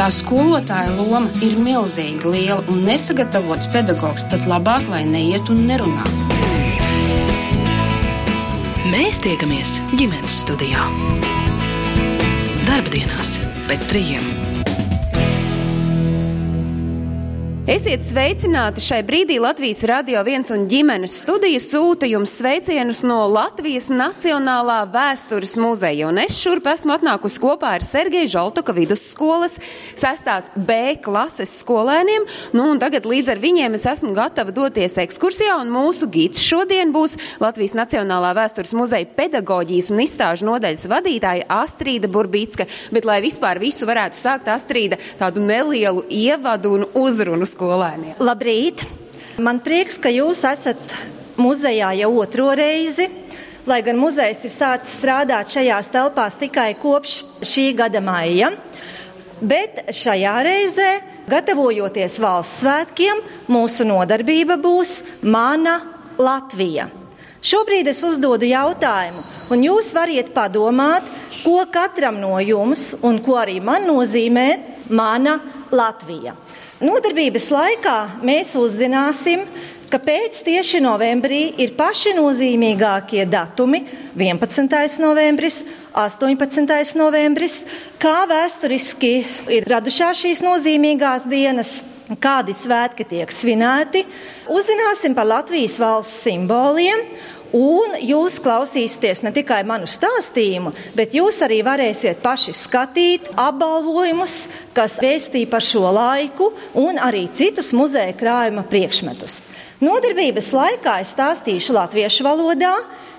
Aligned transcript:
Tā 0.00 0.06
skolotāja 0.08 0.94
loma 0.96 1.28
ir 1.44 1.58
milzīgi 1.60 2.30
liela 2.32 2.62
un 2.72 2.86
nesagatavots 2.86 3.68
pedagogs 3.68 4.24
tad 4.32 4.46
labāk, 4.48 4.86
lai 4.88 5.02
neiet 5.04 5.52
un 5.52 5.60
nerunā. 5.68 6.06
Mēs 8.88 9.20
tiekamies 9.20 9.76
ģimenes 9.92 10.40
studijā. 10.46 10.88
Darba 12.64 12.96
dienās 12.96 13.36
pēc 13.68 13.90
trījiem. 13.92 14.49
Esiet 17.70 18.02
sveicināti 18.02 18.82
šai 18.82 19.04
brīdī 19.06 19.36
Latvijas 19.38 19.84
Radio 19.86 20.24
1 20.26 20.48
un 20.56 20.64
ģimenes 20.66 21.12
studijas 21.20 21.68
sūta 21.70 22.08
jums 22.10 22.32
sveicienus 22.40 23.04
no 23.06 23.20
Latvijas 23.30 23.86
Nacionālā 23.94 24.80
vēstures 24.90 25.52
muzeja. 25.62 26.08
Un 26.10 26.18
es 26.18 26.34
šurp 26.34 26.66
esmu 26.72 26.96
atnākusi 26.96 27.38
kopā 27.38 27.76
ar 27.76 27.84
Sergeju 27.86 28.32
Žaltoka 28.32 28.74
vidusskolas 28.74 29.54
6. 29.94 30.48
B 30.56 30.96
klases 31.04 31.52
skolēniem. 31.60 32.26
Nu, 32.58 32.64
un 32.72 32.80
tagad 32.82 33.06
līdz 33.06 33.30
ar 33.36 33.42
viņiem 33.44 33.78
es 33.78 33.86
esmu 33.92 34.10
gatava 34.18 34.50
doties 34.56 34.98
ekskursijā, 35.04 35.60
un 35.62 35.70
mūsu 35.70 36.10
gids 36.10 36.42
šodien 36.42 36.90
būs 36.90 37.14
Latvijas 37.38 37.76
Nacionālā 37.78 38.34
vēstures 38.40 38.74
muzeja 38.74 39.06
pedagoģijas 39.14 39.92
un 39.94 40.02
izstāžu 40.08 40.50
nodaļas 40.50 40.88
vadītāja 40.90 41.46
Astrīda 41.60 42.10
Burbītska. 42.10 42.66
Bet, 42.90 43.06
lai 43.06 43.20
vispār 43.22 43.62
visu 43.62 43.86
varētu 43.86 44.18
sākt, 44.18 44.50
Astrīda 44.50 44.98
tādu 45.22 45.46
nelielu 45.46 46.02
ievadu 46.10 46.74
un 46.80 46.90
uzrunu 47.06 47.46
skolēniem. 47.60 48.16
Labrīt! 48.24 48.86
Man 49.40 49.60
prieks, 49.60 49.98
ka 50.00 50.08
jūs 50.12 50.40
esat 50.48 50.80
muzejā 51.40 51.92
jau 52.00 52.10
otro 52.22 52.50
reizi. 52.56 53.08
Lai 53.68 53.82
gan 53.84 53.98
muzejs 54.00 54.40
ir 54.48 54.52
sācis 54.52 54.96
strādāt 54.96 55.52
šajās 55.52 55.90
telpās 55.92 56.38
tikai 56.40 56.72
kopš 56.80 57.18
šī 57.44 57.66
gada 57.76 58.00
maija, 58.00 58.48
bet 59.44 59.92
šajā 59.92 60.32
reizē, 60.46 60.88
gatavojoties 61.28 62.16
valsts 62.24 62.62
svētkiem, 62.64 63.20
mūsu 63.52 63.84
nodarbība 63.84 64.56
būs 64.60 65.02
Mana 65.22 65.76
Latvija. 66.16 66.88
Šobrīd 67.44 67.92
es 67.92 68.00
uzdodu 68.04 68.48
jautājumu, 68.48 69.22
un 69.52 69.62
jūs 69.64 69.92
varat 69.96 70.32
padomāt, 70.32 71.06
ko 71.44 71.60
katram 71.72 72.18
no 72.20 72.40
jums 72.40 72.94
un 73.04 73.20
ko 73.24 73.38
arī 73.44 73.60
man 73.64 73.86
nozīmē 73.88 74.48
Mana 74.88 75.36
Latvija. 75.70 76.34
Nodarbības 76.80 77.50
laikā 77.52 77.94
mēs 78.24 78.54
uzzināsim, 78.56 79.42
ka 79.92 79.98
pēc 80.00 80.38
tieši 80.46 80.78
novembrī 80.80 81.40
ir 81.60 81.74
paši 81.76 82.14
nozīmīgākie 82.16 83.26
datumi- 83.28 83.82
11. 84.16 84.96
novembris, 85.04 85.58
18. 85.92 86.96
novembris, 86.96 87.58
kā 88.00 88.24
vēsturiski 88.24 89.12
ir 89.52 89.68
radušās 89.68 90.24
šīs 90.24 90.40
nozīmīgās 90.40 91.28
dienas, 91.28 91.82
kādi 92.16 92.56
svētki 92.56 93.04
tiek 93.04 93.28
svinēti. 93.28 94.06
Uzzināsim 94.48 95.14
par 95.14 95.26
Latvijas 95.26 95.76
valsts 95.76 96.24
simboliem 96.24 96.96
Un 97.56 97.96
jūs 97.98 98.36
klausīsieties 98.44 99.24
ne 99.26 99.32
tikai 99.34 99.62
manu 99.66 99.88
stāstījumu, 99.90 100.70
bet 100.94 101.16
jūs 101.16 101.40
arī 101.42 101.60
varēsiet 101.66 102.20
paši 102.22 102.54
skatīt 102.54 103.32
apbalvojumus, 103.34 104.36
kas 104.76 105.00
vēstī 105.02 105.42
par 105.50 105.64
šo 105.66 105.88
laiku, 105.90 106.52
un 106.78 107.00
arī 107.02 107.24
citus 107.34 107.72
muzeja 107.74 108.14
krājuma 108.14 108.62
priekšmetus. 108.70 109.40
Nodarbības 109.80 110.50
laikā 110.54 110.98
es 111.02 111.14
stāstīšu 111.16 111.74
latviešu 111.74 112.26
valodā, 112.26 112.74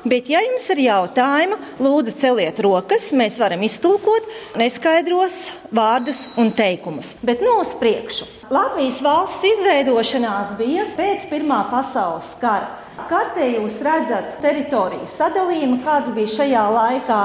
bet, 0.05 0.29
ja 0.29 0.39
jums 0.45 0.67
ir 0.71 0.83
jautājumi, 0.85 1.57
lūdzu 1.81 2.13
celiet 2.19 2.61
rokas, 2.63 3.09
mēs 3.17 3.39
varam 3.41 3.65
iztulkot 3.65 4.29
neskaidros 4.61 5.39
vārdus 5.73 6.27
un 6.39 6.53
teikumus. 6.55 7.15
Bet 7.25 7.43
nu 7.43 7.57
uz 7.63 7.73
priekšu. 7.81 8.29
Latvijas 8.53 9.01
valsts 9.03 9.47
izveidošanās 9.47 10.55
bija 10.59 10.85
pēc 10.95 11.27
Pirmā 11.31 11.63
pasaules 11.73 12.31
kara. 12.39 12.77
Kartē 12.97 13.45
jūs 13.53 13.77
redzat 13.85 14.37
teritoriju 14.43 15.07
sadalījumu, 15.07 15.79
kāds 15.85 16.11
bija 16.15 16.31
šajā 16.35 16.63
laikā. 16.75 17.19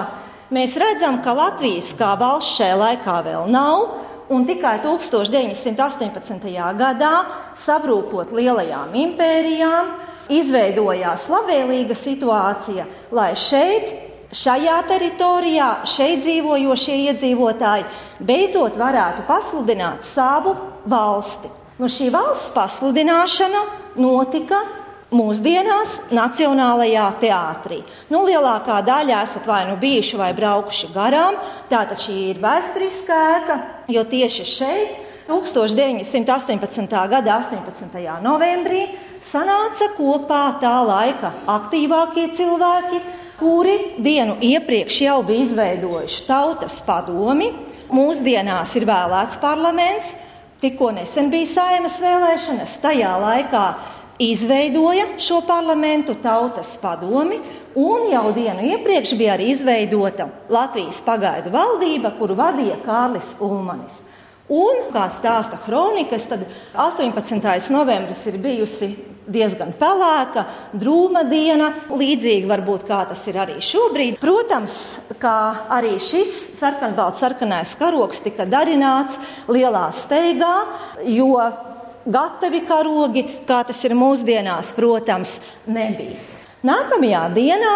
Mēs 0.55 0.77
redzam, 0.79 1.19
ka 1.25 1.35
Latvijas 1.35 1.91
kā 1.99 2.13
valsts 2.19 2.55
šajā 2.61 2.77
laikā 2.79 3.17
vēl 3.27 3.49
nav, 3.51 3.97
un 4.31 4.47
tikai 4.47 4.79
1918. 4.85 6.47
gadā, 6.79 7.13
sabrūkot 7.59 8.31
lielajām 8.35 8.95
impērijām, 8.95 9.91
izveidojās 10.31 11.27
labvēlīga 11.31 11.99
situācija, 11.99 12.87
lai 13.15 13.33
šeit, 13.39 13.91
šajā 14.35 14.79
teritorijā, 14.87 15.69
šeit 15.87 16.23
dzīvojošie 16.23 16.97
iedzīvotāji 17.11 17.87
beidzot 18.27 18.79
varētu 18.79 19.27
pasludināt 19.27 20.07
savu 20.07 20.55
valsti. 20.87 21.51
Nu, 21.77 21.91
šī 21.91 22.09
valsts 22.15 22.55
pasludināšana 22.55 23.63
notika 24.01 24.63
mūsdienās 25.17 25.97
Nacionālajā 26.15 27.07
teātrī. 27.23 27.81
Nu, 28.13 28.23
lielākā 28.29 28.83
daļa 28.87 29.23
esat 29.25 29.49
vai 29.49 29.65
nu 29.71 29.77
bijuši 29.81 30.21
vai 30.21 30.31
braukuši 30.37 30.93
garām. 30.95 31.41
Tātad 31.71 32.01
šī 32.03 32.17
ir 32.31 32.41
vēsturiskā 32.43 33.19
ēka, 33.37 33.59
jo 33.93 34.05
tieši 34.09 34.49
šeit 34.49 35.05
1918. 35.27 37.09
gada 37.11 37.41
18. 37.41 37.99
novembrī 38.23 38.85
sanāca 39.25 39.89
kopā 39.97 40.43
tā 40.63 40.77
laika 40.87 41.33
aktīvākie 41.51 42.29
cilvēki, 42.37 43.01
kuri 43.41 43.77
dienu 43.99 44.37
iepriekš 44.41 45.01
jau 45.03 45.19
bija 45.27 45.49
izveidojuši 45.49 46.25
tautas 46.29 46.79
padomi. 46.87 47.51
Mūsdienās 47.91 48.73
ir 48.79 48.87
vēlēts 48.87 49.39
parlaments, 49.43 50.15
tikko 50.63 50.91
nesen 50.97 51.31
bija 51.31 51.47
saimas 51.47 52.01
vēlēšanas, 52.03 52.81
tajā 52.83 53.13
laikā 53.23 53.67
izveidoja 54.19 55.07
šo 55.19 55.41
parlamentu 55.47 56.15
tautas 56.23 56.77
padomi, 56.83 57.39
un 57.75 58.09
jau 58.13 58.31
dienu 58.37 58.65
iepriekš 58.73 59.15
bija 59.19 59.35
arī 59.37 59.51
izveidota 59.53 60.29
Latvijas 60.49 61.03
pagaidu 61.05 61.53
valdība, 61.55 62.15
kuru 62.19 62.39
vadīja 62.39 62.81
Kārlis 62.85 63.35
Ulmanis. 63.41 64.03
Un, 64.47 64.87
kā 64.95 65.09
stāsta 65.11 65.59
kronikas, 65.59 66.29
tad 66.31 66.45
18. 66.79 67.71
novembris 67.75 68.21
ir 68.31 68.39
bijusi 68.39 68.93
diezgan 69.27 69.73
pelēka, 69.75 70.45
drūma 70.79 71.25
diena, 71.27 71.73
līdzīgi 71.91 72.47
varbūt 72.47 72.87
kā 72.87 73.03
tas 73.11 73.25
ir 73.27 73.41
arī 73.43 73.59
šobrīd. 73.65 74.21
Protams, 74.23 74.77
kā 75.19 75.67
arī 75.75 75.97
šis 75.99 76.37
sarkanbalts 76.61 77.25
sarkanais 77.25 77.75
karoks 77.79 78.23
tika 78.23 78.47
darināts 78.47 79.19
lielā 79.51 79.89
steigā, 79.97 80.55
jo 81.11 81.33
gatavi 82.07 82.63
karogi, 82.69 83.25
kā 83.49 83.61
tas 83.67 83.83
ir 83.87 83.97
mūsdienās, 83.99 84.73
protams, 84.77 85.39
nebija. 85.67 86.19
Nākamajā 86.67 87.23
dienā 87.35 87.75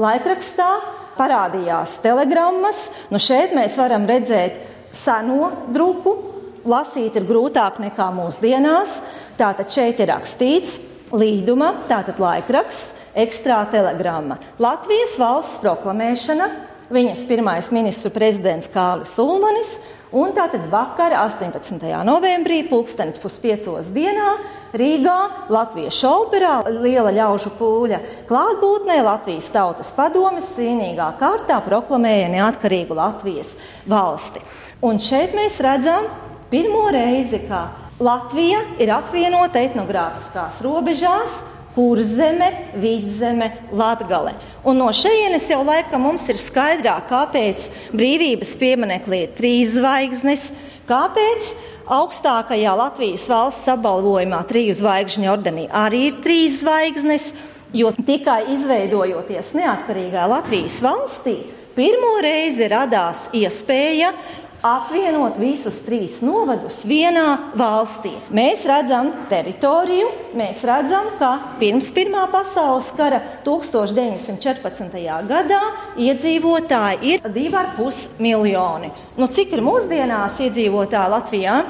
laikrakstā 0.00 0.70
parādījās 1.18 1.98
telegrammas. 2.02 2.86
Nu 3.12 3.20
šeit 3.22 3.54
mēs 3.54 3.76
varam 3.78 4.06
redzēt 4.08 4.58
seno 4.94 5.52
drupu. 5.74 6.16
Lasīt 6.64 7.18
ir 7.18 7.26
grūtāk 7.28 7.78
nekā 7.82 8.08
mūsdienās. 8.16 8.96
Tātad 9.36 9.68
šeit 9.74 10.00
ir 10.00 10.10
rakstīts 10.14 10.78
līduma, 11.14 11.74
tātad 11.90 12.18
laikraksts, 12.22 12.94
ekstrā 13.14 13.60
telegramma. 13.70 14.38
Latvijas 14.62 15.18
valsts 15.20 15.60
proklamēšana 15.62 16.48
viņas 16.94 17.24
pirmais 17.28 17.70
ministru 17.74 18.10
prezidents 18.14 18.70
Kārlis 18.72 19.14
Ulmanis, 19.22 19.76
un 20.14 20.32
tātad 20.34 20.64
vakar, 20.70 21.12
18. 21.18 21.82
novembrī, 22.06 22.62
pulkstenis 22.70 23.18
puspiecos 23.22 23.90
dienā, 23.94 24.36
Rīgā, 24.74 25.18
Latvijas 25.54 26.00
operā, 26.08 26.56
liela 26.82 27.12
ļaužu 27.14 27.52
pūļa 27.58 28.00
klātbūtnē 28.30 28.98
Latvijas 29.06 29.50
tautas 29.54 29.92
padomes 29.94 30.48
cīnīgā 30.56 31.12
kārtā 31.20 31.60
proklamēja 31.66 32.30
neatkarīgu 32.32 32.96
Latvijas 32.98 33.54
valsti. 33.90 34.42
Un 34.84 34.98
šeit 35.02 35.34
mēs 35.36 35.60
redzam 35.64 36.06
pirmo 36.50 36.88
reizi, 36.94 37.42
kā 37.48 37.66
Latvija 38.02 38.64
ir 38.82 38.90
apvienota 38.90 39.62
etnogrāfiskās 39.62 40.58
robežās, 40.66 41.38
kurzeme, 41.74 42.50
vidzeme, 42.78 43.50
latgale. 43.72 44.34
Un 44.64 44.78
no 44.78 44.90
šejienes 44.94 45.48
jau 45.50 45.62
laikam 45.66 46.04
mums 46.06 46.26
ir 46.30 46.38
skaidrāk, 46.40 47.08
kāpēc 47.10 47.66
brīvības 47.94 48.54
pieminekli 48.60 49.24
ir 49.24 49.34
trīs 49.38 49.74
zvaigznes, 49.78 50.46
kāpēc 50.88 51.50
augstākajā 51.94 52.76
Latvijas 52.78 53.26
valsts 53.30 53.72
apbalvojumā 53.74 54.44
triju 54.48 54.78
zvaigžņu 54.78 55.28
ordenī 55.32 55.66
arī 55.74 56.06
ir 56.12 56.22
trīs 56.24 56.60
zvaigznes, 56.62 57.28
jo 57.74 57.90
tikai 58.06 58.44
izveidojoties 58.54 59.52
neatkarīgā 59.58 60.28
Latvijas 60.30 60.78
valstī, 60.84 61.40
pirmo 61.74 62.16
reizi 62.22 62.70
radās 62.70 63.26
iespēja 63.34 64.14
apvienot 64.64 65.36
visus 65.40 65.76
trīs 65.84 66.20
novadus 66.24 66.82
vienā 66.88 67.52
valstī. 67.58 68.14
Mēs 68.34 68.64
redzam 68.68 69.10
teritoriju, 69.28 70.08
mēs 70.38 70.62
redzam, 70.64 71.10
ka 71.20 71.34
pirms 71.60 71.90
Pirmā 71.94 72.24
pasaules 72.32 72.88
kara 72.96 73.20
1914. 73.44 74.96
gadā 75.28 75.60
iedzīvotāji 76.00 77.12
ir 77.12 77.28
2,5 77.28 78.24
miljoni. 78.24 78.90
Nu, 79.20 79.28
cik 79.28 79.52
ir 79.54 79.64
mūsdienās 79.64 80.40
iedzīvotāji 80.48 81.14
Latvijā? 81.18 81.60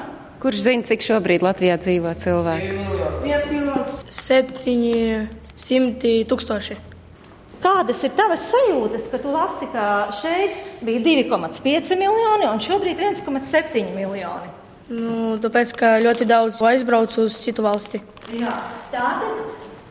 Kurš 0.41 0.65
zina, 0.69 0.87
cik 0.87 1.03
šobrīd 1.03 1.43
Latvijā 1.45 1.77
dzīvo 1.81 2.15
cilvēki? 2.23 2.73
1 3.27 3.51
miljons 3.51 4.03
700 4.23 6.19
tūkstoši. 6.31 6.94
Kādas 7.65 8.03
ir 8.05 8.11
tavas 8.13 8.43
sajūtas, 8.51 9.07
ka 9.09 9.17
tu 9.17 9.31
lasi, 9.33 9.65
ka 9.73 9.85
šeit 10.13 10.83
bija 10.85 11.01
2,5 11.01 11.95
miljoni 11.97 12.45
un 12.45 12.61
šobrīd 12.61 12.99
1,7 13.01 13.87
miljoni? 13.95 14.51
Nu, 14.93 15.39
tāpēc, 15.41 15.71
ka 15.73 15.95
ļoti 16.03 16.27
daudz 16.29 16.59
aizbraucu 16.61 17.23
uz 17.25 17.39
citu 17.41 17.65
valsti. 17.65 18.03
Jā, 18.37 18.53
tātad 18.91 19.39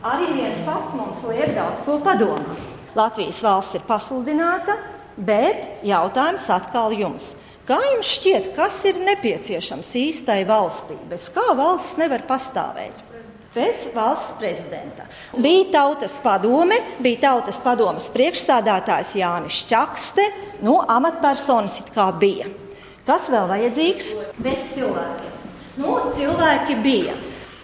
arī 0.07 0.29
viens 0.37 0.61
fakts 0.63 0.95
mums 0.95 1.19
liek 1.27 1.51
daudz 1.57 1.83
ko 1.83 1.97
padomāt. 2.05 2.63
Latvijas 2.95 3.41
valsts 3.43 3.75
ir 3.75 3.83
pasludināta, 3.89 4.77
bet 5.17 5.83
jautājums 5.83 6.47
atkal 6.55 6.95
jums. 6.95 7.33
Kā 7.67 7.81
jums 7.89 8.07
šķiet, 8.21 8.53
kas 8.55 8.77
ir 8.87 9.01
nepieciešams 9.03 9.89
īstai 9.99 10.45
valstī? 10.47 10.95
Bez 11.11 11.27
kā 11.35 11.43
valsts 11.59 11.99
nevar 11.99 12.23
pastāvēt? 12.29 13.03
Bez 13.55 13.87
valsts 13.95 14.35
prezidenta. 14.39 15.07
Bija 15.37 15.71
tautas 15.71 16.19
padome, 16.23 16.75
bija 16.99 17.21
tautas 17.29 17.59
padomes 17.63 18.09
priekšstādātājs 18.11 19.15
Jānis 19.21 19.61
Čakste, 19.69 20.25
nu, 20.65 20.81
amatpersonas 20.81 21.79
it 21.85 21.93
kā 21.95 22.09
bija. 22.19 22.49
Kas 23.07 23.29
vēl 23.31 23.47
vajadzīgs? 23.51 24.11
Bez 24.43 24.67
cilvēkiem. 24.75 25.31
Nu, 25.79 25.95
cilvēki 26.17 26.77
bija. 26.83 27.15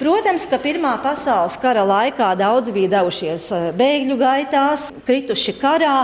Protams, 0.02 0.48
ka 0.50 0.58
Pirmā 0.58 0.96
pasaules 1.04 1.60
kara 1.62 1.84
laikā 1.86 2.32
daudzi 2.40 2.74
bija 2.74 2.90
devušies 2.96 3.44
eh, 3.54 3.68
bēgļu 3.78 4.18
gaitās, 4.18 4.88
krituši 5.06 5.54
karā, 5.62 5.98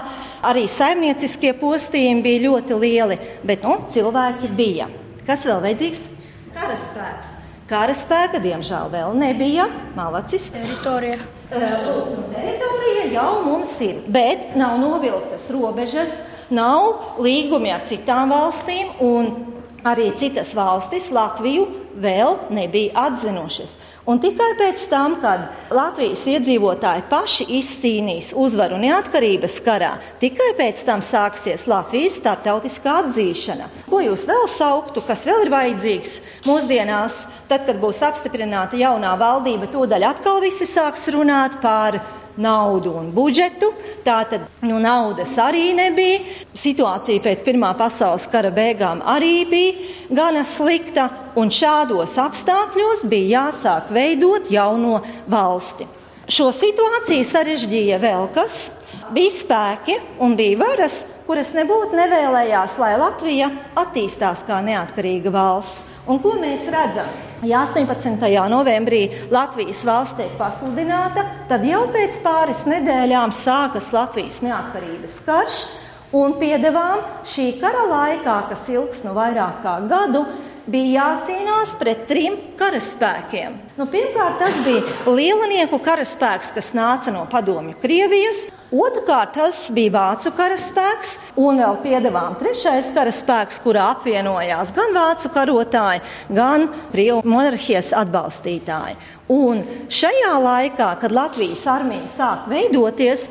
arī 0.46 0.68
saimnieciskie 0.70 1.56
postījumi 1.58 2.22
bija 2.28 2.44
ļoti 2.46 2.78
lieli, 2.84 3.18
bet 3.48 3.66
nu, 3.66 3.80
cilvēki 3.96 4.52
bija. 4.60 4.92
Kas 5.26 5.48
vēl 5.50 5.64
vajadzīgs? 5.66 6.06
Karaspēks. 6.54 7.37
Karaspēka, 7.68 8.40
diemžēl, 8.40 8.88
vēl 8.94 9.16
nebija. 9.20 9.66
Malacis. 9.98 10.46
Teritorija. 10.54 11.18
Teritorija 11.52 13.04
jau 13.12 13.32
mums 13.44 13.74
ir, 13.84 13.98
bet 14.08 14.54
nav 14.56 14.78
novilktas 14.80 15.50
robežas, 15.52 16.22
nav 16.48 17.20
līgumi 17.20 17.74
ar 17.76 17.84
citām 17.90 18.32
valstīm, 18.32 18.94
un 19.04 19.28
arī 19.88 20.14
citas 20.20 20.54
valstis 20.56 21.10
Latviju 21.12 21.68
vēl 22.00 22.40
nebija 22.56 23.08
atzinušas. 23.10 23.76
Un 24.08 24.22
tikai 24.24 24.54
pēc 24.56 24.86
tam, 24.88 25.18
kad 25.20 25.50
Latvijas 25.76 26.22
iedzīvotāji 26.32 27.04
paši 27.10 27.48
izcīnīs 27.58 28.30
uzvaru 28.40 28.78
neatkarības 28.80 29.58
karā, 29.66 29.90
tikai 30.22 30.54
pēc 30.56 30.86
tam 30.88 31.04
sāksies 31.04 31.66
Latvijas 31.68 32.16
starptautiskā 32.22 32.94
atzīšana. 33.02 33.68
Ko 33.90 34.00
jūs 34.06 34.24
vēl 34.30 34.48
sauktu, 34.48 35.04
kas 35.04 35.26
vēl 35.28 35.44
ir 35.44 35.52
vajadzīgs 35.52 36.14
mūsdienās, 36.48 37.20
tad, 37.52 37.66
kad 37.68 37.82
būs 37.84 38.00
apstiprināta 38.08 38.80
jaunā 38.80 39.12
valdība, 39.20 39.68
tūdaļ 39.76 40.08
atkal 40.14 40.40
visi 40.46 40.70
sāks 40.70 41.10
runāt 41.12 41.60
par 41.60 42.00
naudu 42.42 42.94
un 42.98 43.12
budžetu. 43.16 43.72
Tātad 44.06 44.48
nu, 44.66 44.80
naudas 44.82 45.36
arī 45.42 45.72
nebija. 45.78 46.24
Situācija 46.58 47.24
pēc 47.26 47.44
Pirmā 47.46 47.74
pasaules 47.78 48.28
kara 48.32 48.52
beigām 48.54 49.04
arī 49.06 49.36
bija 49.50 50.18
gana 50.22 50.46
slikta, 50.48 51.10
un 51.38 51.52
šādos 51.54 52.18
apstākļos 52.22 53.06
bija 53.12 53.48
jāsāk 53.48 53.94
veidot 53.94 54.52
jauno 54.52 55.02
valsti. 55.30 55.88
Šo 56.28 56.50
situāciju 56.52 57.24
sarežģīja 57.24 58.02
vēl 58.04 58.26
kas. 58.36 58.66
Bija 59.16 59.32
spēki 59.32 59.96
un 60.24 60.34
bija 60.36 60.58
varas, 60.60 60.98
kuras 61.28 61.54
nebūtu 61.56 61.96
nevēlējās, 61.96 62.76
lai 62.82 62.98
Latvija 63.00 63.48
attīstās 63.80 64.44
kā 64.48 64.60
neatkarīga 64.66 65.32
valsts. 65.32 65.97
Un 66.08 66.22
ko 66.24 66.38
mēs 66.40 66.70
redzam? 66.72 67.08
Ja 67.44 67.66
18. 67.68 68.22
novembrī 68.50 69.02
Latvijas 69.32 69.82
valsts 69.86 70.16
tiek 70.18 70.32
pasludināta, 70.40 71.26
tad 71.50 71.66
jau 71.68 71.84
pēc 71.92 72.22
pāris 72.24 72.64
nedēļām 72.70 73.34
sākas 73.36 73.92
Latvijas 73.94 74.40
neatkarības 74.46 75.20
karš. 75.26 75.60
Un 76.16 76.38
piedevām 76.40 77.02
šī 77.28 77.50
kara 77.60 77.84
laikā, 77.92 78.38
kas 78.48 78.64
ilgs 78.72 79.04
nu 79.04 79.12
vairāk 79.18 79.60
kā 79.66 79.74
gadu, 79.92 80.24
bija 80.72 81.02
jācīnās 81.02 81.74
pret 81.80 82.06
trim 82.10 82.36
karaspēkiem. 82.60 83.56
Nu, 83.78 83.88
pirmkārt, 83.92 84.38
tas 84.42 84.60
bija 84.66 84.84
lielinieku 85.08 85.80
karaspēks, 85.84 86.54
kas 86.56 86.74
nāca 86.78 87.14
no 87.16 87.26
padomju 87.32 87.78
Krievijas. 87.82 88.46
Otrakārt, 88.68 89.32
tas 89.38 89.62
bija 89.72 89.94
vācu 89.94 90.34
karaspēks, 90.36 91.14
un 91.40 91.62
vēl 91.62 91.78
piedevām 91.86 92.34
trešais 92.36 92.90
karaspēks, 92.96 93.62
kurā 93.64 93.86
apvienojās 93.94 94.74
gan 94.76 94.92
vācu 94.98 95.32
karotāji, 95.32 96.02
gan 96.36 96.68
Krievu 96.92 97.22
monarhijas 97.24 97.94
atbalstītāji. 97.96 98.98
Un 99.32 99.64
šajā 99.88 100.34
laikā, 100.44 100.90
kad 101.00 101.16
Latvijas 101.16 101.64
armija 101.72 102.12
sāk 102.12 102.50
veidoties, 102.52 103.30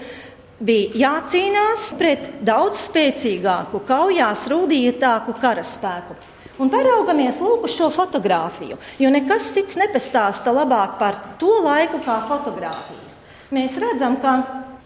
bija 0.65 1.03
jācīnās 1.03 1.91
pret 2.01 2.31
daudz 2.41 2.87
spēcīgāku, 2.87 3.83
kaujās 3.85 4.47
rūdītāku 4.49 5.37
karaspēku. 5.43 6.17
Un 6.57 6.71
paraugamies 6.73 7.37
lūk 7.45 7.67
uz 7.69 7.75
šo 7.77 7.91
fotografiju, 7.93 8.79
jo 8.97 9.09
nekas 9.13 9.51
cits 9.53 9.77
nepastāsta 9.77 10.55
labāk 10.57 10.95
par 11.01 11.19
to 11.41 11.53
laiku 11.67 12.01
kā 12.05 12.23
fotografijas. 12.31 13.19
Mēs 13.53 13.77
redzam, 13.83 14.17
ka 14.23 14.39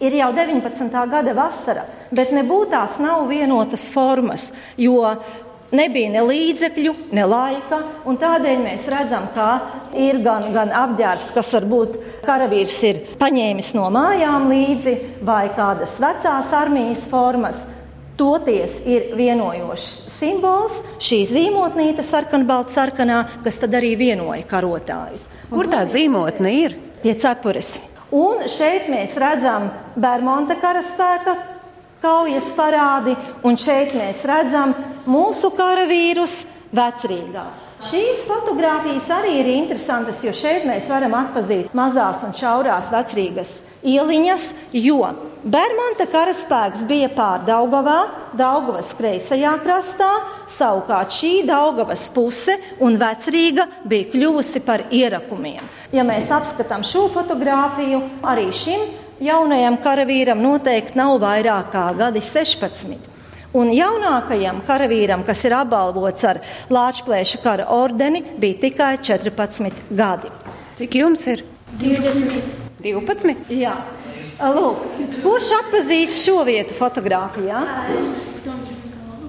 ir 0.03 0.17
jau 0.19 0.33
19. 0.35 0.91
gada 1.13 1.35
vasara, 1.37 1.85
bet 2.11 2.33
nebūtu 2.35 2.73
tās 2.73 2.99
nav 2.99 3.23
vienotas 3.31 3.87
formas, 3.93 4.49
jo 4.75 4.99
nebija 5.71 6.11
ne 6.11 6.25
līdzekļu, 6.27 6.93
ne 7.15 7.25
laika. 7.31 7.81
Tādēļ 8.03 8.61
mēs 8.67 8.91
redzam, 8.91 9.31
ka 9.31 9.49
ir 9.95 10.19
gan, 10.27 10.51
gan 10.51 10.75
apģērbs, 10.75 11.31
kas 11.31 11.55
varbūt 11.55 11.99
karavīrs 12.27 12.79
ir 12.91 13.03
paņēmis 13.21 13.73
no 13.79 13.87
mājām 13.95 14.51
līdzi, 14.51 14.99
vai 15.23 15.45
kādas 15.55 15.95
vecās 16.03 16.51
armijas 16.51 17.07
formas. 17.07 17.63
Toties 18.19 18.81
ir 18.85 19.13
vienojošs 19.17 20.10
simbols, 20.21 20.77
šī 21.01 21.21
zīmotnīte 21.29 22.05
sarkanbalta 22.05 22.75
sarkanā, 22.75 23.21
kas 23.45 23.61
tad 23.63 23.75
arī 23.77 23.95
vienoja 23.99 24.45
karotājus. 24.49 25.27
Kur 25.51 25.69
tā 25.71 25.83
zīmotne 25.89 26.53
ir? 26.61 26.77
Pie 27.01 27.15
cepures. 27.17 27.79
Un 28.11 28.43
šeit 28.51 28.89
mēs 28.91 29.15
redzam 29.19 29.69
Bermonta 29.95 30.57
karaspēka 30.59 31.35
kaujas 32.01 32.49
parādi, 32.57 33.15
un 33.47 33.57
šeit 33.61 33.95
mēs 33.95 34.23
redzam 34.27 34.73
mūsu 35.09 35.53
karavīrus 35.55 36.41
vecrīgā. 36.75 37.45
Šīs 37.81 38.25
fotogrāfijas 38.27 39.07
arī 39.15 39.39
ir 39.39 39.49
interesantas, 39.55 40.21
jo 40.25 40.33
šeit 40.37 40.67
mēs 40.69 40.89
varam 40.91 41.15
atpazīt 41.17 41.73
mazās 41.77 42.21
un 42.27 42.35
šaurās 42.37 42.91
vecrīgas 42.93 43.55
ieliņas, 43.81 44.47
jo 44.77 45.01
Bermanta 45.41 46.05
karaspēks 46.05 46.83
bija 46.85 47.07
pār 47.17 47.41
Daugavā, 47.47 47.97
Daugavas 48.37 48.91
kreisajā 48.93 49.55
krastā, 49.63 50.09
savukārt 50.45 51.15
šī 51.15 51.31
Daugavas 51.47 52.03
puse 52.13 52.53
un 52.77 52.99
vecrīga 53.01 53.65
bija 53.89 54.11
kļuvusi 54.11 54.59
par 54.61 54.83
ierakumiem. 54.93 55.65
Ja 55.97 56.05
mēs 56.05 56.29
apskatām 56.29 56.85
šo 56.85 57.07
fotogrāfiju, 57.09 58.03
arī 58.21 58.51
šim 58.53 58.83
jaunajam 59.25 59.79
karavīram 59.81 60.43
noteikti 60.45 60.99
nav 60.99 61.15
vairāk 61.23 61.71
kā 61.73 61.87
gadi 61.97 62.21
16. 62.21 63.09
Un 63.57 63.73
jaunākajam 63.73 64.61
karavīram, 64.67 65.23
kas 65.25 65.41
ir 65.49 65.55
apbalvots 65.57 66.27
ar 66.29 66.41
Lāčplēša 66.69 67.41
kara 67.41 67.65
ordeni, 67.73 68.21
bija 68.37 68.61
tikai 68.67 68.91
14 69.01 69.89
gadi. 69.89 70.29
Cik 70.77 71.01
jums 71.01 71.25
ir? 71.33 71.41
20. 71.81 72.53
12? 72.85 73.49
Jā. 73.57 73.73
Lūk, 74.41 74.85
kurš 75.21 75.51
atpazīst 75.59 76.23
šo 76.25 76.39
vietu 76.47 76.73
fotografijā? 76.73 77.59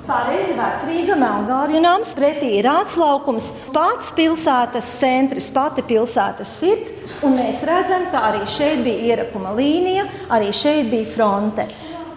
Pareizi 0.06 0.54
vērts 0.56 0.86
Rīga 0.88 1.16
Melngāvju 1.20 1.82
nams, 1.84 2.14
pretī 2.16 2.48
ir 2.58 2.66
atslaukums, 2.70 3.50
pats 3.74 4.10
pilsētas 4.16 4.88
centrs, 4.98 5.50
pati 5.54 5.84
pilsētas 5.86 6.54
sirds, 6.58 6.94
un 7.22 7.36
mēs 7.36 7.60
redzam, 7.68 8.08
ka 8.10 8.24
arī 8.30 8.40
šeit 8.50 8.80
bija 8.86 9.12
ierakuma 9.12 9.52
līnija, 9.58 10.08
arī 10.32 10.48
šeit 10.56 10.88
bija 10.90 11.10
fronte. 11.12 11.68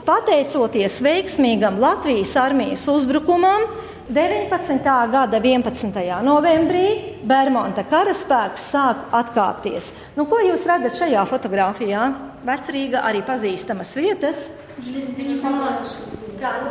Pateicoties 0.05 0.99
veiksmīgam 1.03 1.77
Latvijas 1.81 2.35
armijas 2.37 2.87
uzbrukumam, 2.89 3.67
19. 4.09 4.83
gada 5.11 5.39
11. 5.39 6.21
novembrī 6.21 7.17
Bermuda 7.25 7.81
karaspēks 7.89 8.67
sāk 8.75 9.07
atkāpties. 9.17 9.89
Nu, 10.13 10.27
ko 10.29 10.37
jūs 10.45 10.67
redzat 10.69 10.99
šajā 11.01 11.23
fotografijā? 11.25 12.03
Vecrīga 12.45 13.01
arī 13.09 13.23
pazīstamas 13.25 13.95
vietas. 13.97 14.43
Viņa 14.77 15.39
padodas. 15.41 15.97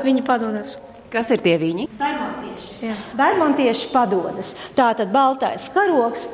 Viņa 0.07 0.23
padodas. 0.23 0.79
Kas 1.11 1.35
ir 1.35 1.43
tie 1.43 1.57
viņi? 1.59 1.89
Bermontieši. 1.99 2.95
Bermontieši 3.19 3.91
padodas. 3.91 4.55
Tātad 4.79 5.11
baltais 5.11 5.67
karoks, 5.75 6.29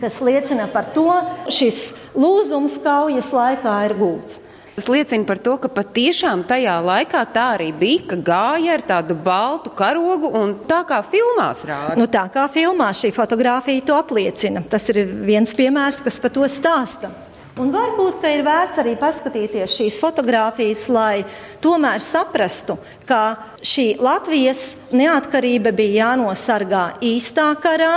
kas 0.00 0.16
liecina 0.24 0.70
par 0.72 0.88
to, 0.96 1.10
šis 1.52 1.90
lūzums 2.16 2.80
kaujas 2.80 3.34
laikā 3.36 3.80
ir 3.90 3.98
gūts. 4.00 4.40
Tas 4.78 4.86
liecina 4.86 5.26
par 5.26 5.40
to, 5.42 5.56
ka 5.58 5.66
patiešām 5.74 6.44
tajā 6.46 6.76
laikā 6.86 7.24
tā 7.34 7.48
arī 7.56 7.72
bija, 7.74 8.04
ka 8.12 8.16
gāja 8.28 8.76
ar 8.76 8.84
tādu 8.86 9.16
baltu 9.18 9.72
karogu 9.74 10.30
un 10.38 10.52
tā 10.70 10.84
kā 10.86 11.00
filmās 11.02 11.64
rāda. 11.66 11.96
Nu, 11.98 12.06
tā 12.06 12.22
kā 12.30 12.44
filmā 12.46 12.92
šī 12.94 13.10
fotografija 13.16 13.82
to 13.88 13.96
apliecina. 13.98 14.62
Tas 14.62 14.86
ir 14.94 15.00
viens 15.26 15.50
piemērs, 15.58 15.98
kas 16.04 16.20
par 16.22 16.30
to 16.36 16.46
stāsta. 16.46 17.10
Un 17.58 17.72
varbūt, 17.74 18.22
ir 18.30 18.44
vērts 18.46 18.78
arī 18.78 18.94
paskatīties 19.00 19.80
šīs 19.80 19.98
fotogrāfijas, 19.98 20.84
lai 20.94 21.24
tomēr 21.58 21.98
saprastu, 21.98 22.78
ka 23.08 23.22
šī 23.58 23.96
Latvijas 23.98 24.76
neatkarība 24.94 25.74
bija 25.74 26.04
jānosargā 26.04 26.84
īstā 27.02 27.48
karā, 27.58 27.96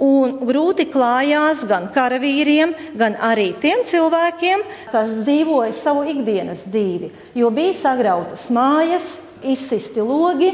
un 0.00 0.38
grūti 0.48 0.88
klājās 0.90 1.62
gan 1.68 1.88
karavīriem, 1.94 2.72
gan 2.96 3.16
arī 3.20 3.50
tiem 3.60 3.84
cilvēkiem, 3.86 4.64
kas 4.92 5.12
dzīvoja 5.22 5.74
savu 5.76 6.06
ikdienas 6.08 6.64
dzīvi, 6.68 7.10
jo 7.36 7.50
bija 7.54 7.76
sagrautas 7.76 8.48
mājas, 8.54 9.18
izsisti 9.44 10.02
logi, 10.04 10.50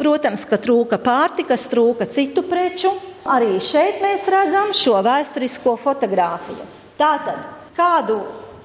protams, 0.00 0.44
ka 0.48 0.60
trūka 0.60 1.00
pārtikas, 1.02 1.66
trūka 1.70 2.08
citu 2.12 2.44
preču. 2.48 2.92
Arī 3.28 3.58
šeit 3.60 4.00
mēs 4.00 4.24
redzam 4.32 4.70
šo 4.76 4.96
vēsturisko 5.04 5.74
fotografiju. 5.82 6.64
Tātad, 6.96 7.42
kādu 7.76 8.16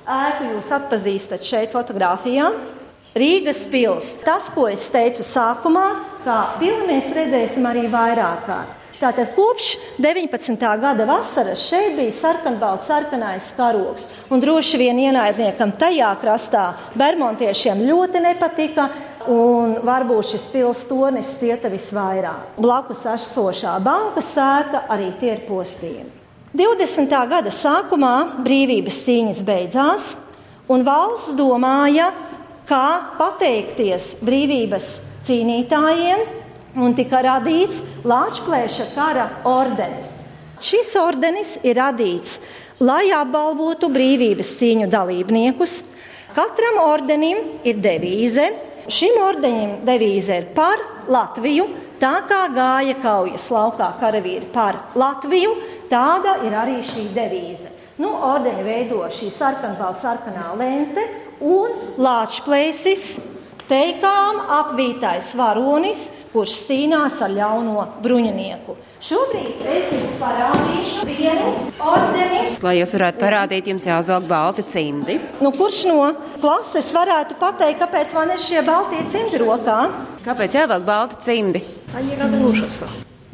ēku 0.08 0.54
jūs 0.54 0.72
atpazīstat 0.78 1.44
šeit 1.44 1.76
fotografijā? 1.76 2.48
Rīgas 3.16 3.62
pils. 3.72 4.14
Tas, 4.24 4.48
ko 4.52 4.68
es 4.72 4.88
teicu 4.92 5.24
sākumā, 5.24 5.86
kā 6.24 6.40
pili 6.60 6.88
mēs 6.88 7.12
redzēsim 7.16 7.68
arī 7.68 7.86
vairāk 7.92 8.42
kārt. 8.48 8.85
Tātad 8.96 9.34
kopš 9.36 9.74
19. 10.00 10.62
gada 10.80 11.06
vasaras 11.06 11.60
šeit 11.68 11.98
bija 11.98 12.14
sarkanbalts, 12.16 12.88
sarkanais 12.88 13.50
karoks. 13.58 14.08
Un 14.32 14.40
droši 14.40 14.80
vien 14.80 15.00
ienaidniekam 15.04 15.74
tajā 15.76 16.14
krastā 16.22 16.64
bermontiešiem 16.96 17.84
ļoti 17.90 18.22
nepatika, 18.24 18.88
un 19.28 19.76
varbūt 19.84 20.32
šis 20.32 20.46
pils 20.54 20.86
tornis 20.88 21.34
cieta 21.42 21.72
visvairāk. 21.74 22.56
Blakus 22.62 23.04
esošā 23.18 23.76
banka 23.84 24.24
sēka 24.24 24.86
arī 24.96 25.12
tie 25.20 25.34
ir 25.34 25.44
postījumi. 25.50 26.24
20. 26.56 27.12
gada 27.28 27.52
sākumā 27.52 28.14
brīvības 28.46 29.02
cīņas 29.04 29.44
beidzās, 29.44 30.08
un 30.72 30.88
valsts 30.88 31.36
domāja, 31.36 32.14
kā 32.70 32.88
pateikties 33.20 34.14
brīvības 34.24 34.88
cīnītājiem, 35.28 36.45
un 36.76 36.96
tika 36.96 37.22
radīts 37.24 37.82
Latvijas 38.08 38.94
kara 38.96 39.30
ordenis. 39.48 40.12
Šis 40.62 40.94
ordenis 41.00 41.58
ir 41.68 41.78
radīts, 41.80 42.40
lai 42.80 43.10
apbalvotu 43.14 43.90
brīvības 43.92 44.56
cīņu 44.60 44.88
dalībniekus. 44.92 45.82
Katram 46.36 46.80
ordenim 46.84 47.62
ir 47.68 47.80
devīze. 47.84 48.48
Šim 48.92 49.18
ordenim 49.24 49.80
devīze 49.86 50.42
ir 50.42 50.50
par 50.56 50.82
Latviju. 51.12 51.68
Tā 52.00 52.16
kā 52.28 52.42
gāja 52.52 52.98
kaujas 53.00 53.48
laukā 53.54 53.88
karavīri 54.02 54.50
par 54.52 54.82
Latviju, 55.00 55.54
tāda 55.88 56.42
ir 56.44 56.56
arī 56.60 56.82
šī 56.84 57.08
devīze. 57.16 57.72
Nu, 58.04 58.10
ordeni 58.12 58.66
veido 58.66 59.00
šī 59.08 59.30
sarkanbalta 59.32 60.02
sarkanā 60.04 60.50
lente 60.60 61.06
un 61.40 61.96
lāčplēsis 61.96 63.06
Teikām 63.66 64.44
apvītais 64.60 65.32
varonis, 65.34 66.04
kurš 66.30 66.52
cīnās 66.68 67.16
ar 67.26 67.32
ļauno 67.34 67.86
bruņinieku. 68.04 68.76
Šobrīd 69.02 69.64
es 69.74 69.90
jums 69.90 70.20
parādīšu 70.22 71.08
vienu 71.10 71.54
ordeni. 71.82 72.44
Lai 72.62 72.76
jūs 72.78 72.94
varētu 72.94 73.24
parādīt, 73.24 73.72
jums 73.72 73.88
jāuzvelk 73.90 74.28
balti 74.30 74.68
cimdi. 74.70 75.18
Nu, 75.42 75.50
kurš 75.56 75.82
no 75.90 75.98
klases 76.44 76.92
varētu 76.94 77.40
pateikt, 77.42 77.82
kāpēc 77.82 78.14
man 78.14 78.36
ir 78.36 78.44
šie 78.46 78.62
baltie 78.68 79.02
cimdi 79.10 79.42
rokā? 79.42 79.80
Kāpēc 80.28 80.60
jāvelk 80.62 80.86
balti 80.86 81.22
cimdi? 81.26 81.66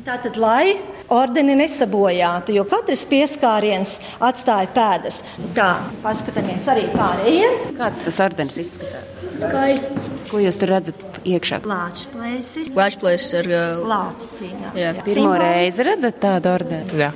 Tātad, 0.01 0.39
lai 0.39 0.77
ordeni 1.11 1.57
nesabojātu, 1.59 2.55
jo 2.55 2.63
katrs 2.71 3.03
pieskāriens 3.11 3.99
atstāja 4.23 4.71
pēdas. 4.73 5.19
Tā, 5.57 5.73
paskatāmies 6.05 6.71
arī 6.71 6.87
pārējiem. 6.95 7.75
Kāds 7.77 8.01
tas 8.07 8.23
ordenis 8.23 8.63
izskatās? 8.63 9.20
Skaists. 9.41 10.09
Ko 10.31 10.39
jūs 10.41 10.57
tur 10.61 10.69
redzat 10.71 11.19
iekšā? 11.27 11.59
Lāča 11.69 12.07
plēsis, 12.13 12.69
Lāčplēs 12.77 13.25
ir. 13.39 13.49
Uh, 13.51 13.81
lāca 13.89 14.27
cīņā. 14.39 14.71
Jā. 14.79 14.91
Pirmo 15.05 15.31
reizi 15.41 15.85
redzat 15.87 16.19
tādu 16.23 16.51
ordeni? 16.53 16.97
Jā, 17.01 17.11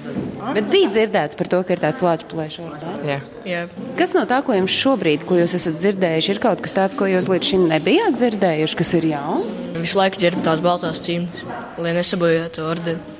Bet 0.56 0.68
bija 0.70 0.92
dzirdēts 0.94 1.38
par 1.40 1.50
to, 1.50 1.62
ka 1.66 1.74
ir 1.74 1.82
tāds 1.82 2.04
lāču 2.06 2.28
plēšu 2.34 2.66
ordenis. 2.68 3.08
jā. 3.10 3.20
jā. 3.50 3.62
Kas 3.98 4.14
no 4.18 4.26
tā, 4.30 4.42
ko 4.46 4.54
jums 4.58 4.74
šobrīd, 4.76 5.26
ko 5.26 5.40
jūs 5.40 5.56
esat 5.58 5.80
dzirdējuši, 5.82 6.34
ir 6.36 6.42
kaut 6.44 6.62
kas 6.66 6.76
tāds, 6.78 6.98
ko 7.00 7.08
jūs 7.10 7.30
līdz 7.32 7.50
šim 7.54 7.66
nebijāt 7.72 8.20
dzirdējuši, 8.20 8.78
kas 8.82 8.94
ir 9.00 9.10
jauns? 9.16 9.64
Visu 9.80 9.98
laiku 10.02 10.22
ģērb 10.22 10.44
tās 10.46 10.62
baltās 10.66 11.02
cīņas, 11.06 11.46
lai 11.82 11.96
nesabojātu 11.98 12.68
ordeni. 12.70 13.16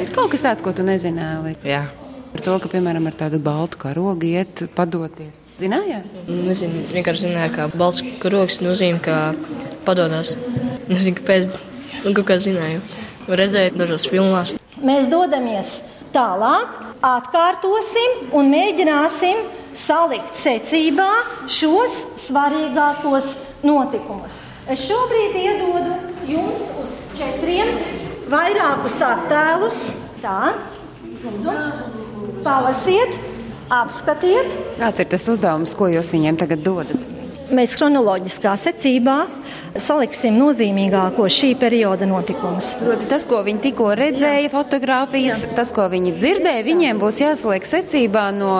Ir 0.00 0.14
kaut 0.14 0.30
kas 0.32 0.46
tāds, 0.46 0.62
ko 0.64 0.72
tu 0.72 0.86
nezināji. 0.86 1.58
jā. 1.68 1.82
Par 2.30 2.44
to, 2.46 2.56
ka, 2.62 2.70
piemēram, 2.70 3.08
ar 3.10 3.16
tādu 3.18 3.40
baltu 3.42 3.80
karogu 3.80 4.28
iet 4.28 4.62
padoties. 4.76 5.42
Zinājāt? 5.58 6.06
Nezinu, 6.30 6.84
vienkārši 6.94 7.26
zināju, 7.26 7.54
ka 7.56 7.66
balts 7.74 8.04
karoks 8.22 8.60
nozīmē, 8.62 9.00
ka 9.02 9.16
padodas. 9.86 10.36
Nezinu, 10.86 11.18
kāpēc, 11.18 11.48
nu, 12.04 12.12
kaut 12.14 12.26
kā 12.30 12.38
zināju. 12.42 12.84
Redzēju 13.26 13.74
dažos 13.78 14.06
filmās. 14.10 14.54
Mēs 14.80 15.10
dodamies 15.10 15.80
tālāk, 16.14 16.70
atkārtosim 17.04 18.30
un 18.38 18.48
mēģināsim 18.54 19.42
salikt 19.76 20.38
secībā 20.38 21.10
šos 21.50 22.00
svarīgākos 22.28 23.34
notikumus. 23.66 24.38
Es 24.70 24.86
šobrīd 24.86 25.34
iedodu 25.40 25.98
jums 26.30 26.62
uz 26.78 26.94
četriem 27.18 27.74
vairākus 28.30 29.00
attēlus. 29.02 29.88
Tā, 30.22 30.52
lūdzu, 31.24 31.89
palasiet, 32.44 33.16
apskatiet. 33.70 34.58
Kāds 34.80 35.02
ir 35.02 35.08
tas 35.10 35.26
uzdevums, 35.30 35.76
ko 35.78 35.90
jūs 35.92 36.14
viņiem 36.16 36.38
tagad 36.40 36.62
dodat? 36.66 37.08
Mēs 37.50 37.72
chronoloģiskā 37.74 38.52
secībā 38.60 39.16
saliksim 39.82 40.36
nozīmīgāko 40.38 41.26
šī 41.34 41.48
perioda 41.58 42.06
notikumus. 42.06 42.76
Proti, 42.78 43.08
tas, 43.10 43.26
ko 43.26 43.40
viņi 43.46 43.64
tikko 43.64 43.88
redzēja, 43.98 44.52
fotografijas, 44.52 45.42
tas, 45.58 45.74
ko 45.74 45.88
viņi 45.90 46.14
dzirdēja, 46.14 46.62
viņiem 46.68 47.02
būs 47.02 47.18
jāsaliek 47.24 47.66
secībā 47.66 48.28
no 48.38 48.54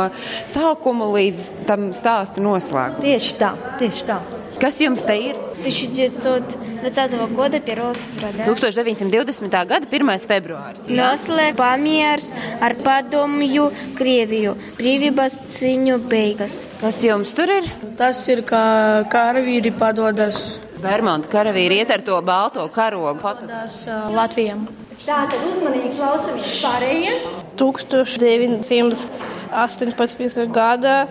sākuma 0.50 1.06
līdz 1.14 1.48
tam 1.70 1.92
stāsta 1.94 2.42
noslēgumam. 2.42 3.06
Tieši 3.06 3.38
tā, 3.38 3.54
tieši 3.78 4.10
tā. 4.10 4.20
Kas 4.61 4.79
jums 4.81 5.03
te 5.07 5.15
ir? 5.19 5.35
1920 5.65 7.35
года 7.35 7.57
1 7.57 7.95
февраля. 7.95 8.45
1920. 8.45 9.67
gada 9.67 9.87
1. 9.87 10.27
februāris. 10.29 10.85
Noslēg 10.89 11.55
pamiers 11.57 12.31
ar 12.61 12.73
padomju 12.85 13.71
Krieviju. 13.97 14.55
Brīvības 14.77 15.39
cīņu 15.57 15.97
beigas. 16.11 16.67
Kas 16.81 17.01
jums 17.03 17.33
tur 17.35 17.49
ir? 17.49 17.63
Tas 17.97 18.27
ir 18.29 18.41
kā 18.47 19.03
karavīri 19.11 19.71
padodas 19.75 20.59
Bermonta 20.85 21.25
karavīri 21.31 21.79
iet 21.81 21.89
ar 21.95 22.01
to 22.05 22.19
balto 22.21 22.67
karogu. 22.73 23.19
Foto- 23.23 23.47
tās 23.49 23.87
uh, 23.89 23.93
Latvijam. 24.13 24.67
Tātad 25.05 25.41
uzmanīgi 25.45 25.91
klausamies 25.97 26.61
pārējiem. 26.63 27.17
1918. 27.61 30.47
gada 30.53 31.07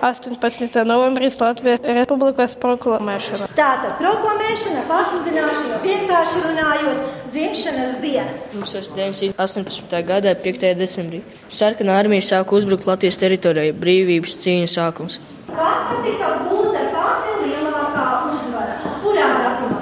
18. 0.00 0.84
novembris 0.84 1.40
Latvijas 1.40 1.80
Republikas 1.84 2.56
proklamēšana. 2.60 3.46
Tātad 3.56 3.92
proklamēšana, 4.00 4.82
pasludināšana, 4.88 5.80
vienkārši 5.84 6.38
runājot, 6.46 6.98
dzimšanas 7.34 7.92
diena. 8.02 8.32
1918. 8.54 10.02
gada 10.08 10.30
5. 10.46 10.74
decembrī 10.80 11.18
sarkanā 11.48 11.92
armija 12.00 12.22
sāka 12.30 12.50
uzbrukt 12.58 12.84
Latvijas 12.88 13.20
teritorijai 13.20 13.72
brīvības 13.76 14.32
cīņas 14.42 14.72
sākums. 14.80 15.14
Katra 15.50 15.96
tika 16.04 16.28
gūta 16.48 16.82
pati 16.94 17.30
lielākā 17.44 18.06
uzvara. 18.34 18.74
Kurā 19.04 19.28
datumā? 19.44 19.80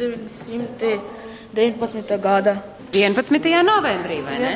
919. 0.00 2.20
gada 2.22 2.52
11. 2.92 3.62
novembrī, 3.68 4.18
vai 4.24 4.36
ne? 4.42 4.52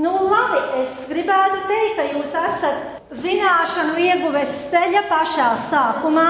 Nu, 0.00 0.12
labi, 0.30 0.60
es 0.80 1.02
gribētu 1.10 1.58
teikt, 1.68 1.98
ka 1.98 2.04
jūs 2.14 2.32
esat 2.40 3.16
zināšanu 3.20 3.98
ieguves 4.00 4.62
ceļa 4.70 5.02
pašā 5.10 5.48
sākumā, 5.66 6.28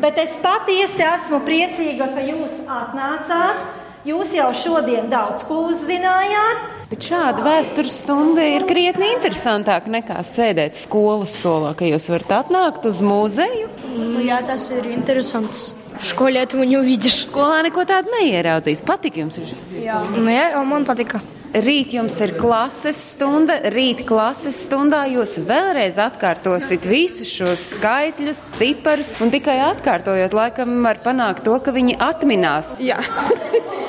bet 0.00 0.16
es 0.22 0.38
patiesi 0.40 1.04
esmu 1.04 1.42
priecīga, 1.44 2.06
ka 2.14 2.24
jūs 2.24 2.54
atnācāt. 2.64 3.66
Jūs 4.08 4.30
jau 4.32 4.46
šodien 4.56 5.10
daudz 5.12 5.42
ko 5.44 5.58
uzzinājāt. 5.68 6.62
Bet 6.88 7.04
šāda 7.04 7.42
vēstures 7.44 7.98
stunda 8.00 8.46
ir 8.48 8.64
krietni 8.64 9.10
interesantāka 9.12 9.92
nekā 9.92 10.16
sēdēt 10.24 10.78
skolas 10.80 11.34
solā, 11.42 11.74
ka 11.76 11.84
jūs 11.84 12.08
varat 12.08 12.32
atnākt 12.38 12.88
uz 12.88 13.02
muzeju. 13.04 13.68
Nu, 13.90 14.22
jā, 14.24 14.38
tas 14.48 14.70
ir 14.72 14.88
interesants. 14.94 15.74
Skolā 16.00 16.46
tu 16.48 16.62
viņu 16.62 16.80
vidīsi. 16.86 17.26
Skolā 17.28 17.60
neko 17.68 17.84
tādu 17.84 18.16
neieraudzīs. 18.16 18.80
Patīk 18.88 19.20
jums? 19.20 19.36
Jā, 19.76 20.00
nu, 20.16 20.24
jā 20.32 20.64
man 20.64 20.88
patika. 20.88 21.20
Rīt 21.50 21.96
jums 21.96 22.14
ir 22.22 22.36
klases 22.38 22.98
stunda. 23.16 23.56
Rīt 23.74 24.04
klases 24.06 24.60
stundā 24.68 25.00
jūs 25.10 25.40
vēlreiz 25.48 25.98
atkārtosiet 25.98 26.86
visus 26.86 27.26
šos 27.26 27.64
skaitļus, 27.74 28.44
ciparus, 28.60 29.10
un 29.18 29.34
tikai 29.34 29.58
atkārtojot, 29.72 30.36
laikam, 30.36 30.78
var 30.86 31.02
panākt 31.02 31.42
to, 31.48 31.58
ka 31.58 31.74
viņi 31.74 31.98
atminās. 32.06 32.76
Jā. 32.78 33.00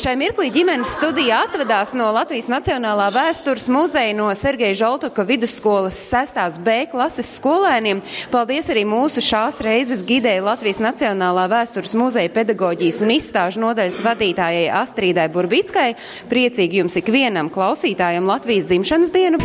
Šai 0.00 0.12
mirklī 0.16 0.48
ģimenes 0.54 0.92
studija 0.94 1.40
atvedās 1.44 1.90
no 1.98 2.06
Latvijas 2.14 2.46
Nacionālā 2.50 3.08
vēstures 3.12 3.66
muzeja 3.72 4.14
no 4.16 4.28
Sergeja 4.38 4.76
Žoltoka 4.78 5.24
vidusskolas 5.26 5.98
6. 6.12 6.60
B 6.62 6.84
klases 6.92 7.32
skolēniem. 7.40 7.98
Paldies 8.30 8.70
arī 8.72 8.84
mūsu 8.88 9.22
šās 9.24 9.58
reizes 9.64 10.04
gidēja 10.06 10.44
Latvijas 10.46 10.78
Nacionālā 10.84 11.48
vēstures 11.50 11.96
muzeja 11.98 12.30
pedagoģijas 12.32 13.02
un 13.04 13.14
izstāžu 13.16 13.64
nodaļas 13.64 13.98
vadītājai 14.06 14.68
Astrīdai 14.80 15.26
Burbickai. 15.34 15.88
Priecīgi 16.30 16.80
jums 16.84 16.99
ikvienam 17.00 17.50
klausītājam 17.52 18.28
Latvijas 18.28 18.68
dzimšanas 18.70 19.12
dienu! 19.14 19.40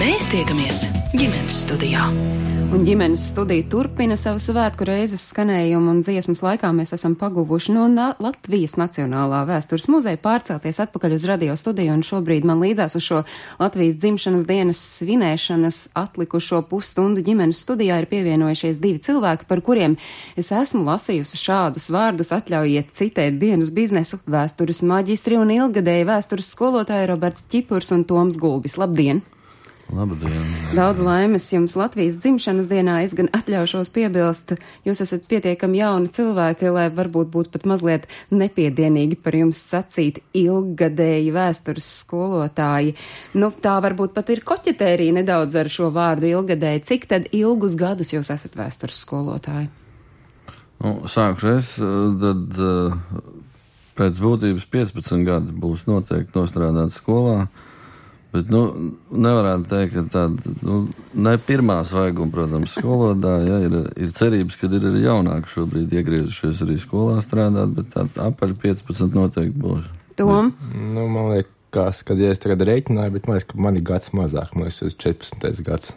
Mēs 0.00 0.26
tiekamies 0.32 0.84
ģimenes 1.14 1.62
studijā. 1.64 2.08
Un 2.74 2.80
ģimenes 2.82 3.28
studija 3.30 3.62
turpina 3.70 4.16
savu 4.18 4.40
svētku 4.42 4.82
reizes 4.88 5.22
skanējumu, 5.30 5.92
un 5.92 6.00
dziesmas 6.02 6.40
laikā 6.42 6.72
mēs 6.74 6.90
esam 6.96 7.12
paguvuši 7.14 7.70
no 7.70 7.84
Na 7.86 8.08
Latvijas 8.18 8.72
Nacionālā 8.80 9.44
vēstures 9.46 9.84
muzeja 9.92 10.18
pārcelties 10.18 10.80
atpakaļ 10.82 11.12
uz 11.14 11.26
radio 11.30 11.54
studiju, 11.54 11.92
un 11.94 12.02
šobrīd 12.02 12.42
man 12.42 12.58
līdzās 12.58 12.96
uz 12.98 13.04
šo 13.06 13.20
Latvijas 13.60 13.94
dzimšanas 14.02 14.48
dienas 14.48 14.80
svinēšanas 14.96 15.78
atlikušo 16.02 16.64
pusstundu 16.66 17.22
ģimenes 17.22 17.60
studijā 17.62 18.00
ir 18.02 18.08
pievienojušies 18.10 18.80
divi 18.82 18.98
cilvēki, 19.06 19.46
par 19.46 19.62
kuriem 19.62 19.94
es 20.34 20.50
esmu 20.50 20.82
lasījusi 20.88 21.38
šādus 21.44 21.86
vārdus, 21.94 22.32
atļaujiet 22.34 22.90
citēt 22.90 23.38
dienas 23.38 23.70
biznesu- 23.70 24.18
vēstures 24.34 24.82
maģistri 24.82 25.38
un 25.38 25.54
ilgadēji 25.60 26.10
vēstures 26.10 26.50
skolotāji 26.50 27.06
Roberts 27.06 27.46
Čipurs 27.46 27.92
un 27.94 28.02
Toms 28.02 28.34
Gulbis. 28.34 28.74
Labdien! 28.82 29.22
Labdien! 29.94 30.42
Daudz 30.74 30.98
laimes 30.98 31.44
jums 31.52 31.76
Latvijas 31.78 32.16
dzimšanas 32.18 32.66
dienā. 32.70 32.96
Es 33.06 33.14
gan 33.14 33.28
atļaušos 33.36 33.92
piebilst, 33.94 34.56
jūs 34.86 35.02
esat 35.04 35.28
pietiekami 35.30 35.78
jauni 35.78 36.10
cilvēki, 36.14 36.70
lai 36.74 36.88
varbūt 36.94 37.30
būtu 37.34 37.52
pat 37.54 37.68
mazliet 37.70 38.08
nepiedienīgi 38.34 39.18
par 39.22 39.38
jums 39.38 39.60
sacīt 39.62 40.18
ilgadēji 40.34 41.30
vēstures 41.34 41.90
skolotāji. 42.00 42.96
Nu, 43.38 43.52
tā 43.54 43.76
varbūt 43.84 44.16
pat 44.16 44.32
ir 44.34 44.42
koķetērija 44.46 45.20
nedaudz 45.20 45.60
ar 45.62 45.70
šo 45.70 45.92
vārdu 45.94 46.32
ilgadēji. 46.32 46.84
Cik 46.90 47.06
tad 47.10 47.30
ilgus 47.30 47.78
gadus 47.78 48.10
jūs 48.16 48.32
esat 48.34 48.58
vēstures 48.58 48.98
skolotāji? 49.06 49.70
Nu, 50.82 50.96
sākšu 51.08 51.52
es, 51.54 51.70
tad 52.20 52.58
eh, 52.58 52.96
pēc 54.00 54.18
būtības 54.20 54.66
15 54.74 55.22
gadi 55.28 55.54
būs 55.54 55.86
noteikti 55.86 56.34
nostrādāt 56.34 56.96
skolā. 56.96 57.46
Bet, 58.34 58.48
nu, 58.50 58.60
nevarētu 59.14 59.68
teikt, 59.70 59.92
ka 59.94 60.02
tāda, 60.10 60.54
nu, 60.66 60.80
ne 61.14 61.34
pirmā 61.38 61.76
svaiguma, 61.86 62.32
protams, 62.34 62.72
skolotāja, 62.74 63.44
ja, 63.46 63.58
ir, 63.68 63.76
ir 63.94 64.14
cerības, 64.16 64.56
ka 64.58 64.66
ir 64.66 64.88
arī 64.90 65.04
jaunāki 65.04 65.52
šobrīd 65.52 65.94
iegriezušies 66.00 66.64
arī 66.66 66.80
skolā 66.82 67.20
strādāt, 67.22 67.76
bet 67.76 67.92
tā 67.94 68.08
apaļ 68.26 68.56
15 68.64 69.14
noteikti 69.14 69.54
būs. 69.62 69.86
Tom? 70.18 70.50
Nu, 70.74 71.06
man 71.06 71.30
liekas, 71.30 72.02
ka, 72.02 72.18
ja 72.18 72.34
es 72.34 72.42
tagad 72.42 72.66
rēķināju, 72.66 73.14
bet 73.14 73.30
man 73.30 73.38
liekas, 73.38 73.50
ka 73.52 73.62
man 73.68 73.78
ir 73.78 73.86
gads 73.86 74.10
mazāk, 74.18 74.50
man 74.58 74.66
liekas, 74.66 74.82
tas 74.82 74.90
ir 74.90 74.98
14. 75.22 75.64
gads. 75.70 75.94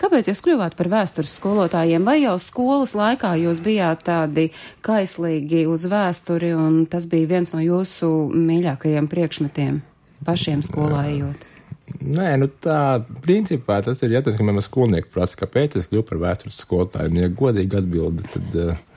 Kāpēc 0.00 0.26
jūs 0.32 0.42
kļuvāt 0.42 0.74
par 0.74 0.90
vēstures 0.90 1.38
skolotājiem? 1.38 2.02
Vai 2.02 2.18
jau 2.24 2.34
skolas 2.42 2.96
laikā 2.98 3.36
jūs 3.38 3.62
bijāt 3.62 4.02
tādi 4.08 4.50
kaislīgi 4.82 5.68
uz 5.70 5.86
vēsturi, 5.86 6.50
un 6.58 6.86
tas 6.90 7.06
bija 7.06 7.36
viens 7.36 7.54
no 7.54 7.62
jūsu 7.62 8.10
mīļākajiem 8.34 9.06
priekšmetiem 9.12 9.84
pašiem 10.26 10.66
skolā 10.66 11.06
ejot? 11.12 11.52
Nē, 12.00 12.32
nu 12.42 12.50
tā 12.62 12.80
principā 13.24 13.78
tas 13.84 14.02
ir 14.04 14.16
jautājums, 14.16 14.40
ka 14.40 14.46
man 14.48 14.64
skolnieki 14.64 15.12
prasa, 15.14 15.38
kāpēc 15.44 15.78
es 15.80 15.88
kļuvu 15.90 16.06
par 16.10 16.22
vēstures 16.26 16.60
skolotāju. 16.64 17.12
Un, 17.12 17.22
ja 17.22 17.32
godīgi 17.32 17.80
atbildi, 17.80 18.26
tad, 18.34 18.60
uh, 18.62 18.96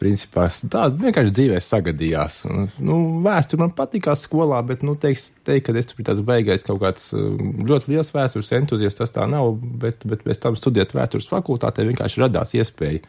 principā, 0.00 0.46
tās 0.72 0.94
vienkārši 0.96 1.34
dzīvē 1.36 1.60
sagadījās. 1.64 2.40
Nu, 2.82 2.96
vēsture 3.24 3.60
man 3.64 3.74
patīkās 3.76 4.24
skolā, 4.26 4.60
bet, 4.66 4.84
nu, 4.86 4.96
teiks, 5.00 5.28
teikt, 5.46 5.68
ka 5.68 5.76
es 5.76 5.90
tur 5.90 6.00
biju 6.00 6.08
tāds 6.08 6.24
beigais 6.26 6.64
kaut 6.66 6.80
kāds 6.82 7.10
ļoti 7.12 7.92
liels 7.92 8.12
vēstures 8.14 8.52
entuziasts, 8.60 9.00
tas 9.02 9.14
tā 9.14 9.28
nav, 9.30 9.52
bet, 9.82 10.06
bet 10.08 10.24
pēc 10.26 10.40
tam 10.42 10.58
studēt 10.58 10.96
vēstures 10.96 11.28
fakultātē 11.30 11.86
vienkārši 11.90 12.24
radās 12.24 12.56
iespēja 12.56 13.04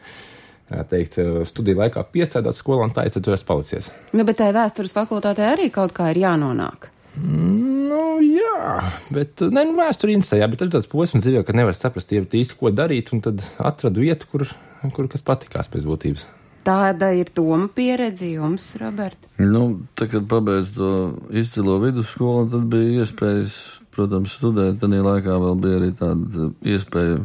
teikt, 0.88 1.18
studiju 1.50 1.82
laikā 1.82 2.04
piestrādāt 2.14 2.56
skolā, 2.56 2.86
un 2.86 2.94
tā 2.96 3.04
es 3.04 3.16
tur 3.16 3.34
esmu 3.34 3.48
palicies. 3.50 3.90
Nu, 4.16 4.24
bet 4.28 4.40
tai 4.40 4.52
vēstures 4.56 4.94
fakultātē 4.96 5.50
arī 5.52 5.68
kaut 5.74 5.92
kā 5.96 6.12
ir 6.12 6.22
jānonāk. 6.22 6.88
Nu, 7.20 8.21
jā, 8.58 8.76
bet 9.14 9.42
ne, 9.48 9.64
nu, 9.68 9.76
vēsture 9.78 10.14
interesē, 10.14 10.40
bet 10.50 10.62
ir 10.64 10.70
tāds 10.74 10.90
posms 10.90 11.24
dzīvē, 11.24 11.42
ka 11.46 11.56
nevar 11.56 11.76
saprast 11.76 12.12
īsti, 12.12 12.58
ko 12.58 12.72
darīt, 12.74 13.12
un 13.14 13.22
tad 13.24 13.42
atradu 13.62 14.04
vietu, 14.04 14.28
kur, 14.32 14.46
kur 14.94 15.10
kas 15.12 15.24
patikās 15.26 15.70
pēc 15.72 15.88
būtības. 15.88 16.28
Tāda 16.62 17.10
ir 17.18 17.30
Toma 17.34 17.66
pieredze 17.74 18.28
jums, 18.30 18.68
Robert? 18.78 19.18
Nu, 19.42 19.82
tā, 19.98 20.06
kad 20.10 20.28
pabeidzu 20.30 20.74
to 20.76 20.90
izcilo 21.34 21.80
vidusskolu, 21.82 22.46
tad 22.52 22.68
bija 22.70 23.02
iespējas, 23.02 23.56
protams, 23.94 24.36
studēt. 24.38 24.78
Tad 24.78 24.94
laikā 24.94 25.38
vēl 25.42 25.58
bija 25.64 25.80
arī 25.80 25.90
tāda 25.98 26.52
iespēja 26.62 27.18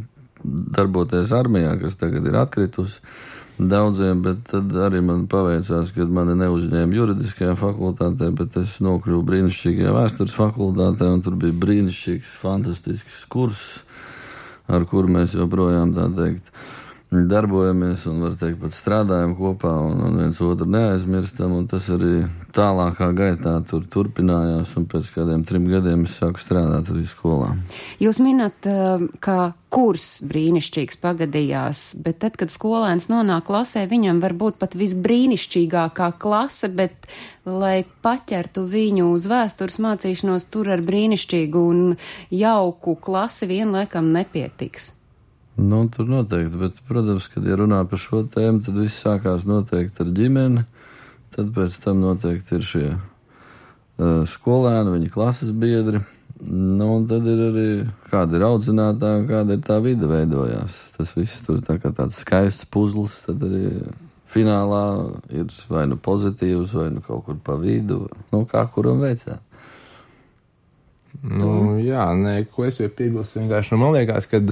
darboties 0.78 1.34
armijā, 1.38 1.76
kas 1.84 2.00
tagad 2.02 2.26
ir 2.26 2.40
atkritusi 2.42 2.98
daudziem, 3.58 4.22
bet 4.22 4.44
tad 4.52 4.74
arī 4.86 5.02
man 5.02 5.26
paveicās, 5.30 5.92
ka 5.96 6.06
mani 6.14 6.36
neuzņēma 6.38 6.98
juridiskajā 6.98 7.56
fakultātē, 7.58 8.30
bet 8.38 8.58
es 8.62 8.78
nokļuvu 8.86 9.24
brīnišķīgajā 9.32 9.94
vēstures 9.96 10.36
fakultātē, 10.38 11.10
un 11.10 11.24
tur 11.26 11.38
bija 11.42 11.56
brīnišķīgs, 11.66 12.36
fantastisks 12.44 13.24
kurs, 13.34 13.64
ar 14.70 14.86
kuru 14.90 15.16
mēs 15.18 15.34
joprojām 15.38 15.96
tā 15.98 16.10
teikt 16.20 16.52
darbojamies 17.12 18.04
un, 18.10 18.20
var 18.26 18.34
teikt, 18.36 18.60
pat 18.60 18.76
strādājam 18.76 19.38
kopā 19.38 19.72
un, 19.86 20.02
un 20.04 20.18
viens 20.20 20.40
otru 20.44 20.68
neaizmirstam, 20.68 21.54
tas 21.72 21.88
arī 21.94 22.26
tālākā 22.56 23.08
gaitā 23.16 23.54
tur 23.70 23.86
turpinājās, 23.92 24.74
un 24.80 24.88
pēc 24.92 25.14
kādiem 25.16 25.46
trim 25.48 25.70
gadiem 25.72 26.04
es 26.08 26.18
sāku 26.20 26.44
strādāt 26.44 26.92
arī 26.92 27.06
skolā. 27.08 27.54
Jūs 28.04 28.20
minat, 28.24 28.68
eh, 28.68 29.08
ka 29.24 29.54
kurs 29.72 30.24
brīnišķīgs 30.28 31.00
pagadījās, 31.00 31.82
bet 32.04 32.20
tad, 32.26 32.36
kad 32.40 32.52
skolēns 32.52 33.08
nonāk 33.12 33.48
klasē, 33.48 33.86
viņam 33.88 34.20
var 34.24 34.36
būt 34.36 34.60
pat 34.60 34.76
visbrīnišķīgākā 34.76 36.12
klase, 36.20 36.68
bet, 36.76 37.08
lai 37.48 37.86
paķertu 38.04 38.68
viņu 38.68 39.14
uz 39.14 39.32
vēstures 39.32 39.80
mācīšanos, 39.80 40.50
tur 40.52 40.76
ar 40.76 40.84
brīnišķīgu 40.84 41.66
un 41.72 41.84
jauku 42.36 43.00
klasi 43.00 43.48
vienlaikam 43.48 44.12
nepietiks. 44.12 44.97
Nu, 45.58 45.88
tur 45.90 46.06
noteikti, 46.06 46.58
bet, 46.62 46.82
protams, 46.86 47.28
kad 47.34 47.46
ja 47.50 47.56
runā 47.58 47.80
par 47.90 47.98
šo 48.02 48.22
tēmu, 48.30 48.62
tad 48.66 48.78
viss 48.78 49.02
sākās 49.02 49.48
noteikti 49.50 50.04
ar 50.04 50.12
ģimeni, 50.20 50.66
tad 51.34 51.50
pēc 51.56 51.80
tam 51.82 52.04
noteikti 52.04 52.60
ir 52.60 52.68
šie 52.68 52.86
uh, 52.94 54.22
skolēni, 54.30 54.94
viņa 54.94 55.10
klases 55.16 55.50
biedri. 55.50 56.04
Nu, 56.46 56.92
un 57.00 57.08
tad 57.10 57.26
ir 57.26 57.40
arī 57.48 57.70
kāda 58.12 58.38
ir 58.38 58.46
audzinātāja, 58.46 59.24
kāda 59.26 59.58
ir 59.58 59.64
tā 59.66 59.80
vide 59.82 60.06
veidojās. 60.10 60.76
Tas 60.94 61.16
viss 61.18 61.42
tur 61.48 61.64
tā 61.66 61.80
kā 61.82 61.90
tāds 61.90 62.20
skaists 62.22 62.68
puzlis, 62.70 63.16
tad 63.26 63.42
arī 63.48 63.72
finālā 64.30 64.84
ir 65.34 65.50
vai 65.74 65.88
nu 65.90 65.98
pozitīvs, 65.98 66.76
vai 66.78 66.92
nu 66.94 67.02
kaut 67.02 67.26
kur 67.26 67.42
pa 67.42 67.58
vidu, 67.58 68.04
nu 68.30 68.44
kā 68.46 68.62
kuram 68.70 69.02
veicā. 69.02 69.40
Nu, 71.24 71.80
jā, 71.82 72.06
nē, 72.14 72.44
ko 72.54 72.68
es 72.68 72.78
jau 72.78 72.92
piebilstu, 72.94 73.42
vienkārši 73.42 73.74
nu, 73.74 73.82
man 73.82 73.96
liekas, 73.96 74.30
ka 74.30 74.44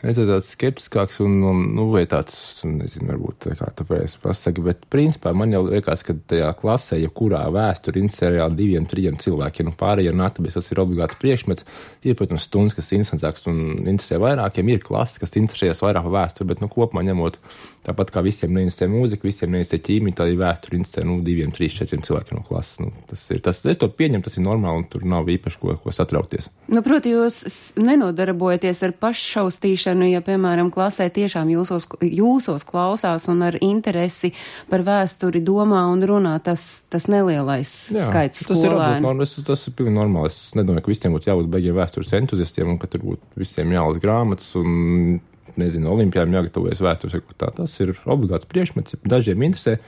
Es 0.00 0.16
esmu 0.16 0.30
tāds 0.30 0.46
skeptiskāks 0.54 1.18
un, 1.20 1.34
un 1.44 1.58
nu, 1.76 1.84
tāds, 2.08 2.34
nezinu, 2.64 3.10
varbūt 3.10 3.42
tā 3.44 3.56
kā 3.58 3.66
tāpēc 3.76 4.14
pasaka, 4.22 4.62
bet 4.64 4.86
principā 4.88 5.34
man 5.36 5.52
jau 5.52 5.60
liekas, 5.66 6.00
ka 6.06 6.14
tajā 6.32 6.48
klasē, 6.56 6.96
ja 7.02 7.10
kurā 7.12 7.42
vēsture 7.52 8.00
interesē 8.00 8.30
reāli 8.32 8.56
diviem, 8.62 8.86
trim 8.88 9.18
cilvēkiem, 9.20 9.68
nu 9.68 9.76
pārējie 9.76 10.14
natabis, 10.16 10.56
tas 10.56 10.72
ir 10.72 10.80
obligāts 10.80 11.18
priekšmets. 11.20 11.66
Ir, 12.00 12.16
protams, 12.16 12.46
stundas, 12.48 12.78
kas 12.78 12.88
interesantāks 12.96 13.44
un 13.52 13.60
interesē 13.82 14.16
vairākiem, 14.24 14.72
ir 14.72 14.80
klases, 14.86 15.20
kas 15.20 15.36
interesējas 15.36 15.84
vairāk 15.84 16.08
par 16.08 16.16
vēsturi, 16.16 16.48
bet, 16.48 16.64
nu, 16.64 16.70
kopumā 16.72 17.04
ņemot, 17.04 17.36
tāpat 17.84 18.14
kā 18.14 18.24
visiem 18.24 18.56
neinteresē 18.56 18.88
mūzika, 18.88 19.28
visiem 19.28 19.52
neinteresē 19.52 19.82
ķīmija, 19.84 20.16
tad 20.22 20.32
ir 20.32 20.40
vēsture 20.40 20.80
interesē, 20.80 21.04
nu, 21.04 21.18
diviem, 21.26 21.52
trīs, 21.52 21.76
četriem 21.76 22.00
cilvēkiem 22.08 22.40
no 22.40 22.46
klases. 22.48 22.80
Nu, 22.80 22.88
tas 23.10 23.26
ir, 23.36 23.44
tas, 23.44 23.60
es 23.68 23.80
to 23.80 23.90
pieņemu, 23.92 24.24
tas 24.24 24.40
ir 24.40 24.48
normāli 24.48 24.80
un 24.80 24.88
tur 24.88 25.04
nav 25.08 25.28
īpaši 25.28 25.60
ko, 25.60 25.76
ko 25.84 25.92
satraukties. 25.92 26.48
Nu, 26.72 26.80
proti, 26.86 27.12
jūs 27.12 27.42
nenodarbojaties 27.80 28.84
ar 28.88 28.96
paššaustīšanu 29.00 29.89
ievērošanu, 29.90 30.08
ja, 30.10 30.20
piemēram, 30.22 30.70
klasē 30.70 31.10
tiešām 31.10 31.50
jūsos, 31.50 31.86
jūsos 32.00 32.64
klausās 32.64 33.28
un 33.28 33.42
ar 33.42 33.56
interesi 33.60 34.32
par 34.70 34.82
vēsturi 34.82 35.42
domā 35.42 35.86
un 35.90 36.02
runā 36.02 36.38
tas, 36.42 36.84
tas 36.90 37.08
nelielais 37.08 37.90
Jā, 37.90 38.06
skaits 38.06 38.46
tas 38.46 38.58
skolēnu. 38.58 39.14
Ir, 39.14 39.20
tas, 39.20 39.36
tas 39.46 39.66
ir 39.66 39.74
pilnīgi 39.74 39.98
normāli. 39.98 40.30
Es 40.30 40.54
nedomāju, 40.54 40.84
ka 40.84 40.92
visiem 40.92 41.14
būtu 41.14 41.30
jābūt 41.30 41.50
beigiem 41.50 41.76
vēstures 41.76 42.12
entuziastiem 42.20 42.70
un 42.70 42.78
ka 42.78 42.90
tur 42.90 43.04
būtu 43.04 43.40
visiem 43.40 43.72
jālas 43.72 44.00
grāmatas 44.02 44.52
un 44.58 45.20
nezinu, 45.58 45.90
olimpiādām 45.90 46.38
jāgatavojas 46.38 46.82
vēstures, 46.84 47.18
tā. 47.36 47.50
Tas 47.56 47.74
ir 47.82 47.96
obligāts 48.06 48.48
priekšmets, 48.48 49.00
dažiem 49.04 49.42
interesē. 49.42 49.80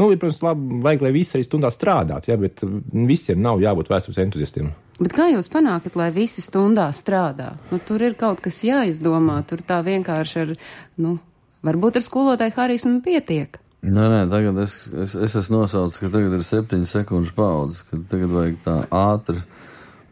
Nu, 0.00 0.08
ir, 0.08 0.20
protams, 0.20 0.40
labi, 0.44 0.80
vajag, 0.84 1.02
lai 1.04 1.12
visi 1.12 1.36
arī 1.36 1.44
stundā 1.44 1.68
strādātu, 1.74 2.30
ja, 2.32 2.38
bet 2.40 2.62
visiem 3.06 3.42
nav 3.44 3.60
jābūt 3.60 3.90
vēstures 3.92 4.20
entuziastiem. 4.24 4.70
Bet 5.00 5.12
kā 5.16 5.30
jūs 5.32 5.48
panākat, 5.52 5.96
lai 5.96 6.10
visi 6.12 6.40
stundā 6.44 6.86
strādā? 6.96 7.54
Nu, 7.68 7.80
tur 7.84 8.02
ir 8.04 8.16
kaut 8.20 8.40
kas 8.44 8.62
jāizdomā, 8.64 9.42
tur 9.48 9.60
tā 9.64 9.82
vienkārši 9.84 10.40
ar, 10.44 10.54
nu, 11.00 11.18
varbūt 11.66 12.00
ar 12.00 12.04
skolotāju 12.06 12.56
harismu 12.56 13.00
pietiek. 13.04 13.60
Nē, 13.80 14.06
nē, 14.12 14.24
tagad 14.28 14.58
es, 14.60 14.74
es, 15.04 15.14
es 15.28 15.36
esmu 15.40 15.62
nosaucis, 15.62 16.00
ka 16.02 16.10
tagad 16.12 16.36
ir 16.36 16.44
septiņu 16.44 16.88
sekundžu 16.88 17.32
paudze, 17.36 17.84
ka 17.88 18.00
tagad 18.12 18.34
vajag 18.34 18.58
tā 18.64 18.76
ātri 18.92 19.40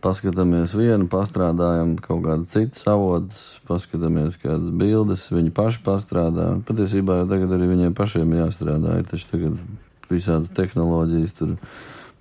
paskatāmies 0.04 0.74
vienu, 0.78 1.08
pastrādājam 1.11 1.96
kaut 2.02 2.22
kādu 2.26 2.46
citu 2.50 2.84
avotus, 2.90 3.42
paskatāmies 3.68 4.38
kādas 4.42 4.70
bildes, 4.70 5.26
viņi 5.32 5.52
paši 5.56 5.82
pastrādā. 5.87 6.50
Patiesībā 6.68 7.20
jau 7.20 7.28
tagad 7.32 7.54
arī 7.56 7.70
viņiem 7.72 7.96
pašiem 7.98 8.37
jāstrādā, 8.38 8.98
ir 9.00 9.11
taču 9.11 9.28
tagad 9.32 9.61
visādas 10.08 10.52
tehnoloģijas, 10.56 11.37
tur 11.38 11.56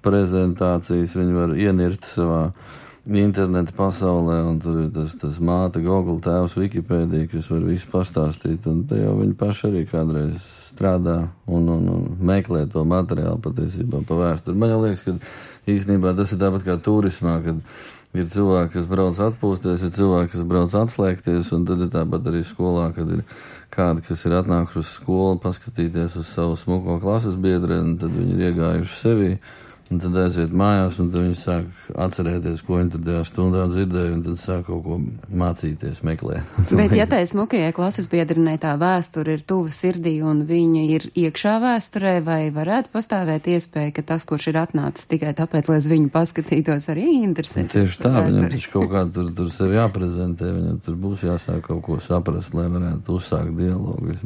prezentācijas, 0.06 1.16
viņi 1.18 1.38
var 1.38 1.56
ienirt 1.58 2.08
savā 2.08 2.42
interneta 3.08 3.72
pasaulē, 3.76 4.42
un 4.50 4.60
tur 4.64 4.82
ir 4.86 4.92
tas, 4.96 5.16
tas 5.20 5.40
māte, 5.40 5.82
Google 5.84 6.20
tēvs, 6.24 6.58
Wikipēdija, 6.60 7.30
kas 7.32 7.50
var 7.54 7.64
visu 7.68 7.88
pastāstīt, 7.92 8.68
un 8.68 8.84
te 8.90 9.00
jau 9.00 9.16
viņi 9.22 9.38
paši 9.40 9.70
arī 9.70 9.84
kādreiz 9.88 10.42
strādā 10.68 11.30
un, 11.48 11.70
un, 11.72 11.88
un 11.90 12.18
meklē 12.28 12.66
to 12.72 12.84
materiālu 12.88 13.40
patiesībā 13.42 14.04
pa 14.08 14.18
vēsturi. 14.20 14.60
Man 14.60 14.76
liekas, 14.84 15.06
ka 15.08 15.16
īstenībā 15.72 16.16
tas 16.18 16.34
ir 16.34 16.42
tāpat 16.42 16.66
kā 16.66 16.78
turismā, 16.84 17.38
kad 17.46 17.62
ir 18.18 18.32
cilvēki, 18.32 18.74
kas 18.78 18.88
brauc 18.90 19.20
atpūsties, 19.28 19.84
ir 19.84 19.94
cilvēki, 19.96 20.34
kas 20.34 20.48
brauc 20.48 20.76
atslēgties, 20.82 21.52
un 21.56 21.68
tad 21.68 21.84
ir 21.86 21.94
tāpat 21.94 22.32
arī 22.32 22.44
skolā, 22.48 22.90
kad 22.96 23.12
ir 23.18 23.24
kādi, 23.74 24.04
kas 24.08 24.26
ir 24.26 24.38
atnākuši 24.40 24.82
uz 24.82 24.92
skolu, 24.96 25.38
paskatīties 25.44 26.18
uz 26.20 26.30
savu 26.32 26.58
smuko 26.60 26.98
klases 27.04 27.38
biedru, 27.40 27.82
un 27.84 27.98
tad 28.02 28.14
viņi 28.16 28.38
ir 28.38 28.46
iegājuši 28.52 29.00
sevi. 29.02 29.32
Un 29.94 30.02
tad 30.04 30.16
aiziet 30.20 30.52
mājās, 30.52 30.98
un 31.00 31.08
viņi 31.14 31.36
sāk 31.40 31.92
atcerēties, 31.96 32.64
ko 32.68 32.80
viņi 32.80 33.00
tajā 33.06 33.22
stundā 33.28 33.64
dzirdēja, 33.72 34.14
un 34.18 34.24
tad 34.26 34.40
sāk 34.42 34.66
kaut 34.68 34.82
ko 34.84 34.98
mācīties, 35.40 36.02
meklēt. 36.08 36.58
Bet, 36.80 36.96
ja 36.98 37.06
tai 37.10 37.22
smukajai 37.30 37.72
klases 37.76 38.10
biedrinai 38.12 38.58
tā 38.62 38.74
vēsture 38.80 39.38
ir 39.38 39.46
tuva 39.48 39.72
sirdī, 39.72 40.18
un 40.26 40.44
viņa 40.50 40.84
ir 40.96 41.08
iekšā 41.24 41.56
vēsturē, 41.64 42.18
vai 42.26 42.40
varētu 42.56 42.92
pastāvēt 42.96 43.48
iespēja, 43.54 43.94
ka 43.96 44.04
tas, 44.12 44.26
kurš 44.28 44.50
ir 44.52 44.60
atnācis 44.64 45.08
tikai 45.08 45.32
tāpēc, 45.38 45.72
lai 45.72 45.80
uz 45.80 45.88
viņu 45.92 46.12
paskatītos, 46.12 46.90
arī 46.92 47.08
interesēs? 47.22 47.72
Tieši 47.72 48.02
tā, 48.04 48.14
viņam 48.28 48.50
taču 48.58 48.74
kaut 48.76 48.92
kā 48.92 49.06
tur, 49.16 49.32
tur 49.40 49.52
sevi 49.54 49.80
jāprezentē, 49.80 50.52
viņam 50.58 50.82
tur 50.84 51.00
būs 51.06 51.24
jāsāk 51.28 51.64
kaut 51.70 51.84
ko 51.88 52.00
saprast, 52.04 52.56
lai 52.58 52.68
varētu 52.74 53.16
uzsākt 53.16 53.56
dialogu. 53.58 54.18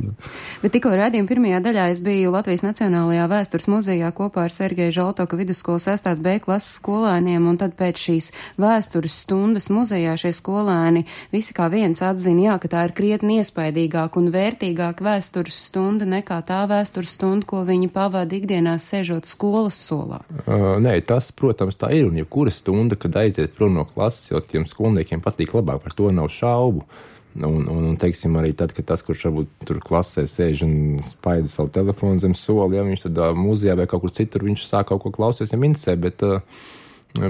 Bet 0.64 0.74
tikko 0.74 0.96
rādījuma 0.98 1.30
pirmajā 1.30 1.62
daļā 1.70 1.88
es 1.94 2.02
biju 2.06 2.34
Latvijas 2.34 2.66
Nacionālajā 2.66 3.30
vēstures 3.32 3.70
muzejā 3.72 4.12
kopā 4.18 4.48
ar 4.48 4.56
Sergeju 4.56 4.96
Žaltoku 4.96 5.40
vidusskolas 5.52 5.88
6. 5.88 6.22
B 6.24 6.40
klases 6.40 6.78
skolēniem, 6.80 7.44
un 7.50 7.58
tad 7.60 7.76
pēc 7.76 8.00
šīs 8.00 8.30
vēstures 8.62 9.18
stundas 9.26 9.68
muzejā 9.74 10.16
šie 10.20 10.32
skolēni 10.36 11.04
visi 11.34 11.56
kā 11.58 11.68
viens 11.72 12.00
atzina, 12.02 12.46
jā, 12.46 12.56
ka 12.62 12.72
tā 12.72 12.86
ir 12.88 12.94
krietni 12.96 13.42
iespaidīgāka 13.42 14.20
un 14.22 14.32
vērtīgāka 14.32 15.04
vēstures 15.04 15.58
stunda 15.68 16.08
nekā 16.08 16.40
tā 16.48 16.64
vēstures 16.72 17.18
stunda, 17.18 17.46
ko 17.48 17.66
viņi 17.68 17.92
pavada 17.92 18.38
ikdienās 18.38 18.88
sēžot 18.88 19.28
skolas 19.28 19.76
solā. 19.76 20.22
Uh, 20.46 20.80
nē, 20.80 21.02
tas, 21.04 21.34
protams, 21.36 21.76
tā 21.76 21.92
ir, 21.98 22.08
un 22.08 22.22
jebkura 22.22 22.54
stunda, 22.56 22.96
kad 22.96 23.20
aiziet 23.20 23.58
prom 23.58 23.76
no 23.76 23.86
klases, 23.90 24.32
jau 24.32 24.40
tiem 24.40 24.68
skolniekiem 24.70 25.24
patīk 25.24 25.56
labāk, 25.58 25.84
par 25.84 25.98
to 25.98 26.14
nav 26.16 26.32
šaubu. 26.32 26.88
Un, 27.32 27.64
un, 27.64 27.86
un, 27.88 27.98
teiksim, 28.00 28.34
arī 28.36 28.52
tad, 28.58 28.74
kad 28.76 28.90
tas, 28.90 29.04
kurš 29.08 29.30
varbūt 29.30 29.66
tur 29.70 29.80
klasē 29.84 30.26
sēž 30.28 30.66
un 30.66 30.74
spaida 31.06 31.48
savu 31.48 31.72
telefonu 31.72 32.20
zem 32.20 32.34
soli, 32.36 32.76
ja 32.76 32.84
viņš 32.84 33.06
tad 33.06 33.22
mūzijā 33.40 33.78
vai 33.80 33.88
kaut 33.88 34.04
kur 34.04 34.12
citur, 34.12 34.44
viņš 34.44 34.66
sāk 34.68 34.90
kaut 34.90 35.00
ko 35.06 35.14
klausīties, 35.16 35.54
viņam 35.54 35.68
interesē, 35.70 35.96
bet, 35.96 36.26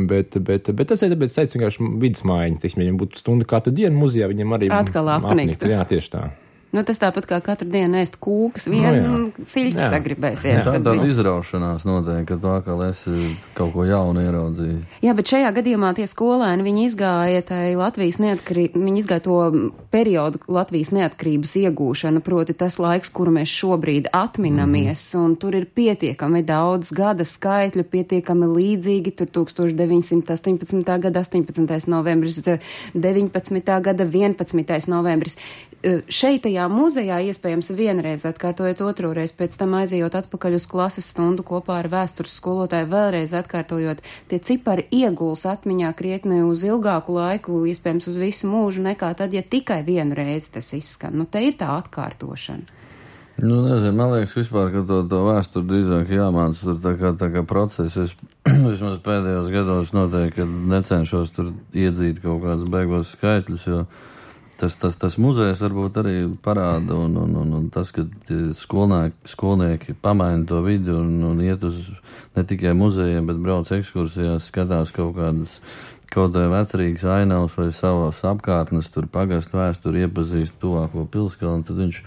bet, 0.10 0.40
bet, 0.42 0.72
bet 0.74 0.90
tas 0.90 1.06
ir 1.06 1.14
tāpēc, 1.14 1.38
ka 1.38 1.46
vienkārši 1.54 1.92
vidus 2.02 2.26
mājiņa, 2.26 2.62
teiksim, 2.64 2.82
viņam 2.82 2.98
būtu 3.04 3.22
stunda 3.22 3.50
katru 3.54 3.76
dienu 3.78 4.02
mūzijā, 4.02 4.32
viņam 4.32 4.58
arī 4.58 4.72
atkal 4.74 5.14
apnikt. 5.20 5.70
Jā, 5.70 5.86
tieši 5.94 6.16
tā. 6.18 6.26
Nu, 6.72 6.86
tas 6.88 7.02
tāpat 7.02 7.26
kā 7.28 7.42
katru 7.44 7.68
dienu 7.68 8.00
ēst 8.00 8.14
kūkas, 8.24 8.70
vienu 8.72 9.00
nu, 9.04 9.18
siļķi 9.44 9.88
sagribēsies. 9.92 10.64
Tā 10.64 10.78
ir 10.78 10.84
tāda 10.86 11.08
izraušanās 11.10 11.84
noteikti, 11.84 12.28
ka 12.30 12.38
tu 12.40 12.48
atkal 12.48 12.84
esi 12.86 13.34
kaut 13.58 13.74
ko 13.74 13.84
jaunu 13.84 14.24
ieraudzījis. 14.24 15.02
Jā, 15.04 15.12
bet 15.18 15.34
šajā 15.34 15.50
gadījumā 15.58 15.90
tie 15.98 16.06
skolēni, 16.08 16.64
viņi 16.64 16.86
izgāja 16.88 17.42
tai 17.50 17.74
Latvijas 17.76 18.22
neatkarību, 18.24 18.84
viņi 18.88 19.04
izgāja 19.04 19.26
to 19.26 19.40
periodu 19.92 20.40
Latvijas 20.48 20.94
neatkarības 20.96 21.58
iegūšana, 21.66 22.24
proti 22.24 22.56
tas 22.56 22.80
laiks, 22.80 23.12
kuru 23.12 23.36
mēs 23.36 23.52
šobrīd 23.52 24.08
atminamies, 24.16 25.04
mm. 25.12 25.26
un 25.26 25.36
tur 25.44 25.60
ir 25.60 25.68
pietiekami 25.68 26.46
daudz 26.48 26.94
gada 26.96 27.28
skaitļu, 27.28 27.84
pietiekami 27.92 28.48
līdzīgi, 28.48 29.16
tur 29.20 29.28
1918. 29.42 30.96
gada 31.04 31.26
18. 31.28 31.92
novembris, 31.92 32.40
19. 32.96 33.78
gada 33.92 34.08
11. 34.08 34.88
novembris. 34.96 35.36
Šeit 35.82 36.44
tajā 36.46 36.68
muzejā 36.70 37.16
iespējams 37.32 37.72
vienreiz 37.74 38.22
atkārtojot 38.30 38.84
otro 38.86 39.14
reizi, 39.18 39.34
pēc 39.40 39.56
tam 39.58 39.74
aizejot 39.80 40.14
atpakaļ 40.20 40.58
uz 40.60 40.68
klases 40.70 41.08
stundu 41.10 41.42
kopā 41.48 41.80
ar 41.82 41.90
vēstures 41.90 42.36
skolotāju, 42.38 42.90
vēlreiz 42.92 43.34
atkārtojot, 43.40 44.04
tie 44.30 44.40
cipari 44.46 44.86
ieguls 44.94 45.48
atmiņā 45.50 45.90
krietni 45.98 46.44
uz 46.46 46.62
ilgāku 46.68 47.16
laiku, 47.18 47.64
iespējams 47.72 48.12
uz 48.12 48.20
visu 48.22 48.52
mūžu, 48.52 48.84
nekā 48.86 49.10
tad, 49.18 49.34
ja 49.34 49.42
tikai 49.42 49.82
vienu 49.88 50.18
reizi 50.18 50.54
tas 50.60 50.70
izskan. 50.78 51.18
Nu, 51.18 51.26
te 51.26 51.42
ir 51.48 51.58
tā 51.58 51.74
atkārtošana. 51.80 52.78
Nu, 53.42 53.64
nezinu, 53.66 53.96
man 53.98 54.12
liekas, 54.14 54.36
vispār, 54.38 54.70
ka 54.70 54.84
to, 54.86 55.00
to 55.10 55.24
vēsturi 55.26 55.66
drīzāk 55.66 56.12
jāmāca 56.14 56.62
tur 56.62 56.78
tā 56.84 56.92
kā, 57.00 57.14
tā 57.18 57.32
kā 57.34 57.42
process. 57.48 57.98
Es 57.98 58.14
vismaz 58.70 59.00
pēdējos 59.02 59.50
gados 59.54 59.94
noteikti 59.98 60.46
necenšos 60.46 61.34
tur 61.34 61.50
iedzīt 61.74 62.22
kaut 62.22 62.44
kādus 62.46 62.70
beigos 62.70 63.16
skaitļus, 63.16 63.66
jo 63.72 63.86
tas, 64.62 64.78
tas, 64.80 64.98
tas 65.02 65.18
muzejs 65.22 65.62
varbūt 65.64 66.00
arī 66.02 66.16
parāda, 66.46 66.96
un, 66.96 67.18
un, 67.18 67.38
un, 67.42 67.54
un 67.58 67.70
tas, 67.74 67.90
ka 67.96 68.06
skolnieki, 68.58 69.18
skolnieki 69.34 69.96
pamaina 70.02 70.46
to 70.48 70.62
vidi 70.66 70.94
un, 70.94 71.16
un 71.32 71.42
iet 71.44 71.64
uz 71.68 71.88
ne 72.38 72.46
tikai 72.48 72.76
muzejiem, 72.78 73.26
bet 73.28 73.42
brauc 73.42 73.72
ekskursijās, 73.74 74.52
skatās 74.52 74.94
kaut 74.96 75.16
kādas 75.18 75.58
kaut 76.12 76.36
vai 76.36 76.50
vecrīgas 76.52 77.06
ainavas 77.08 77.56
vai 77.56 77.70
savas 77.72 78.20
apkārtnes, 78.28 78.92
tur 78.92 79.08
pagastu 79.12 79.58
vēsturi, 79.58 80.04
iepazīst 80.06 80.60
tuvāko 80.60 81.06
pilskalnu, 81.10 81.64
tad 81.68 81.80
viņš 81.80 82.02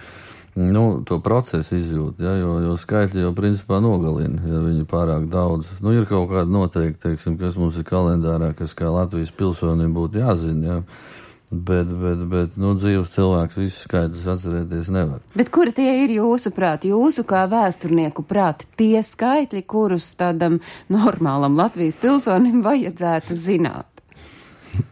nu, 0.54 0.84
to 1.08 1.18
procesu 1.24 1.78
izjūt, 1.80 2.20
ja, 2.22 2.36
jo, 2.38 2.58
jo 2.62 2.76
skaitļi 2.78 3.24
jau 3.24 3.32
principā 3.34 3.80
nogalina, 3.82 4.44
ja 4.46 4.60
viņi 4.62 4.84
pārāk 4.90 5.26
daudz. 5.32 5.72
Nu, 5.82 5.94
ir 5.96 6.06
kaut 6.10 6.28
kāda 6.30 6.46
noteikti, 6.52 7.00
teiksim, 7.08 7.38
kas 7.40 7.56
mums 7.58 7.80
ir 7.80 7.88
kalendārā, 7.88 8.52
kas 8.54 8.76
kā 8.78 8.92
Latvijas 8.92 9.32
pilsonim 9.34 9.96
būtu 9.96 10.22
jāzina. 10.22 10.68
Ja. 10.68 11.12
Bet, 11.54 11.86
bet, 12.00 12.22
bet 12.30 12.56
nu, 12.58 12.72
dzīves 12.74 13.12
cilvēks 13.14 13.58
visu 13.60 13.84
skaidrs 13.84 14.26
atcerēties 14.34 14.90
nevar. 14.94 15.22
Bet 15.38 15.52
kuri 15.54 15.74
tie 15.76 15.90
ir 16.02 16.16
jūsu 16.16 16.50
prāti, 16.56 16.90
jūsu 16.90 17.22
kā 17.28 17.44
vēsturnieku 17.52 18.24
prāti, 18.26 18.66
tie 18.80 19.04
skaitļi, 19.06 19.62
kurus 19.70 20.10
tādam 20.18 20.58
normālam 20.90 21.54
Latvijas 21.60 22.00
pilsonim 22.02 22.64
vajadzētu 22.66 23.38
zināt? 23.38 23.93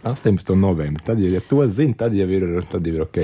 18. 0.02 0.54
novembrī. 0.58 1.02
Tad, 1.06 1.20
ja, 1.22 1.40
to 1.48 1.64
zina, 1.70 1.94
tad 1.98 2.14
jau 2.16 2.26
ir, 2.30 2.46
tad 2.70 2.86
jau 2.86 2.94
ir 2.96 3.04
ok. 3.04 3.18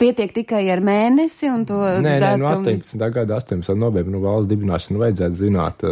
Pietiek 0.00 0.34
tikai 0.34 0.62
ar 0.72 0.82
mēnesi 0.84 1.50
un 1.52 1.64
to. 1.68 1.78
Nē, 2.04 2.16
nē, 2.22 2.32
no 2.40 2.50
18. 2.50 2.96
gada 3.14 3.38
18. 3.40 3.74
novembrī 3.78 4.14
nu, 4.14 4.22
valsts 4.24 4.50
dibināšanu 4.52 5.02
vajadzētu 5.02 5.40
zināt. 5.40 5.86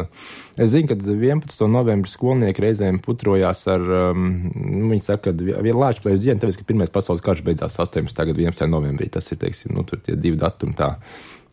Es 0.60 0.72
zinu, 0.74 0.90
ka 0.90 0.98
11. 1.00 1.66
novembrī 1.70 2.12
skolnieki 2.12 2.66
reizēm 2.66 3.00
putrojās 3.04 3.64
ar, 3.72 3.88
um, 4.12 4.30
nu, 4.54 4.92
viņi 4.92 5.06
saka, 5.08 5.30
ka 5.30 5.36
viena 5.64 5.78
lāča 5.86 6.04
plēš 6.04 6.22
diena, 6.22 6.40
tāpēc, 6.42 6.60
ka 6.60 6.70
pirmais 6.70 6.92
pasaules 6.92 7.24
karš 7.24 7.44
beidzās 7.46 7.78
18. 7.80 8.24
gada 8.32 8.46
11. 8.46 8.70
novembrī. 8.70 9.10
Tas 9.12 9.30
ir, 9.32 9.40
teiksim, 9.42 9.74
nu, 9.76 9.86
tur 9.88 10.02
tie 10.04 10.18
divi 10.18 10.40
datumi 10.40 10.76
tā. 10.78 10.94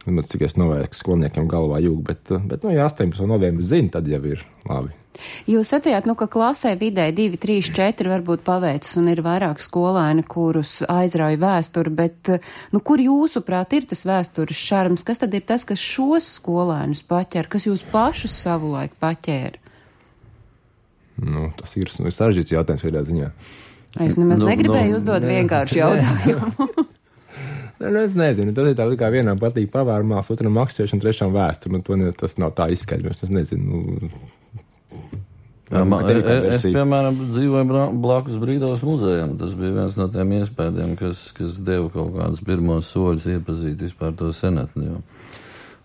Maz 0.08 0.30
cik 0.32 0.46
es 0.48 0.56
novērku 0.56 0.96
skolniekiem 0.96 1.50
galvā 1.52 1.82
jūg, 1.84 2.00
bet, 2.08 2.32
bet, 2.48 2.64
nu, 2.64 2.72
ja 2.72 2.86
18. 2.88 3.26
novembrī 3.28 3.66
zina, 3.68 3.92
tad 3.98 4.08
jau 4.08 4.22
ir 4.30 4.46
labi. 4.70 4.94
Jūs 5.50 5.72
sacījāt, 5.74 6.06
nu, 6.08 6.14
ka 6.16 6.28
klasē 6.32 6.76
vidē 6.80 7.08
2, 7.16 7.40
3, 7.42 7.72
4 7.76 8.12
varbūt 8.14 8.44
paveicis 8.46 9.00
un 9.02 9.10
ir 9.12 9.24
vairāk 9.26 9.60
skolēni, 9.64 10.24
kurus 10.30 10.80
aizrauja 10.88 11.40
vēsturi, 11.42 11.94
bet, 11.98 12.34
nu, 12.72 12.82
kur 12.86 13.02
jūsuprāt 13.02 13.74
ir 13.76 13.88
tas 13.90 14.06
vēstures 14.08 14.66
šarms? 14.70 15.06
Kas 15.08 15.24
tad 15.24 15.34
ir 15.36 15.46
tas, 15.48 15.66
kas 15.68 15.82
šos 15.82 16.30
skolēnus 16.38 17.04
paķer, 17.10 17.50
kas 17.52 17.68
jūs 17.68 17.84
pašus 17.92 18.36
savulaik 18.46 18.94
paķēra? 19.02 19.64
Nu, 21.18 21.50
tas 21.58 21.74
ir, 21.82 21.90
nu, 21.98 22.12
ir 22.12 22.14
sarežģīts 22.14 22.54
jautājums 22.54 22.86
vienā 22.86 23.02
ziņā. 23.08 23.32
Es 24.06 24.20
nemaz 24.22 24.44
nu, 24.44 24.52
negribēju 24.52 24.94
nu, 24.94 25.02
uzdot 25.02 25.26
ne. 25.26 25.40
vienkārši 25.40 25.80
jautājumu. 25.84 26.70
Nu, 27.78 28.00
es 28.02 28.16
nezinu, 28.18 28.56
tas 28.58 28.72
ir 28.72 28.78
tā, 28.80 28.88
kā 28.98 29.12
vienam 29.14 29.38
patīk 29.42 29.70
pavārmās, 29.74 30.32
otram 30.34 30.56
makšķēšana, 30.58 31.04
trešam 31.04 31.36
vēsture. 31.36 31.76
Man 31.76 31.86
to 31.86 31.98
ne, 32.00 32.10
tas 32.16 32.38
nav 32.42 32.56
tā 32.58 32.72
izskaidrojums. 32.74 33.22
Es 33.28 33.34
nezinu. 33.34 33.84
Nu, 34.02 34.12
Jā, 35.68 35.82
man, 35.84 36.00
Vai 36.00 36.08
tev 36.08 36.18
ir 36.22 36.24
kāda 36.24 36.52
es, 36.56 36.62
piemēram, 36.64 37.16
dzīvoju 37.34 37.68
bla- 37.68 37.90
blakus 37.92 38.38
Brīdovas 38.40 38.86
muzejam. 38.88 39.34
Tas 39.40 39.52
bija 39.60 39.74
viens 39.76 39.98
no 40.00 40.06
tiem 40.14 40.30
iespējām, 40.38 40.94
kas, 41.00 41.26
kas 41.36 41.58
deva 41.60 41.90
kaut 41.92 42.14
kādus 42.16 42.40
pirmos 42.48 42.88
soļus 42.94 43.26
iepazīt 43.34 43.84
vispār 43.84 44.16
to 44.16 44.32
senatni. 44.32 44.94
Jo 44.94 45.02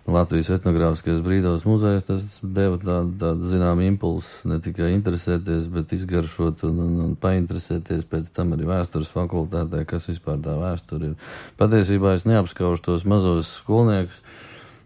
Latvijas 0.03 0.49
etnogrāfiskais 0.51 1.21
Brīdovas 1.23 1.63
muzejs 1.63 2.09
tas 2.09 2.25
deva 2.43 2.75
tādu, 2.83 3.13
tādu 3.21 3.47
zinām 3.53 3.79
impulsu 3.87 4.49
ne 4.51 4.59
tikai 4.63 4.91
interesēties, 4.97 5.69
bet 5.71 5.95
izgaršot 5.95 6.65
un, 6.67 6.81
un, 6.83 6.97
un 7.05 7.13
painteresēties 7.23 8.09
pēc 8.11 8.33
tam 8.35 8.57
arī 8.57 8.67
vēstures 8.67 9.13
fakultātē, 9.15 9.85
kas 9.87 10.11
vispār 10.11 10.43
tā 10.43 10.57
vēsture 10.59 11.13
ir. 11.13 11.35
Patiesībā 11.61 12.17
es 12.19 12.27
neapskaužu 12.27 12.83
tos 12.89 13.07
mazos 13.07 13.53
skolniekus. 13.61 14.19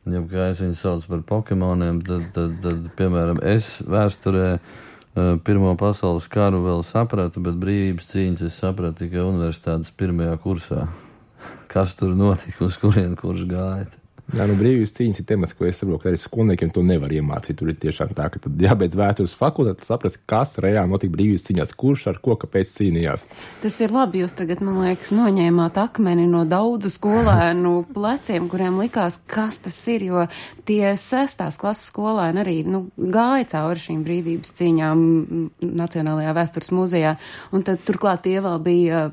Ja 0.07 0.21
kā 0.31 0.51
es 0.53 0.61
viņus 0.63 0.85
saucu 0.85 1.15
par 1.15 1.25
Pokemoniem, 1.33 2.05
tad, 2.07 2.29
tad, 2.37 2.61
tad 2.63 2.85
piemēram, 3.01 3.41
es 3.43 3.79
vēsturē 3.89 4.59
Pirmo 5.17 5.71
pasaules 5.81 6.27
karu 6.29 6.59
vēl 6.61 6.83
sapratu, 6.85 7.41
bet 7.41 7.57
brīvības 7.57 8.11
cīņas 8.11 8.43
es 8.51 8.59
sapratu 8.61 9.07
tikai 9.07 9.23
universitātes 9.25 9.95
pirmajā 9.97 10.35
kursā. 10.45 10.83
Kas 11.73 11.97
tur 11.97 12.13
notika, 12.13 12.67
uz 12.69 12.77
kurien 12.83 13.17
kurš 13.17 13.47
gāja. 13.49 14.06
Jā, 14.35 14.43
nu 14.51 14.57
brīvības 14.59 14.91
cīņas 14.91 15.21
ir 15.23 15.27
temats, 15.29 15.53
ko 15.55 15.69
es 15.69 15.79
saprotu, 15.79 16.01
ka 16.03 16.09
arī 16.11 16.19
skolniekiem 16.19 16.73
to 16.75 16.83
nevar 16.83 17.13
iemācīt. 17.15 17.55
Tur 17.61 17.69
ir 17.71 17.77
tiešām 17.79 18.11
tā, 18.17 18.25
ka 18.35 18.41
tad 18.43 18.59
jābeidz 18.59 18.97
vēstures 18.99 19.35
fakultāte, 19.39 19.87
saprast, 19.87 20.19
kas 20.27 20.57
reāli 20.63 20.91
notika 20.91 21.15
brīvības 21.15 21.45
cīņās, 21.47 21.75
kurš 21.79 22.09
ar 22.11 22.19
ko, 22.25 22.35
kāpēc 22.43 22.73
cīnījās. 22.73 23.23
Tas 23.63 23.77
ir 23.85 23.95
labi, 23.95 24.25
jūs 24.25 24.35
tagad, 24.35 24.65
man 24.67 24.81
liekas, 24.83 25.13
noņēmāt 25.15 25.79
akmeni 25.79 26.25
no 26.27 26.43
daudzu 26.51 26.91
skolēnu 26.91 27.77
pleciem, 27.97 28.49
kuriem 28.51 28.81
likās, 28.83 29.21
kas 29.31 29.61
tas 29.63 29.79
ir, 29.95 30.09
jo 30.09 30.27
tie 30.67 30.97
sestās 30.99 31.61
klases 31.63 31.87
skolēni 31.93 32.43
arī, 32.43 32.57
nu, 32.67 32.83
gāja 32.99 33.47
cauri 33.55 33.85
šīm 33.85 34.03
brīvības 34.09 34.57
cīņām 34.59 35.07
Nacionālajā 35.77 36.35
vēstures 36.35 36.75
muzejā, 36.75 37.15
un 37.55 37.63
tad 37.63 37.87
turklāt 37.87 38.27
tie 38.27 38.41
vēl 38.43 38.59
bija 38.67 39.07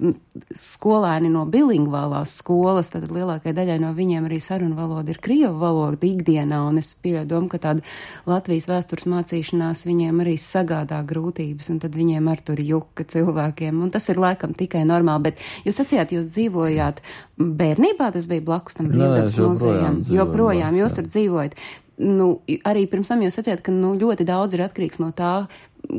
skolēni 0.58 1.30
no 1.30 1.45
bilingvālās 1.45 2.34
skolas, 2.41 2.89
tad 2.95 3.12
lielākajai 3.13 3.54
daļai 3.62 3.80
no 3.86 3.93
viņiem 3.93 4.26
arī 4.26 4.41
sarunu 4.41 4.73
valoda 4.80 5.03
ir 5.12 5.20
krievu 5.24 5.58
valoda 5.60 6.08
ikdienā, 6.08 6.62
un 6.70 6.80
es 6.82 6.92
pieļauju 7.04 7.50
ka 7.52 7.60
tāda 7.66 7.84
Latvijas 8.30 8.70
vēstures 8.70 9.08
mācīšanās 9.12 9.84
viņiem 9.89 10.24
arī 10.24 10.38
sagādā 10.39 11.02
grūtības, 11.10 11.70
un 11.74 11.82
tad 11.84 11.98
viņiem 12.00 12.30
ar 12.32 12.42
tur 12.46 12.62
juka 12.63 13.06
cilvēkiem, 13.10 13.82
un 13.84 13.92
tas 13.94 14.08
ir 14.13 14.22
laikam 14.22 14.56
tikai 14.58 14.86
normāli, 14.88 15.30
bet 15.30 15.46
jūs 15.68 15.82
sacījāt, 15.82 16.16
jūs 16.16 16.32
dzīvojāt 16.32 17.04
bērnībā, 17.38 18.12
tas 18.16 18.30
bija 18.32 18.46
blakus 18.46 18.80
tam 18.80 18.92
brīvdabas 18.94 19.39
muzejam, 19.42 20.04
joprojām 20.12 20.78
jūs 20.80 21.00
tur 21.00 21.10
dzīvojat. 21.10 21.58
Nu, 22.04 22.39
arī 22.66 22.88
pirms 22.89 23.12
tam 23.12 23.22
jūs 23.22 23.38
sacījāt, 23.38 23.62
ka 23.66 23.74
nu, 23.74 23.94
ļoti 24.00 24.26
daudz 24.26 24.56
ir 24.56 24.63
atkarīgs 24.66 24.98
no 25.04 25.12
tā, 25.13 25.46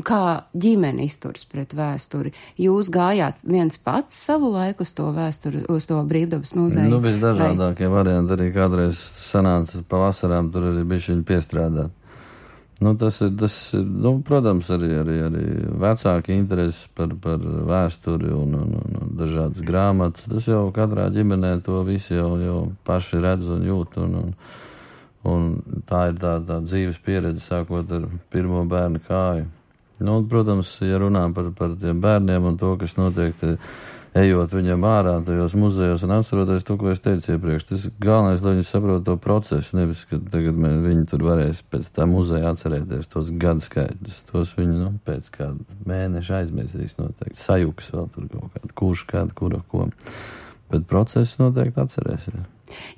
kā 0.04 0.44
ģimene 0.56 1.04
izturs 1.04 1.44
pret 1.48 1.74
vēsturi. 1.76 2.32
Jūs 2.60 2.90
gājāt 2.94 3.40
viens 3.44 3.76
pats 3.78 4.16
savu 4.26 4.50
laiku 4.54 4.86
uz 4.86 4.92
to 4.96 5.10
vēsturi, 5.14 5.64
uz 5.70 5.86
to 5.86 5.98
brīvdabas 6.08 6.54
muzeju? 6.56 6.88
Nu, 6.90 7.00
vai- 7.00 7.12
visdažādākie 7.12 7.90
varianti 7.92 8.32
arī 8.36 8.52
kādreiz 8.54 8.96
sanāca 8.98 9.82
pavasarām, 9.88 10.50
tur 10.52 10.72
arī 10.72 10.86
bija 10.88 11.12
viņa 11.12 11.28
piestrādāt. 11.28 11.90
Nu, 12.80 12.96
tas 12.98 13.20
ir, 13.22 13.30
tas 13.38 13.54
ir 13.72 13.84
nu, 13.86 14.18
protams, 14.26 14.68
arī, 14.74 14.90
arī, 14.98 15.14
arī 15.28 15.44
vecāki 15.78 16.34
interesi 16.34 16.88
par, 16.94 17.14
par 17.22 17.38
vēsturi 17.38 18.32
un, 18.34 18.54
un, 18.58 18.74
un, 18.80 18.96
un 19.00 19.12
dažādas 19.16 19.62
grāmatas. 19.64 20.26
Tas 20.28 20.48
jau 20.50 20.66
katrā 20.74 21.06
ģimenē 21.14 21.62
to 21.64 21.80
visi 21.86 22.16
jau, 22.16 22.34
jau 22.42 22.72
paši 22.84 23.22
redz 23.22 23.46
un 23.54 23.62
jūt. 23.68 23.96
Un, 24.02 24.16
un, 24.20 24.34
un 25.30 25.82
tā 25.86 26.08
ir 26.10 26.18
tā, 26.18 26.40
tā 26.44 26.58
dzīves 26.66 26.98
pieredze, 27.04 27.44
sākot 27.46 27.94
ar 27.94 28.08
pirmo 28.34 28.64
bērnu 28.68 29.00
kāju. 29.06 29.46
Nu, 30.02 30.18
un, 30.18 30.28
protams, 30.30 30.76
ja 30.82 30.98
runā 30.98 31.26
par, 31.34 31.52
par 31.56 31.74
tiem 31.80 32.00
bērniem 32.02 32.50
un 32.50 32.56
to, 32.58 32.72
kas 32.80 32.96
notiek, 32.98 33.36
te, 33.38 33.54
ejot 34.14 34.52
viņam 34.54 34.84
ārā 34.86 35.14
tajos 35.26 35.56
muzejos 35.58 36.04
un 36.06 36.14
atceroties 36.14 36.66
to, 36.66 36.76
ko 36.78 36.92
es 36.92 37.02
teicu 37.02 37.34
iepriekš, 37.34 37.66
tas 37.70 37.86
galvenais, 38.02 38.44
lai 38.44 38.54
viņi 38.54 38.66
saprotu 38.68 39.04
to 39.08 39.16
procesu, 39.22 39.74
nevis, 39.78 40.04
ka 40.10 40.20
tagad 40.30 40.58
mē, 40.60 40.70
viņi 40.84 41.08
tur 41.10 41.24
varēs 41.26 41.64
pēc 41.70 41.90
tā 41.96 42.06
muzeja 42.10 42.52
atcerēties 42.54 43.10
tos 43.10 43.32
gadu 43.42 43.64
skaidrus. 43.64 44.22
Tos 44.30 44.54
viņi, 44.58 44.78
nu, 44.84 44.92
pēc 45.06 45.32
kāda 45.34 45.78
mēneša 45.90 46.40
aizmirsīs 46.42 46.98
noteikti. 47.00 47.40
Sajuks 47.42 47.90
vēl 47.94 48.08
tur 48.14 48.30
kaut 48.30 48.54
kādu, 48.54 48.72
kurš 48.82 49.04
kādu, 49.10 49.38
kura 49.40 49.62
ko. 49.70 49.88
Bet 50.72 50.86
procesu 50.90 51.42
noteikti 51.42 51.82
atcerēsies. 51.82 52.44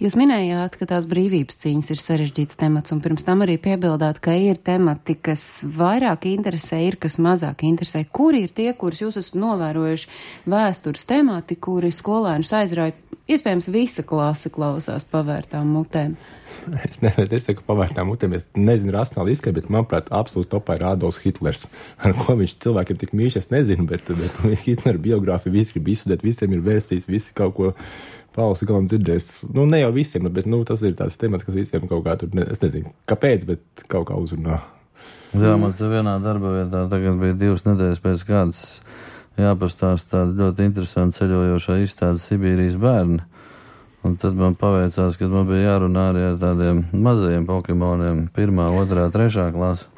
Jūs 0.00 0.14
minējāt, 0.18 0.76
ka 0.78 0.86
tās 0.88 1.08
brīvības 1.10 1.58
cīņas 1.62 1.90
ir 1.92 2.00
sarežģīts 2.00 2.58
temats, 2.60 2.92
un 2.94 3.00
pirms 3.04 3.26
tam 3.26 3.42
arī 3.44 3.56
piebildāt, 3.62 4.20
ka 4.24 4.36
ir 4.38 4.60
temati, 4.62 5.16
kas 5.18 5.42
vairāk 5.76 6.28
interesē, 6.30 6.80
ir 6.86 6.98
kas 7.02 7.18
mazāk 7.22 7.66
interesē. 7.66 8.04
Kuri 8.06 8.44
ir 8.46 8.54
tie, 8.56 8.70
kurus 8.78 9.02
jūs 9.02 9.18
esat 9.20 9.38
novērojuši 9.42 10.12
vēstures 10.52 11.06
temati, 11.10 11.58
kuri 11.60 11.92
skolēnus 11.94 12.54
aizrauja? 12.56 12.96
Iespējams, 13.26 13.66
visa 13.74 14.04
klase 14.06 14.52
klausās 14.54 15.02
pavērtām 15.10 15.66
mutēm. 15.74 16.12
Es 16.86 17.00
nezinu, 17.02 17.26
es 17.34 17.46
teiktu, 17.48 17.64
pavērtām 17.66 18.06
mutēm, 18.06 18.36
es 18.38 18.44
nezinu 18.54 18.94
racionāli 18.94 19.34
izskatu, 19.34 19.56
bet 19.58 19.70
manuprāt, 19.72 20.12
absolūti 20.14 20.52
topā 20.52 20.76
ir 20.78 20.84
Adolfs 20.86 21.18
Hitlers. 21.24 21.64
Ar 22.06 22.14
ko 22.14 22.36
viņš 22.38 22.54
cilvēkiem 22.62 23.00
tik 23.00 23.16
mīļš, 23.18 23.38
es 23.40 23.50
nezinu, 23.50 23.88
bet, 23.90 24.06
bet 24.14 24.38
Hitlera 24.62 25.02
biogrāfija 25.02 25.56
visi 25.56 25.74
grib 25.74 25.90
izstudēt, 25.96 26.22
visiem 26.26 26.54
ir 26.54 26.62
versijas, 26.66 27.08
visi 27.10 27.34
kaut 27.34 27.56
ko 27.58 27.72
pausi 28.36 28.68
galam 28.68 28.86
dzirdēs. 28.86 29.28
Nu, 29.50 29.66
ne 29.66 29.82
jau 29.82 29.90
visiem, 29.96 30.30
bet 30.30 30.46
nu, 30.46 30.62
tas 30.68 30.86
ir 30.86 30.94
tāds 30.94 31.18
temats, 31.18 31.46
kas 31.46 31.58
visiem 31.58 31.90
kaut 31.90 32.06
kā 32.06 32.14
tur, 32.20 32.30
ne, 32.36 32.46
es 32.54 32.62
nezinu, 32.62 32.94
kāpēc, 33.10 33.46
bet 33.50 33.86
kaut 33.90 34.06
kā 34.12 34.22
uzrunā. 34.22 34.62
Jā, 35.34 35.56
mums 35.60 35.82
vienā 35.82 36.14
darba 36.22 36.54
vietā 36.60 36.86
tagad 36.92 37.18
bija 37.20 37.36
divas 37.42 37.66
nedēļas 37.66 38.02
pēc 38.04 38.22
kādas 38.28 38.62
jāpastāst 39.40 40.10
tāda 40.12 40.32
ļoti 40.36 40.68
interesanta 40.68 41.20
ceļojošā 41.20 41.80
izstāde 41.84 42.22
Sibīrijas 42.22 42.78
bērni. 42.80 43.20
Un 44.06 44.14
tad 44.22 44.36
man 44.38 44.54
paveicās, 44.54 45.18
ka 45.18 45.26
man 45.30 45.48
bija 45.48 45.72
jārunā 45.72 46.08
arī 46.12 46.22
ar 46.28 46.38
tādiem 46.38 46.84
mazajiem 46.94 47.46
Pokemoniem, 47.48 48.26
pirmā, 48.36 48.68
otrā, 48.78 49.08
trešā 49.10 49.48
klasa. 49.54 49.88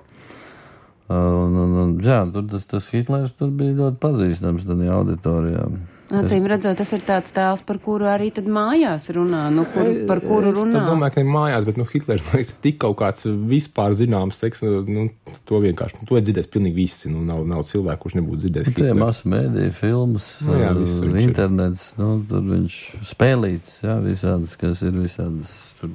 Un, 1.09 1.55
un, 1.57 1.77
un, 1.83 1.93
jā, 2.05 2.23
tur 2.33 2.45
tas, 2.49 2.65
tas 2.69 2.89
Hitlers 2.93 3.33
tur 3.37 3.53
bija 3.57 3.77
ļoti 3.77 4.01
pazīstams 4.01 4.67
tādā 4.69 4.91
auditorijā. 4.93 5.69
Acīm 6.09 6.47
redzot, 6.49 6.73
tas 6.79 6.89
ir 6.97 7.03
tāds 7.05 7.35
tēls, 7.37 7.61
par 7.69 7.77
kuru 7.85 8.07
arī 8.09 8.31
tad 8.33 8.47
mājās 8.49 9.11
runā, 9.13 9.43
nu, 9.53 9.67
kur, 9.75 9.91
par 10.09 10.23
kuru 10.25 10.55
es 10.55 10.57
runā. 10.57 10.81
Es 10.81 10.89
domāju, 10.89 11.15
ka 11.15 11.25
ne 11.25 11.33
mājās, 11.35 11.67
bet 11.69 11.81
nu, 11.81 11.85
Hitlers 11.91 12.23
man 12.25 12.39
liekas, 12.39 12.53
tik 12.65 12.79
kaut 12.81 12.97
kāds 13.03 13.27
vispār 13.51 13.93
zināms 13.99 14.41
seks, 14.41 14.65
nu, 14.89 15.05
to 15.49 15.61
vienkārši, 15.65 16.01
nu, 16.01 16.09
to 16.09 16.17
ir 16.17 16.25
dzirdējis 16.25 16.49
pilnīgi 16.55 16.79
visi, 16.79 17.13
nu, 17.13 17.21
nav, 17.29 17.43
nav 17.51 17.67
cilvēku, 17.69 18.07
kurš 18.07 18.17
nebūtu 18.21 18.41
dzirdējis 18.47 18.79
Tie 18.79 18.95
masu 18.97 19.29
mēdīja 19.35 19.75
filmas, 19.77 20.31
Nu 20.47 20.57
jā, 20.57 20.71
uh, 20.73 20.81
viņš 20.81 21.13
ir. 21.13 21.21
internets, 21.27 21.85
nu, 22.01 22.09
tur 22.31 22.49
viņš 22.55 22.79
spēlīts, 23.13 23.77
jā, 23.85 23.99
visādas, 24.07 24.57
kas 24.65 24.87
ir 24.89 24.97
visādas, 24.97 25.53
tur 25.83 25.93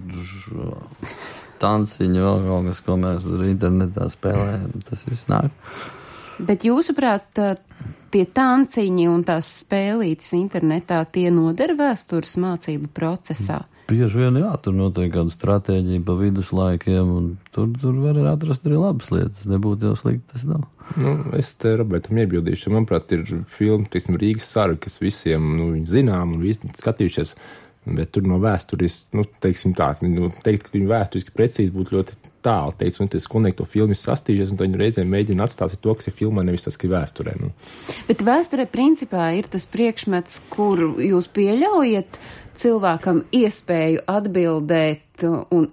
tanciņi, 1.64 2.22
vēl 2.22 2.48
kaut 2.52 2.70
kas, 2.70 2.86
ko 2.86 3.02
mēs 3.02 3.26
tur 3.26 3.44
internetā 3.48 4.10
spēlējam, 4.14 4.86
tas 4.86 5.04
viss 5.10 5.30
nāk. 5.32 5.50
Bet 6.44 6.66
jūsuprāt, 6.68 7.30
tie 8.14 8.26
tanciņi 8.30 9.10
un 9.10 9.24
tās 9.28 9.50
spēlītes 9.64 10.34
internetā 10.38 11.02
tie 11.12 11.30
noder 11.34 11.76
vēstures 11.80 12.38
mācību 12.42 12.92
procesā? 12.96 13.64
Bieži 13.90 14.22
vien, 14.22 14.38
jā, 14.40 14.52
tur 14.64 14.76
notiek 14.78 15.12
kāda 15.12 15.32
stratēģija 15.34 16.04
pa 16.08 16.14
viduslaikiem, 16.16 17.10
un 17.18 17.26
tur, 17.56 17.74
tur 17.82 17.98
var 18.00 18.20
atrast 18.32 18.64
arī 18.70 18.78
labas 18.80 19.12
lietas, 19.12 19.44
nebūtu 19.50 19.90
jau 19.90 19.98
slikti, 20.00 20.24
tas 20.32 20.46
nav. 20.48 20.64
Nu, 21.00 21.16
es 21.36 21.52
te 21.60 21.74
Robertam 21.80 22.22
iebildīšu, 22.24 22.72
manuprāt, 22.72 23.12
ir 23.16 23.26
filma, 23.58 23.88
teiksim, 23.92 24.16
Rīgas 24.20 24.48
sarga, 24.56 24.80
kas 24.86 25.02
visiem, 25.04 25.50
nu, 25.58 25.70
viņi 25.76 25.92
zinām 25.98 26.38
un 26.38 26.44
visi 26.44 26.72
skatījušies, 26.80 27.36
bet 28.00 28.14
tur 28.16 28.28
no 28.30 28.40
vēstures, 28.44 29.02
nu, 29.18 29.28
teiksim 29.44 29.76
tā, 29.76 29.92
nu, 30.08 30.32
teikt, 30.46 30.70
ka 30.70 30.78
viņi 30.78 30.92
vēsturiski 30.94 31.36
precīzi 31.36 31.76
būtu 31.76 31.98
ļoti 31.98 32.33
tālu, 32.44 32.76
teiks, 32.80 33.00
un 33.04 33.12
tas 33.12 33.26
skolnieki 33.28 33.60
to 33.62 33.68
filmu 33.70 33.96
ir 33.96 34.00
sastījušies, 34.00 34.54
un 34.54 34.62
viņi 34.62 34.82
reizēm 34.82 35.12
mēģina 35.14 35.48
atstāstīt 35.48 35.84
to, 35.84 35.96
kas 35.98 36.10
ir 36.10 36.18
filmā, 36.18 36.46
nevis 36.46 36.68
tas, 36.68 36.78
kas 36.78 36.90
ir 36.90 36.96
vēsturē. 36.96 37.36
Nu. 37.42 37.52
Bet 38.10 38.26
vēsturē 38.26 38.68
principā 38.72 39.30
ir 39.38 39.50
tas 39.52 39.68
priekšmets, 39.72 40.42
kur 40.54 40.84
jūs 41.02 41.30
pieļaujat 41.34 42.20
cilvēkam 42.60 43.24
iespēju 43.34 44.04
atbildēt 44.10 45.26
un 45.28 45.72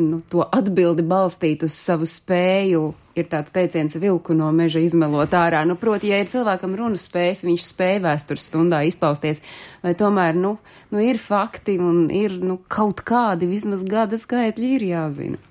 nu, 0.00 0.20
to 0.30 0.44
atbildi 0.46 1.04
balstīt 1.06 1.64
uz 1.66 1.76
savu 1.76 2.08
spēju. 2.08 2.90
Ir 3.18 3.26
tāds 3.28 3.52
teiciens, 3.52 3.96
vilku 4.00 4.32
no 4.38 4.48
meža 4.54 4.80
izmelot 4.80 5.34
ārā. 5.36 5.64
Nu, 5.68 5.74
proti, 5.76 6.12
ja 6.12 6.20
ir 6.22 6.30
cilvēkam 6.30 6.76
runas 6.78 7.08
spējas, 7.08 7.42
viņš 7.44 7.66
spēj 7.66 7.98
vēstures 8.04 8.46
stundā 8.48 8.84
izpausties, 8.88 9.42
vai 9.82 9.96
tomēr, 9.98 10.38
nu, 10.38 10.54
nu 10.94 11.02
ir 11.04 11.18
fakti 11.20 11.76
un 11.82 12.06
ir, 12.14 12.38
nu, 12.38 12.60
kaut 12.70 13.02
kādi 13.04 13.50
vismaz 13.50 13.82
gada 13.84 14.16
skaitļi 14.20 14.74
ir 14.78 14.86
jāzina. 14.92 15.42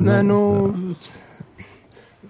Nē, 0.00 0.20
nu, 0.24 0.38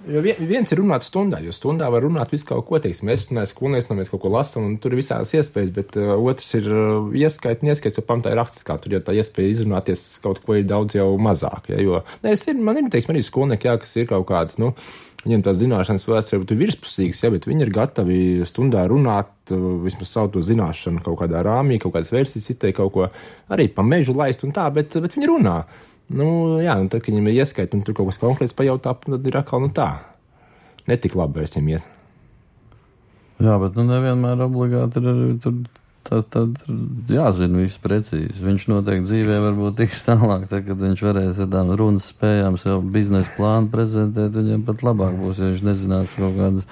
Jo 0.08 0.22
vien, 0.24 0.38
viens 0.48 0.70
ir 0.72 0.78
runāt 0.80 1.04
stundā, 1.04 1.42
jo 1.44 1.52
stundā 1.52 1.90
var 1.92 2.00
runāt 2.06 2.30
visu 2.32 2.46
kaut 2.48 2.64
ko, 2.70 2.78
teiksim, 2.80 3.10
mēs 3.10 3.26
runājam, 3.28 3.50
skolnieks, 3.50 3.90
no 3.90 3.96
mēs 3.98 4.08
kaut 4.08 4.22
ko 4.22 4.30
lasām, 4.32 4.64
un 4.70 4.78
tur 4.80 4.94
ir 4.94 5.02
visādas 5.02 5.34
iespējas, 5.36 5.72
bet 5.76 5.98
uh, 6.00 6.14
otrs 6.16 6.48
ir 6.56 6.70
uh, 6.72 7.10
ieskaits, 7.20 7.60
neskaits, 7.66 8.00
jo 8.00 8.04
pamatā 8.08 8.32
ir 8.32 8.40
rakstiskā, 8.40 8.78
tur 8.80 8.96
jau 8.96 9.02
tā 9.04 9.12
iespēja 9.20 9.52
izrunāties 9.52 10.04
kaut 10.24 10.40
ko 10.46 10.56
ir 10.56 10.64
daudz 10.70 10.96
jau 10.96 11.10
mazāk, 11.20 11.68
ja, 11.74 11.82
jo, 11.84 12.00
ne, 12.24 12.32
es 12.32 12.46
ir, 12.48 12.56
man 12.64 12.80
ir, 12.80 12.88
teiksim, 12.90 13.12
arī 13.12 13.22
skolnieki, 13.26 13.68
jā, 13.68 13.76
kas 13.82 13.92
ir 14.00 14.08
kaut 14.08 14.24
kādas, 14.30 14.56
nu, 14.62 14.72
viņiem 15.26 15.44
tās 15.44 15.60
zināšanas 15.60 16.08
varbūt 16.08 16.56
ir 16.56 16.60
virspusīgas, 16.62 17.20
ja, 17.26 17.32
bet 17.36 17.50
viņi 17.50 17.66
ir 17.66 17.74
gatavi 17.76 18.18
stundā 18.48 18.86
runāt, 18.88 19.36
uh, 19.52 19.68
vismaz 19.84 20.16
savu 20.16 20.32
to 20.38 20.46
zināšanu 20.48 21.04
kaut 21.04 21.20
kādā 21.20 21.44
rāmī, 21.44 21.76
kaut 21.82 21.98
kādas 21.98 22.14
versijas 22.16 22.48
izteikt, 22.54 22.80
kaut 22.80 22.96
ko 22.96 23.12
arī 23.52 23.68
pa 23.68 23.84
mežu 23.84 24.16
laist 24.16 24.48
un 24.48 24.56
tā, 24.56 24.64
bet, 24.72 24.96
bet 24.96 25.20
viņi 25.20 25.32
runā. 25.34 25.60
Nu, 26.10 26.58
jā, 26.58 26.74
un 26.80 26.88
tad, 26.90 27.04
kad 27.04 27.12
viņam 27.14 27.28
ir 27.30 27.42
ieskaita 27.44 27.76
un 27.78 27.84
tur 27.86 27.94
kaut 27.94 28.10
kas 28.10 28.18
konkrēts 28.18 28.56
pajautā, 28.58 28.96
tad 29.06 29.26
ir 29.26 29.36
atkal 29.38 29.62
nu 29.62 29.70
tā. 29.74 29.90
Netik 30.90 31.14
labi 31.18 31.38
vairs 31.38 31.54
viņam 31.54 31.74
iet. 31.76 31.90
Jā, 33.40 33.54
bet 33.62 33.76
nu 33.78 33.86
nevienmēr 33.88 34.42
obligāti 34.44 35.00
ir 35.00 35.12
arī 35.12 35.28
tur. 35.40 35.60
Tas 36.10 36.24
tad 36.32 36.56
jāzina 37.12 37.60
viss 37.60 37.78
precīzi. 37.78 38.40
Viņš 38.42 38.66
noteikti 38.70 39.04
dzīvē 39.04 39.36
varbūt 39.44 39.76
tiks 39.82 40.00
tālāk, 40.06 40.46
tad, 40.50 40.64
kad 40.66 40.80
viņš 40.80 41.02
varēs 41.04 41.38
ar 41.38 41.50
tādām 41.52 41.74
runas 41.76 42.08
spējām 42.08 42.56
sev 42.58 42.80
biznesa 42.94 43.30
plānu 43.36 43.68
prezentēt, 43.70 44.32
viņam 44.34 44.64
pat 44.66 44.82
labāk 44.86 45.18
būs, 45.20 45.38
ja 45.38 45.50
viņš 45.52 45.64
nezinās 45.68 46.16
kaut 46.16 46.38
kādas 46.40 46.66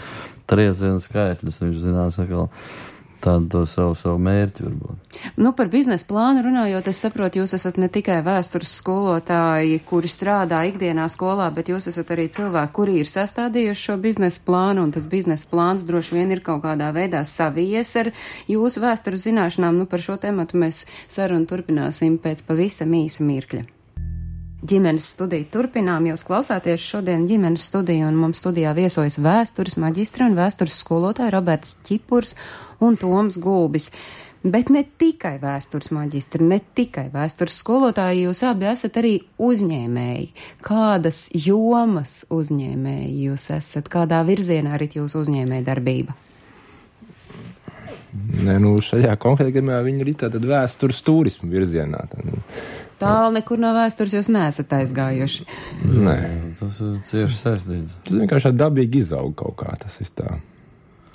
triecienu 0.48 1.05
skaitļus. 1.05 1.61
Viņš 1.61 1.83
zinās 1.85 2.18
atkal 2.18 2.48
tādu 3.22 3.64
savu, 3.68 3.94
savu 3.98 4.18
mērķi 4.22 4.64
varbūt. 4.64 5.20
Nu, 5.40 5.52
par 5.57 5.70
biznesa 5.72 6.07
plānu 6.09 6.42
runājot, 6.46 6.90
es 6.90 7.00
saprotu, 7.04 7.42
jūs 7.42 7.54
esat 7.59 7.78
ne 7.81 7.88
tikai 7.92 8.18
vēstures 8.26 8.74
skolotāji, 8.81 9.81
kuri 9.88 10.11
strādā 10.12 10.64
ikdienā 10.70 11.09
skolā, 11.12 11.48
bet 11.54 11.70
jūs 11.72 11.90
esat 11.90 12.12
arī 12.14 12.28
cilvēki, 12.35 12.74
kuri 12.76 12.98
ir 13.02 13.11
sastādījuši 13.11 13.87
šo 13.88 13.98
biznesa 14.02 14.44
plānu, 14.46 14.85
un 14.87 14.92
tas 14.94 15.09
biznesa 15.11 15.48
plāns 15.50 15.87
droši 15.88 16.18
vien 16.18 16.35
ir 16.35 16.44
kaut 16.44 16.62
kādā 16.66 16.92
veidā 16.96 17.24
savies 17.28 17.94
ar 18.00 18.12
jūsu 18.50 18.85
vēstures 18.85 19.26
zināšanām. 19.28 19.83
Nu, 19.83 19.88
par 19.90 20.04
šo 20.04 20.18
tematu 20.20 20.61
mēs 20.61 20.85
sarunu 21.09 21.48
turpināsim 21.50 22.20
pēc 22.22 22.46
pavisam 22.46 22.94
īsa 22.98 23.26
mirkļa. 23.26 23.66
Ģimenes 24.59 25.04
studiju 25.14 25.46
turpinām. 25.54 26.09
Jūs 26.11 26.24
klausāties 26.26 26.83
šodien 26.83 27.28
ģimenes 27.28 27.68
studiju, 27.70 28.09
un 28.11 28.16
mums 28.18 28.40
studijā 28.42 28.72
viesojas 28.74 29.20
vēstures 29.22 29.78
maģistra 29.78 30.26
un 30.26 30.35
vēstures 30.35 30.81
skolotāja 30.83 31.31
Roberts 31.37 31.76
Čipurs 31.87 32.35
un 32.84 32.96
Toms 33.00 33.38
Gulbis. 33.42 33.90
Bet 34.48 34.70
ne 34.70 34.84
tikai 35.02 35.34
vēstures 35.42 35.90
maģistri, 35.90 36.46
ne 36.46 36.60
tikai 36.78 37.08
vēstures 37.10 37.56
skolotāji, 37.58 38.28
jūs 38.28 38.44
abi 38.46 38.68
esat 38.70 39.00
arī 39.00 39.16
uzņēmēji. 39.42 40.28
Kādas 40.62 41.24
jomas 41.34 42.20
uzņēmēji 42.30 43.10
jūs 43.26 43.48
esat? 43.56 43.90
Kādā 43.90 44.22
virzienā 44.28 44.76
arī 44.78 44.92
jūsu 44.94 45.24
uzņēmēja 45.24 45.66
darbība? 45.66 46.14
Nē, 48.38 48.54
nu 48.62 48.76
šajā 48.82 49.16
konkrētajā 49.20 49.56
gadījumā 49.58 49.78
viņi 49.84 50.04
ir 50.06 50.12
tāda 50.22 50.40
vēstures 50.40 51.00
turismu 51.04 51.50
virzienā. 51.52 52.04
Tad, 52.10 52.22
nu, 52.24 52.38
Tālu 52.98 53.34
nekur 53.36 53.60
no 53.62 53.70
vēstures 53.76 54.14
jūs 54.16 54.30
neesat 54.32 54.72
aizgājuši. 54.78 55.44
Nē, 55.86 56.16
Tas 56.58 56.78
ir 56.82 56.94
cieši 57.10 57.36
saistīts. 57.42 57.98
tas 58.06 58.16
vienkārši 58.16 58.48
tā 58.48 58.54
dabīgi 58.64 59.02
izauga 59.04 59.36
kaut 59.44 59.58
kā. 59.60 59.74
Tas 59.82 59.98
ir 60.02 60.10
tā. 60.18 60.38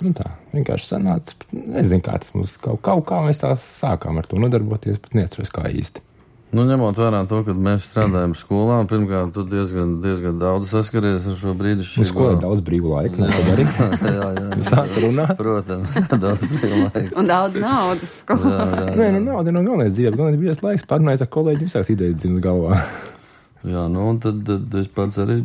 Nu 0.04 0.12
tā, 0.12 0.34
vienkārši 0.52 0.90
sanāca. 0.90 1.36
Nezinu, 1.54 2.02
kā 2.04 2.18
tas 2.20 2.34
mums 2.36 2.58
kaut, 2.60 2.82
kaut 2.84 3.06
kā 3.08 3.22
mēs 3.24 3.40
tā 3.40 3.54
sākām 3.56 4.18
ar 4.20 4.26
to 4.28 4.40
nodarboties, 4.42 4.98
bet 5.00 5.16
neatceros 5.16 5.52
kā 5.54 5.70
īsti. 5.72 6.02
Nu, 6.54 6.62
ņemot 6.68 6.98
vērā 7.00 7.24
to, 7.26 7.40
ka 7.42 7.54
mēs 7.58 7.86
strādājam 7.88 8.34
skolā, 8.38 8.76
pirmkārt, 8.86 9.32
tu 9.34 9.42
diezgan, 9.48 9.96
diezgan 10.04 10.36
daudz 10.38 10.70
saskaries 10.70 11.24
ar 11.26 11.38
šo 11.40 11.54
brīdi. 11.58 11.82
Mums 11.98 12.12
skolā 12.12 12.36
ir 12.36 12.42
daudz 12.44 12.62
brīvu 12.66 12.92
laiku, 12.92 13.24
neko 13.24 13.40
darīt. 13.48 13.80
jā, 14.18 14.28
jā, 14.36 14.58
Sāc 14.68 14.98
runāt. 15.02 15.32
Protams, 15.40 15.96
daudz 16.26 16.44
brīva 16.52 16.84
laika. 16.84 17.08
Un 17.18 17.30
daudz 17.32 17.58
naudas 17.64 18.12
skolā. 18.20 18.52
Jā, 18.52 18.68
jā, 18.84 18.94
Nē, 19.00 19.08
nu 19.16 19.24
nauda 19.24 19.56
nav 19.56 19.66
galvenais 19.66 19.96
dzīvē, 19.96 20.14
galvenais 20.14 20.44
bija 20.44 20.54
laiks 20.68 20.86
parunājot 20.92 21.26
ar 21.26 21.32
kolēģiem, 21.38 21.72
visādas 21.72 21.90
idejas 21.96 22.20
dzimtas 22.20 22.46
galvā. 22.46 22.78
jā, 23.74 23.88
nu, 23.96 24.06
un 24.12 24.22
tad, 24.22 24.44
tad 24.46 24.78
es 24.78 24.92
pats 25.00 25.18
arī 25.24 25.40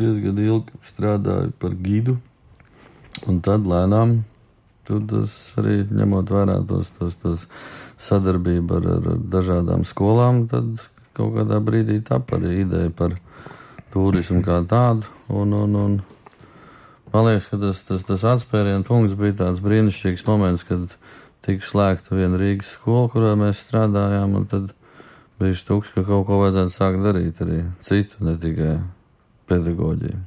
diezgan 0.00 0.40
ilgi 0.46 0.80
strādāju 0.94 1.52
par 1.60 1.76
gidu. 1.84 2.16
Un 3.26 3.40
tad 3.44 3.66
lēnām, 3.68 4.20
tas 4.88 5.34
arī 5.60 5.82
ņemot 5.90 6.30
vērā 6.32 6.60
tos, 6.68 6.92
tos, 6.98 7.16
tos 7.22 7.46
sadarbību 8.00 8.78
ar, 8.78 8.86
ar, 8.94 9.08
dažādām 9.32 9.84
skolām, 9.88 10.46
tad 10.50 10.84
kaut 11.18 11.34
kādā 11.34 11.58
brīdī 11.64 11.98
tapa 12.06 12.38
arī 12.38 12.62
ideja 12.62 12.92
par 12.94 13.16
turismu 13.92 14.42
kā 14.46 14.60
tādu. 14.68 15.08
Un, 15.28 15.52
un, 15.56 15.74
un 15.76 15.98
man 17.12 17.26
liekas, 17.26 17.50
ka 17.50 17.60
tas, 17.60 17.82
tas, 17.88 18.06
tas 18.06 18.26
atspērienu 18.36 18.86
punkts 18.86 19.18
bija 19.18 19.40
tāds 19.42 19.62
brīnišķīgs 19.64 20.26
moments, 20.28 20.66
kad 20.68 20.94
tika 21.46 21.66
slēgta 21.66 22.16
viena 22.16 22.38
Rīgas 22.40 22.74
skola, 22.78 23.10
kurā 23.12 23.34
mēs 23.40 23.64
strādājām, 23.66 24.38
un 24.38 24.48
tad 24.50 24.72
bija 25.40 25.58
stūks, 25.58 25.92
ka 25.94 26.06
kaut 26.06 26.26
ko 26.28 26.42
vajadzētu 26.44 26.74
sākt 26.74 27.04
darīt 27.04 27.42
arī 27.44 27.62
citu, 27.86 28.22
ne 28.26 28.34
tikai 28.40 28.78
pedagoģiju. 29.50 30.18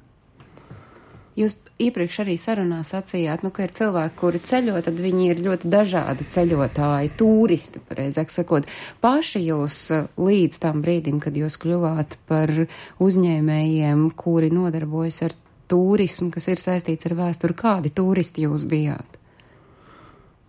Jūs 1.40 1.56
iepriekš 1.88 2.20
arī 2.24 2.36
sarunā 2.40 2.82
sacījāt, 2.88 3.46
nu, 3.46 3.52
ka 3.54 3.66
ir 3.66 3.74
cilvēki, 3.76 4.18
kuri 4.20 4.42
ceļo, 4.52 4.80
tad 4.86 5.00
viņi 5.02 5.30
ir 5.32 5.44
ļoti 5.46 5.72
dažādi 5.72 6.28
ceļotāji, 6.34 7.14
turisti, 7.20 7.84
pareizāk 7.90 8.34
sakot. 8.34 8.68
Paši 9.04 9.46
jūs 9.48 9.80
eh, 9.96 10.10
līdz 10.22 10.60
tam 10.64 10.84
brīdim, 10.86 11.22
kad 11.24 11.38
jūs 11.38 11.60
kļuvāt 11.62 12.20
par 12.32 12.54
uzņēmējiem, 13.02 14.10
kuri 14.18 14.52
nodarbojas 14.54 15.24
ar 15.30 15.38
turismu, 15.72 16.32
kas 16.34 16.50
ir 16.52 16.62
saistīts 16.62 17.08
ar 17.10 17.18
vēsturi, 17.20 17.58
kādi 17.58 17.94
turisti 17.96 18.46
jūs 18.48 18.68
bijāt? 18.70 19.18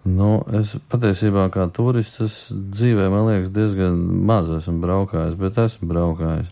Nu, 0.02 0.40
es 0.58 0.74
patiesībā 0.90 1.46
kā 1.54 1.68
turists 1.70 2.48
dzīvē, 2.50 3.06
man 3.12 3.28
liekas, 3.28 3.52
diezgan 3.54 4.00
maz 4.26 4.50
esmu 4.50 4.80
braukājis, 4.82 5.36
bet 5.38 5.60
esmu 5.62 5.86
braukājis. 5.92 6.50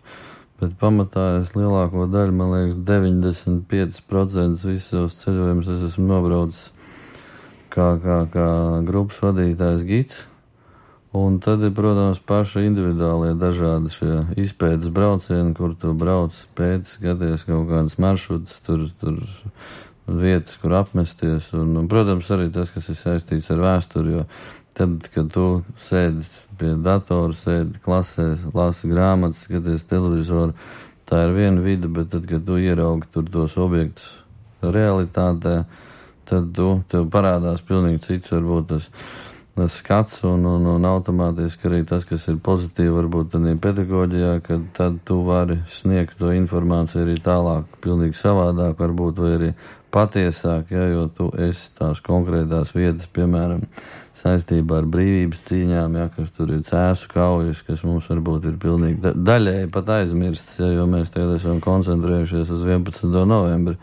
Bet 0.60 0.74
pamatā 0.80 1.38
es 1.40 1.54
lielāko 1.56 2.04
daļu, 2.12 2.34
man 2.36 2.50
liekas, 2.52 2.80
95% 2.84 4.66
visus 4.68 4.90
savus 4.92 5.16
ceļojumus 5.22 5.70
es 5.72 5.86
esmu 5.88 6.04
nobraucis 6.10 6.66
kā, 7.72 7.94
kā, 8.02 8.18
kā 8.32 8.48
grupas 8.84 9.22
vadītājs 9.24 9.86
gids. 9.88 10.24
Un 11.16 11.40
tad 11.42 11.64
ir, 11.66 11.72
protams, 11.74 12.20
paši 12.22 12.68
individuālie 12.68 13.32
dažādi 13.40 13.90
šie 13.90 14.18
izpētes 14.44 14.92
braucieni, 14.94 15.56
kur 15.58 15.72
tu 15.74 15.90
brauc, 15.98 16.36
pēti, 16.58 16.92
skaties 16.92 17.46
kaut 17.48 17.66
kādas 17.72 17.96
maršrutus, 17.98 18.60
tur, 18.66 18.84
tur 19.00 19.18
vietas, 20.06 20.54
kur 20.62 20.76
apmesties. 20.78 21.50
Un, 21.56 21.72
un, 21.80 21.88
protams, 21.90 22.30
arī 22.36 22.46
tas, 22.54 22.70
kas 22.70 22.92
ir 22.92 23.00
saistīts 23.00 23.50
ar 23.50 23.64
vēsturi, 23.64 24.20
jo 24.20 24.28
tad, 24.78 25.10
kad 25.10 25.32
tu 25.34 25.48
sēdi 25.88 26.22
pie 26.60 26.74
datora, 26.84 27.34
sēdi 27.36 27.80
klasē, 27.84 28.28
lasi 28.54 28.90
grāmatas, 28.90 29.46
skaties 29.46 29.88
televizoru, 29.90 30.54
tā 31.08 31.24
ir 31.26 31.34
viena 31.36 31.64
vide, 31.64 31.88
bet 31.90 32.12
tad, 32.12 32.28
kad 32.30 32.44
tu 32.46 32.60
ieraugi 32.60 33.08
tur 33.14 33.26
tos 33.32 33.56
objektus 33.60 34.12
realitātē, 34.60 35.64
tad 36.28 36.52
tu, 36.54 36.68
tev 36.92 37.08
parādās 37.10 37.64
pilnīgi 37.66 38.04
cits, 38.04 38.32
varbūt 38.36 38.70
tas, 38.74 38.90
skats 39.68 40.22
un, 40.24 40.44
un, 40.46 40.66
un 40.76 40.86
automātiski 40.88 41.68
arī 41.68 41.80
tas, 41.88 42.06
kas 42.08 42.28
ir 42.30 42.38
pozitīvi, 42.44 42.92
varbūt 42.94 43.32
tādā 43.34 43.56
pedagoģijā, 43.60 44.36
kad 44.46 44.68
tad 44.76 45.00
tu 45.04 45.20
vari 45.26 45.58
sniegt 45.74 46.16
to 46.20 46.30
informāciju 46.32 47.02
arī 47.04 47.18
tālāk, 47.24 47.66
pilnīgi 47.84 48.16
savādāk, 48.16 48.78
varbūt, 48.80 49.20
vai 49.20 49.32
arī 49.36 49.50
patiesāk, 49.92 50.70
ja, 50.70 50.86
jo 50.94 51.08
tu 51.16 51.28
esi 51.48 51.72
tās 51.78 52.00
konkrētās 52.04 52.72
vietas, 52.76 53.10
piemēram, 53.10 53.66
saistībā 54.20 54.80
ar 54.80 54.88
brīvības 54.90 55.42
cīņām, 55.48 55.98
ja, 55.98 56.06
kas 56.14 56.30
tur 56.36 56.52
ir 56.54 56.62
cēsu 56.66 57.10
kaujas, 57.12 57.62
kas 57.66 57.84
mums 57.86 58.08
varbūt 58.10 58.48
ir 58.50 58.56
pilnīgi 58.60 59.00
da 59.04 59.12
daļēji 59.16 59.70
pat 59.74 59.92
aizmirstas, 60.00 60.58
ja, 60.60 60.70
jo 60.76 60.86
mēs 60.90 61.12
tagad 61.14 61.36
esam 61.38 61.60
koncentrējušies 61.64 62.54
uz 62.56 62.64
11. 62.66 63.12
novembri. 63.30 63.78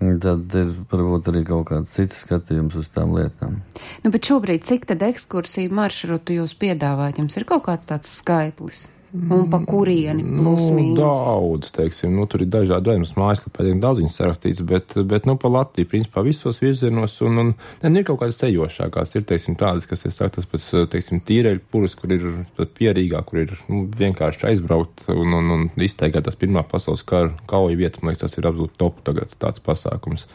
Tad 0.00 0.54
ir 0.56 0.70
varbūt 0.88 1.26
arī 1.28 1.42
kaut 1.44 1.66
kāds 1.68 1.92
cits 1.92 2.22
skatījums 2.24 2.78
uz 2.80 2.86
tām 2.88 3.12
lietām. 3.18 3.58
Nu, 4.00 4.12
bet 4.14 4.30
šobrīd 4.30 4.64
cik 4.64 4.88
tad 4.88 5.04
ekskursiju 5.04 5.74
maršrutu 5.76 6.38
jūs 6.38 6.56
piedāvājat? 6.56 7.20
Jums 7.20 7.36
ir 7.36 7.44
kaut 7.50 7.66
kāds 7.68 7.90
tāds 7.90 8.08
skaitlis? 8.22 8.86
Un 9.10 9.48
pa 9.50 9.58
kurieni 9.66 10.22
plus 10.22 10.62
Nu, 10.62 10.74
mīnus? 10.76 11.00
daudz, 11.00 11.72
teiksim, 11.74 12.12
nu, 12.14 12.28
tur 12.30 12.44
ir 12.44 12.50
dažādi 12.52 12.92
veidi. 12.92 13.02
Mums 13.02 13.16
mājaslapā 13.18 13.64
ir 13.66 13.80
daudz 13.82 13.98
viņas 13.98 14.18
sarakstīts, 14.20 14.60
bet, 14.68 14.94
bet 15.10 15.26
nu, 15.26 15.34
pa 15.40 15.50
Latviju, 15.50 15.88
principā, 15.90 16.22
visos 16.22 16.60
virzienos, 16.62 17.16
un, 17.26 17.40
un 17.42 17.50
ne, 17.82 17.90
ir 17.90 18.06
kaut 18.06 18.20
kādas 18.20 18.38
ceļošākās. 18.38 19.16
Ir, 19.18 19.26
teiksim, 19.26 19.58
tādas, 19.58 19.88
kas 19.90 20.06
ir 20.06 20.14
saktas 20.14 20.46
pēc, 20.50 20.68
teiksim, 20.94 21.24
tīreļu 21.26 21.64
puras, 21.74 21.98
kur 21.98 22.14
ir 22.14 22.28
pat 22.54 22.70
pierīgāk, 22.78 23.26
kur 23.32 23.42
ir 23.42 23.56
nu, 23.66 23.82
vienkārši 23.98 24.46
aizbraukt 24.52 25.08
un, 25.10 25.34
un, 25.40 25.52
un 25.56 25.68
izteikāt 25.82 26.28
tas 26.30 26.38
Pirmā 26.38 26.62
pasaules 26.70 27.02
kara 27.02 27.34
kauja 27.50 27.82
vietas. 27.82 28.04
Man 28.04 28.14
liekas, 28.14 28.28
tas 28.28 28.38
ir 28.38 28.46
absolūti 28.46 28.78
top 28.78 29.02
tagad 29.10 29.34
tāds 29.42 29.66
pasākums, 29.66 30.28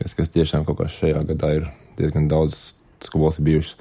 kas, 0.00 0.16
kas 0.16 0.32
tiešām 0.40 0.64
kaut 0.64 0.80
kā 0.80 0.88
šajā 0.88 1.20
gadā 1.34 1.56
ir 1.60 1.72
diezgan 2.00 2.32
daudz 2.32 2.70
skolas 3.04 3.36
bijušas. 3.44 3.76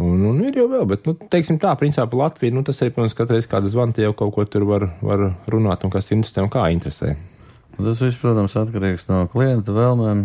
Un, 0.00 0.22
un 0.24 0.38
ir 0.40 0.56
jau 0.56 0.68
vēl, 0.70 0.86
bet, 0.88 1.04
nu, 1.04 1.12
teiksim 1.32 1.58
tā, 1.60 1.74
principā 1.76 2.06
par 2.08 2.20
Latviju, 2.22 2.54
nu, 2.56 2.62
tas 2.64 2.80
arī, 2.80 2.94
protams, 2.94 3.16
katreiz 3.16 3.48
kāda 3.50 3.68
zvanta 3.68 4.00
jau 4.00 4.14
kaut 4.16 4.32
ko 4.36 4.46
tur 4.48 4.64
var, 4.68 4.86
var 5.04 5.26
runāt 5.52 5.84
un 5.84 5.92
kas 5.92 6.08
interesē 6.14 6.46
un 6.46 6.52
kā 6.52 6.64
interesē. 6.72 7.12
Tas 7.76 8.00
viss, 8.00 8.20
protams, 8.20 8.56
atkarīgs 8.56 9.04
no 9.10 9.26
klienta 9.32 9.74
vēlmēm, 9.76 10.24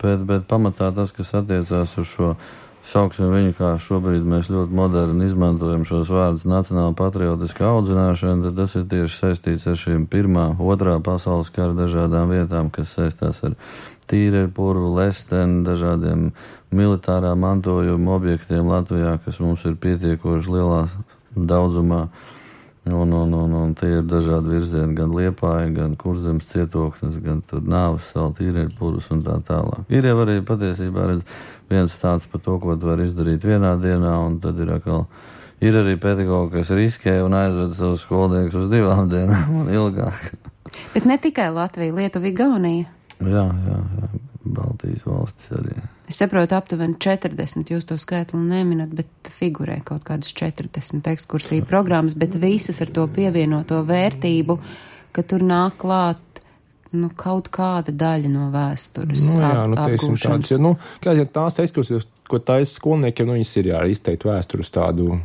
bet, 0.00 0.24
bet 0.28 0.48
pamatā 0.48 0.88
tas, 0.96 1.12
kas 1.12 1.34
attiecās 1.36 1.92
uz 2.00 2.08
šo 2.14 2.32
sauksim 2.88 3.28
viņu, 3.32 3.52
kā 3.58 3.74
šobrīd 3.84 4.24
mēs 4.24 4.48
ļoti 4.52 4.76
moderni 4.76 5.28
izmantojam 5.28 5.84
šos 5.88 6.08
vārdus 6.12 6.46
nacionāla 6.48 6.94
patriotiska 6.96 7.66
audzināšana, 7.68 8.48
tad 8.48 8.56
tas 8.62 8.76
ir 8.78 8.86
tieši 8.88 9.18
saistīts 9.18 9.68
ar 9.68 9.76
šīm 9.80 10.06
pirmā, 10.08 10.48
otrā 10.56 10.96
pasaules 11.04 11.52
kara 11.52 11.76
dažādām 11.76 12.32
vietām, 12.32 12.72
kas 12.72 12.94
saistās 12.96 13.42
ar 13.44 13.58
tīreļu 14.08 14.50
purvu, 14.56 14.94
lesteni, 14.96 15.62
dažādiem 15.66 16.30
militārā 16.74 17.34
mantojuma 17.38 18.16
objektiem 18.16 18.68
Latvijā, 18.68 19.18
kas 19.24 19.38
mums 19.42 19.64
ir 19.68 19.78
pietiekoši 19.80 20.56
lielā 20.56 20.82
daudzumā. 21.36 22.08
Un, 22.88 23.12
un, 23.12 23.32
un, 23.36 23.52
un 23.52 23.72
tie 23.76 23.98
ir 23.98 24.04
dažādi 24.08 24.54
virzieni, 24.54 24.94
gan 24.96 25.10
liepāja, 25.12 25.66
gan 25.76 25.92
kurzemes 26.00 26.46
cietoklis, 26.48 27.18
gan 27.20 27.42
tur 27.44 27.60
nāves 27.60 28.06
sala, 28.14 28.32
tīrieļu 28.38 28.72
purvs 28.78 29.10
un 29.12 29.20
tā 29.26 29.36
tālāk. 29.44 29.84
Ir 29.92 30.08
jau 30.08 30.14
arī 30.24 30.38
patiesībā 30.48 31.04
redz, 31.10 31.38
viens 31.68 31.98
tāds 32.00 32.24
par 32.32 32.40
to, 32.46 32.56
ko 32.62 32.78
tu 32.80 32.88
vari 32.88 33.04
izdarīt 33.04 33.44
vienā 33.44 33.74
dienā, 33.82 34.14
un 34.24 34.38
tad 34.40 34.60
ir 34.64 34.72
atkal. 34.78 35.04
Ir 35.60 35.76
arī 35.76 35.98
pedagogi, 36.00 36.54
kas 36.54 36.72
riskē 36.72 37.18
un 37.26 37.36
aizved 37.36 37.74
savus 37.76 38.06
skolniekus 38.06 38.56
uz 38.62 38.68
divām 38.72 39.10
dienām 39.10 39.64
un 39.64 39.72
ilgāk. 39.74 40.30
Bet 40.94 41.08
ne 41.08 41.18
tikai 41.20 41.50
Latvija, 41.52 41.92
Lietuva, 41.92 42.30
Igaunija. 42.30 42.97
Jā, 43.24 43.46
jā, 43.46 43.78
jā. 44.00 44.10
Baltijas 44.48 45.02
valstis 45.04 45.50
arī. 45.58 45.74
Es 46.08 46.16
saprotu, 46.22 46.56
aptuveni 46.56 46.96
40, 47.02 47.72
jūs 47.74 47.84
to 47.88 47.98
skaitli 48.00 48.38
neminat, 48.40 48.92
bet 48.96 49.32
figurē 49.34 49.80
kaut 49.84 50.06
kādas 50.08 50.30
40 50.38 51.10
ekskursiju 51.12 51.66
programmas, 51.68 52.16
bet 52.16 52.38
visas 52.40 52.80
ar 52.84 52.92
to 52.94 53.04
pievienoto 53.12 53.82
vērtību, 53.88 54.56
ka 55.12 55.24
tur 55.28 55.44
nāk 55.44 55.76
klāt 55.82 56.42
nu, 56.96 57.10
kaut 57.16 57.50
kāda 57.52 57.92
daļa 57.92 58.30
no 58.32 58.48
vēstures. 58.54 59.26
Nu, 59.34 59.42
jā, 59.42 59.64
nu, 59.68 59.80
teiksim, 59.82 60.16
tāds, 60.22 60.54
ja, 60.54 60.60
nu, 60.62 60.76
kā 61.04 61.12
jau 61.18 61.26
tās 61.32 61.60
ekskursijas, 61.64 62.08
ko 62.28 62.40
taisa 62.40 62.78
skolniekiem, 62.78 63.28
nu, 63.28 63.36
viņas 63.36 63.52
ir 63.60 63.72
jā, 63.74 63.82
izteikt 63.92 64.24
vēstures 64.28 64.72
tādu 64.72 65.18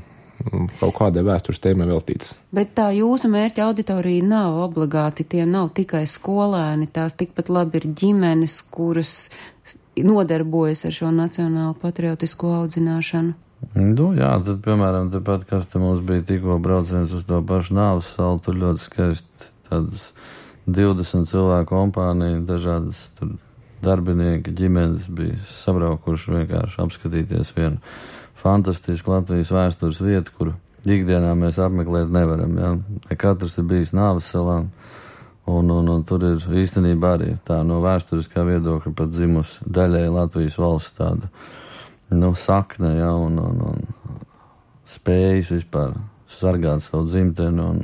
kaut 0.79 0.95
kādai 0.97 1.23
vēstures 1.25 1.61
tēmai 1.63 1.87
veltītas. 1.89 2.33
Bet 2.53 2.73
tā 2.77 2.89
jūsu 2.95 3.29
mērķa 3.31 3.67
auditorija 3.67 4.25
nav 4.27 4.59
obligāti, 4.65 5.25
tie 5.27 5.45
nav 5.49 5.71
tikai 5.77 6.03
skolēni, 6.09 6.89
tās 6.91 7.17
tikpat 7.19 7.51
labi 7.53 7.81
ir 7.81 7.87
ģimenes, 8.01 8.59
kuras 8.73 9.29
nodarbojas 9.97 10.85
ar 10.89 10.95
šo 10.95 11.13
nacionālo 11.13 11.75
patriotisko 11.81 12.53
audzināšanu. 12.63 13.37
Nu, 13.79 14.09
jā, 14.17 14.33
tad, 14.43 14.59
piemēram, 14.65 15.07
tepat, 15.13 15.45
kas 15.47 15.69
te 15.71 15.79
mums 15.79 16.01
bija 16.03 16.25
tikko 16.33 16.57
brauciens 16.59 17.13
uz 17.15 17.23
to 17.29 17.39
pašu 17.47 17.77
nāves 17.77 18.09
salu, 18.17 18.41
tur 18.43 18.57
ļoti 18.59 18.83
skaisti 18.83 19.51
tādas 19.69 20.09
20 20.67 21.29
cilvēku 21.31 21.71
kompānija, 21.71 22.41
dažādas 22.47 23.05
tur 23.19 23.37
darbinieki, 23.83 24.51
ģimenes 24.55 25.07
bija 25.11 25.39
sabraukuši 25.51 26.35
vienkārši 26.37 26.81
apskatīties 26.83 27.53
vienu 27.55 27.79
fantastisku 28.43 29.13
Latvijas 29.13 29.51
vēstures 29.53 30.01
vietu, 30.03 30.35
kuru 30.37 30.53
ikdienā 30.83 31.31
mēs 31.39 31.59
apmeklēt 31.63 32.11
nevaram. 32.11 32.57
Ja? 32.59 33.15
Katrs 33.19 33.57
ir 33.59 33.67
bijis 33.69 33.95
nāves 33.95 34.29
salā. 34.33 34.63
Un, 35.43 35.71
un, 35.75 35.89
un 35.91 36.03
tur 36.07 36.23
ir 36.23 36.43
īstenībā 36.61 37.17
arī 37.17 37.33
tā 37.43 37.57
no 37.67 37.81
vēsturiskā 37.83 38.45
viedokļa 38.47 38.93
pat 38.95 39.09
dzimusi 39.11 39.65
daļai 39.75 40.05
Latvijas 40.13 40.55
valsts 40.55 40.95
tāda 40.95 41.27
nu, 42.13 42.29
sakne, 42.39 42.93
ja, 43.01 43.09
un, 43.19 43.41
un, 43.41 43.59
un 43.67 43.83
spējas 44.87 45.51
vispār 45.57 45.97
sargāt 46.31 46.85
savu 46.85 47.09
dzimteni. 47.09 47.59
Un 47.59 47.83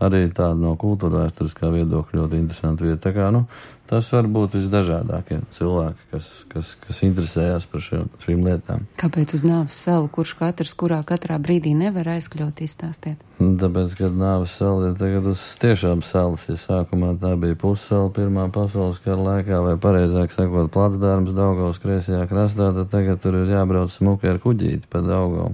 arī 0.00 0.26
tāda 0.32 0.56
no 0.60 0.74
kultūra 0.80 1.26
vēsturiskā 1.26 1.68
viedokļa 1.72 2.20
ļoti 2.22 2.40
interesanta 2.40 2.84
vieta. 2.86 3.02
Tā 3.08 3.14
kā, 3.16 3.28
nu, 3.34 3.44
tas 3.90 4.08
var 4.14 4.28
būt 4.30 4.56
visdažādākie 4.58 5.40
cilvēki, 5.56 6.08
kas, 6.12 6.28
kas, 6.50 6.72
kas 6.82 7.02
interesējas 7.06 7.66
par 7.70 7.84
šiem, 7.84 8.08
šīm 8.24 8.42
lietām. 8.46 8.84
Kāpēc 9.00 9.36
uz 9.38 9.44
nāves 9.46 9.78
salu, 9.86 10.10
kurš 10.12 10.36
katrs, 10.40 10.74
kurā 10.78 11.02
katrā 11.06 11.38
brīdī 11.42 11.74
nevar 11.78 12.10
aizkļūt, 12.16 12.62
izstāstiet? 12.66 13.22
Tāpēc, 13.36 13.96
kad 13.98 14.14
nāves 14.16 14.54
sala 14.56 14.90
ir 14.90 14.98
tagad 15.00 15.26
uz 15.28 15.42
tiešām 15.60 16.00
salas, 16.06 16.46
ja 16.48 16.56
sākumā 16.60 17.12
tā 17.20 17.34
bija 17.40 17.58
pussala 17.60 18.08
Pirmā 18.16 18.46
pasaules 18.52 19.02
kara 19.04 19.20
laikā, 19.20 19.60
vai 19.64 19.74
pareizāk 19.80 20.32
sakot, 20.32 20.70
placdārms 20.72 21.36
Daugavas 21.36 21.82
kreisajā 21.82 22.24
krastā, 22.30 22.70
tad 22.76 22.88
tagad 22.94 23.20
tur 23.20 23.36
ir 23.42 23.52
jābrauc 23.52 23.92
smuki 23.92 24.30
ar 24.32 24.40
kuģīti 24.40 24.88
pa 24.92 25.04
Daugavu. 25.04 25.52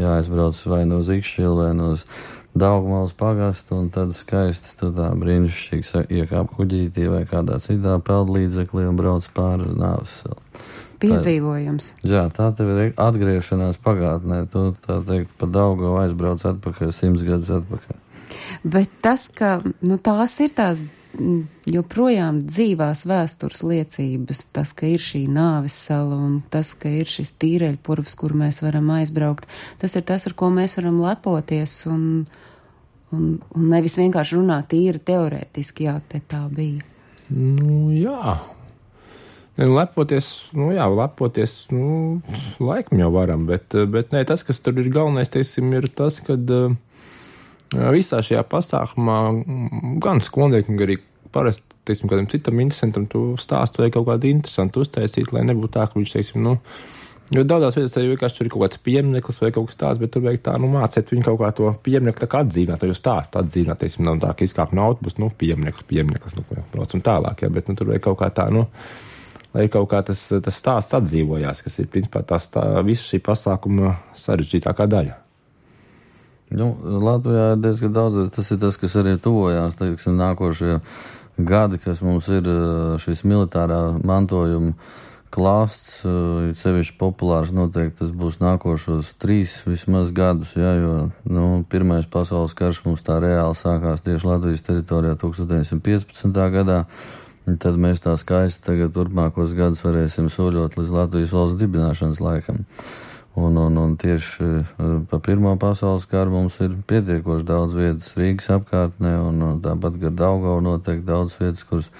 Jāaizbrauc 0.00 0.60
vai 0.70 0.84
no 0.88 1.00
Zikšķila 1.04 1.56
vai 1.64 1.72
no 1.76 1.90
Daugmals 2.50 3.12
pagastu, 3.14 3.76
un 3.78 3.90
tad 3.94 4.10
skaisti 4.16 4.74
tu 4.80 4.90
tā 4.94 5.12
brīnišķīgi 5.14 6.04
iekāp 6.18 6.50
kuģītī 6.56 7.06
vai 7.12 7.22
kādā 7.30 7.60
citā 7.62 7.94
peldlīdzeklī 8.02 8.88
un 8.90 8.98
brauc 8.98 9.28
pāri 9.36 9.70
nāves. 9.70 10.24
Piedzīvojums. 11.00 11.92
Tā, 12.02 12.10
jā, 12.10 12.24
tā 12.34 12.50
tev 12.58 12.72
ir 12.74 12.90
atgriešanās 13.00 13.78
pagātnē. 13.80 14.42
Tu 14.52 14.64
tā 14.84 14.98
teikt 15.06 15.32
pa 15.40 15.48
Daugavu 15.48 16.02
aizbrauc 16.02 16.42
atpakaļ 16.50 16.92
simts 16.92 17.24
gadus 17.24 17.54
atpakaļ. 17.60 18.00
Bet 18.66 18.92
tas, 19.00 19.28
ka 19.32 19.58
nu, 19.64 19.96
tās 19.96 20.36
ir 20.44 20.52
tās 20.54 20.82
joprojām 21.70 22.44
dzīvās 22.46 23.02
vēstures 23.08 23.62
liecības, 23.66 24.44
tas, 24.54 24.72
ka 24.76 24.86
ir 24.90 25.02
šī 25.02 25.24
nāves 25.30 25.74
sala 25.88 26.16
un 26.16 26.38
tas, 26.52 26.72
ka 26.78 26.90
ir 27.00 27.10
šis 27.10 27.34
tīreļpurvs, 27.42 28.14
kur 28.20 28.34
mēs 28.38 28.62
varam 28.62 28.92
aizbraukt, 28.94 29.48
tas 29.82 29.96
ir 29.98 30.06
tas, 30.06 30.28
ar 30.28 30.36
ko 30.38 30.52
mēs 30.54 30.78
varam 30.78 31.00
lepoties 31.02 31.74
un, 31.90 32.04
un, 33.10 33.26
un 33.42 33.66
nevis 33.72 33.98
vienkārši 34.00 34.38
runāt 34.38 34.70
tīri 34.72 35.02
teorētiski, 35.10 35.88
jā, 35.90 35.98
te 36.08 36.22
tā 36.30 36.44
bija. 36.54 36.86
Nu, 37.30 37.90
jā. 37.94 38.38
Lepoties, 39.60 40.28
nu 40.56 40.70
jā, 40.72 40.86
lepoties, 40.88 41.66
nu, 41.74 42.20
laikam 42.62 43.02
jau 43.02 43.10
varam, 43.12 43.42
bet, 43.50 43.74
bet 43.92 44.14
nē, 44.14 44.22
tas, 44.30 44.46
kas 44.46 44.62
tur 44.64 44.78
ir 44.80 44.88
galvenais, 44.94 45.28
teiksim, 45.28 45.68
ir 45.76 45.90
tas, 45.92 46.16
ka 46.24 46.38
uh, 46.38 46.78
visā 47.70 48.22
šajā 48.24 48.44
pasākumā 48.50 49.18
gan 50.02 50.22
skolniekam, 50.24 50.78
gan 50.78 50.88
arī 50.88 51.00
parasti, 51.34 51.76
teiksim, 51.86 52.10
kādam 52.10 52.30
citam 52.30 52.62
interesantam 52.62 53.04
tu 53.10 53.34
stāstu 53.40 53.84
vai 53.84 53.90
kaut 53.94 54.08
kādu 54.08 54.30
interesantu 54.30 54.82
uztaisīt, 54.84 55.30
lai 55.34 55.44
nebūtu 55.46 55.76
tā, 55.76 55.86
ka 55.86 55.98
viņš, 55.98 56.16
teiksim, 56.16 56.42
nu, 56.46 56.58
Jo 57.30 57.44
daudzās 57.46 57.76
vietās 57.76 57.94
arī 57.94 58.08
vienkārši 58.10 58.40
ir 58.42 58.48
kaut 58.50 58.64
kāds 58.64 58.80
piemineklis 58.82 59.36
vai 59.38 59.52
kaut 59.54 59.68
kas 59.70 59.78
tāds, 59.78 60.00
bet 60.02 60.10
tur 60.10 60.24
vajag 60.24 60.40
tā, 60.48 60.56
nu, 60.58 60.66
mācīt 60.72 61.12
viņu 61.12 61.22
kaut 61.28 61.36
kā 61.38 61.50
to 61.54 61.68
pieminekli 61.84 62.26
atdzīvināt, 62.26 62.82
vai 62.82 62.96
stāstu 62.98 63.38
atdzīvināt, 63.38 63.78
teiksim, 63.78 64.02
nav 64.08 64.18
tā, 64.24 64.32
ka 64.34 64.42
izkāp 64.48 64.72
no 64.74 64.88
autobusa, 64.88 65.20
nu, 65.22 65.28
piemineklis, 65.38 65.86
piemineklis, 65.86 66.34
nu, 66.34 66.42
braucam 66.72 67.04
tālāk, 67.06 67.44
jā, 67.46 67.52
bet, 67.54 67.70
nu, 67.70 67.78
tur 67.78 67.92
vajag 67.92 68.02
kaut 68.08 68.18
kā 68.24 68.32
tā, 68.34 68.48
nu, 68.50 68.64
lai 69.54 69.68
kaut 69.70 69.86
kā 69.94 70.02
tas, 70.10 70.24
tas 70.42 70.58
stāsts 70.58 70.98
atdzīvojās, 70.98 71.62
kas 71.68 71.78
ir, 71.78 71.86
principā, 71.94 72.24
tās 72.26 72.50
tā 72.50 72.66
visu 72.82 73.06
šī 73.12 73.22
pasākuma 73.30 73.94
sarežģītākā 74.18 74.90
daļa. 74.90 75.14
Nu, 76.50 76.72
Latvijā 76.82 77.52
ir 77.54 77.60
diezgan 77.62 77.92
daudz, 77.94 78.24
tas 78.34 78.48
ir 78.50 78.58
tas, 78.58 78.78
kas 78.80 78.96
arī 78.98 79.14
tuvojās, 79.22 79.76
teiksim, 79.78 80.16
nākošie 80.18 80.80
gadi, 81.38 81.78
kas 81.78 82.00
mums 82.02 82.26
ir 82.32 82.48
šis 83.02 83.22
militārā 83.22 83.78
mantojuma 84.02 84.74
klāsts, 85.30 86.00
ir 86.02 86.56
sevišķi 86.58 86.96
populārs, 86.98 87.52
noteikti 87.54 88.00
tas 88.00 88.10
būs 88.10 88.40
nākošos 88.42 89.12
trīs 89.22 89.60
vismaz 89.62 90.10
gadus, 90.14 90.56
jā, 90.58 90.72
jo, 90.82 90.94
nu, 91.30 91.44
pirmais 91.70 92.08
pasaules 92.10 92.56
karš 92.58 92.82
mums 92.88 93.04
tā 93.06 93.20
reāli 93.22 93.54
sākās 93.54 94.02
tieši 94.06 94.26
Latvijas 94.26 94.66
teritorijā 94.66 95.14
1915. 95.22 96.40
gadā, 96.56 96.80
tad 97.62 97.78
mēs 97.78 98.02
tā 98.02 98.16
skaisti 98.18 98.66
tagad 98.66 98.90
turpmākos 98.96 99.54
gadus 99.54 99.84
varēsim 99.86 100.26
soļot 100.34 100.74
līdz 100.80 100.98
Latvijas 100.98 101.36
valsts 101.36 101.62
dibināšanas 101.62 102.24
laikam. 102.26 102.64
Un, 103.34 103.56
un, 103.56 103.76
un 103.76 103.92
tieši 103.94 104.42
eh, 104.42 104.94
pa 105.06 105.20
Pirmā 105.22 105.52
pasaules 105.60 106.06
karu 106.10 106.32
mums 106.34 106.56
ir 106.64 106.72
pietiekoši 106.90 107.46
daudz 107.46 107.76
vietas 107.78 108.16
Rīgas 108.18 108.50
apkārtnē, 108.56 109.12
un, 109.22 109.44
tāpat 109.62 110.00
gar 110.02 110.16
Daugavu 110.18 110.64
noteikti 110.66 111.06
daudz 111.06 111.36
vietas, 111.38 111.62
kuras 111.68 111.92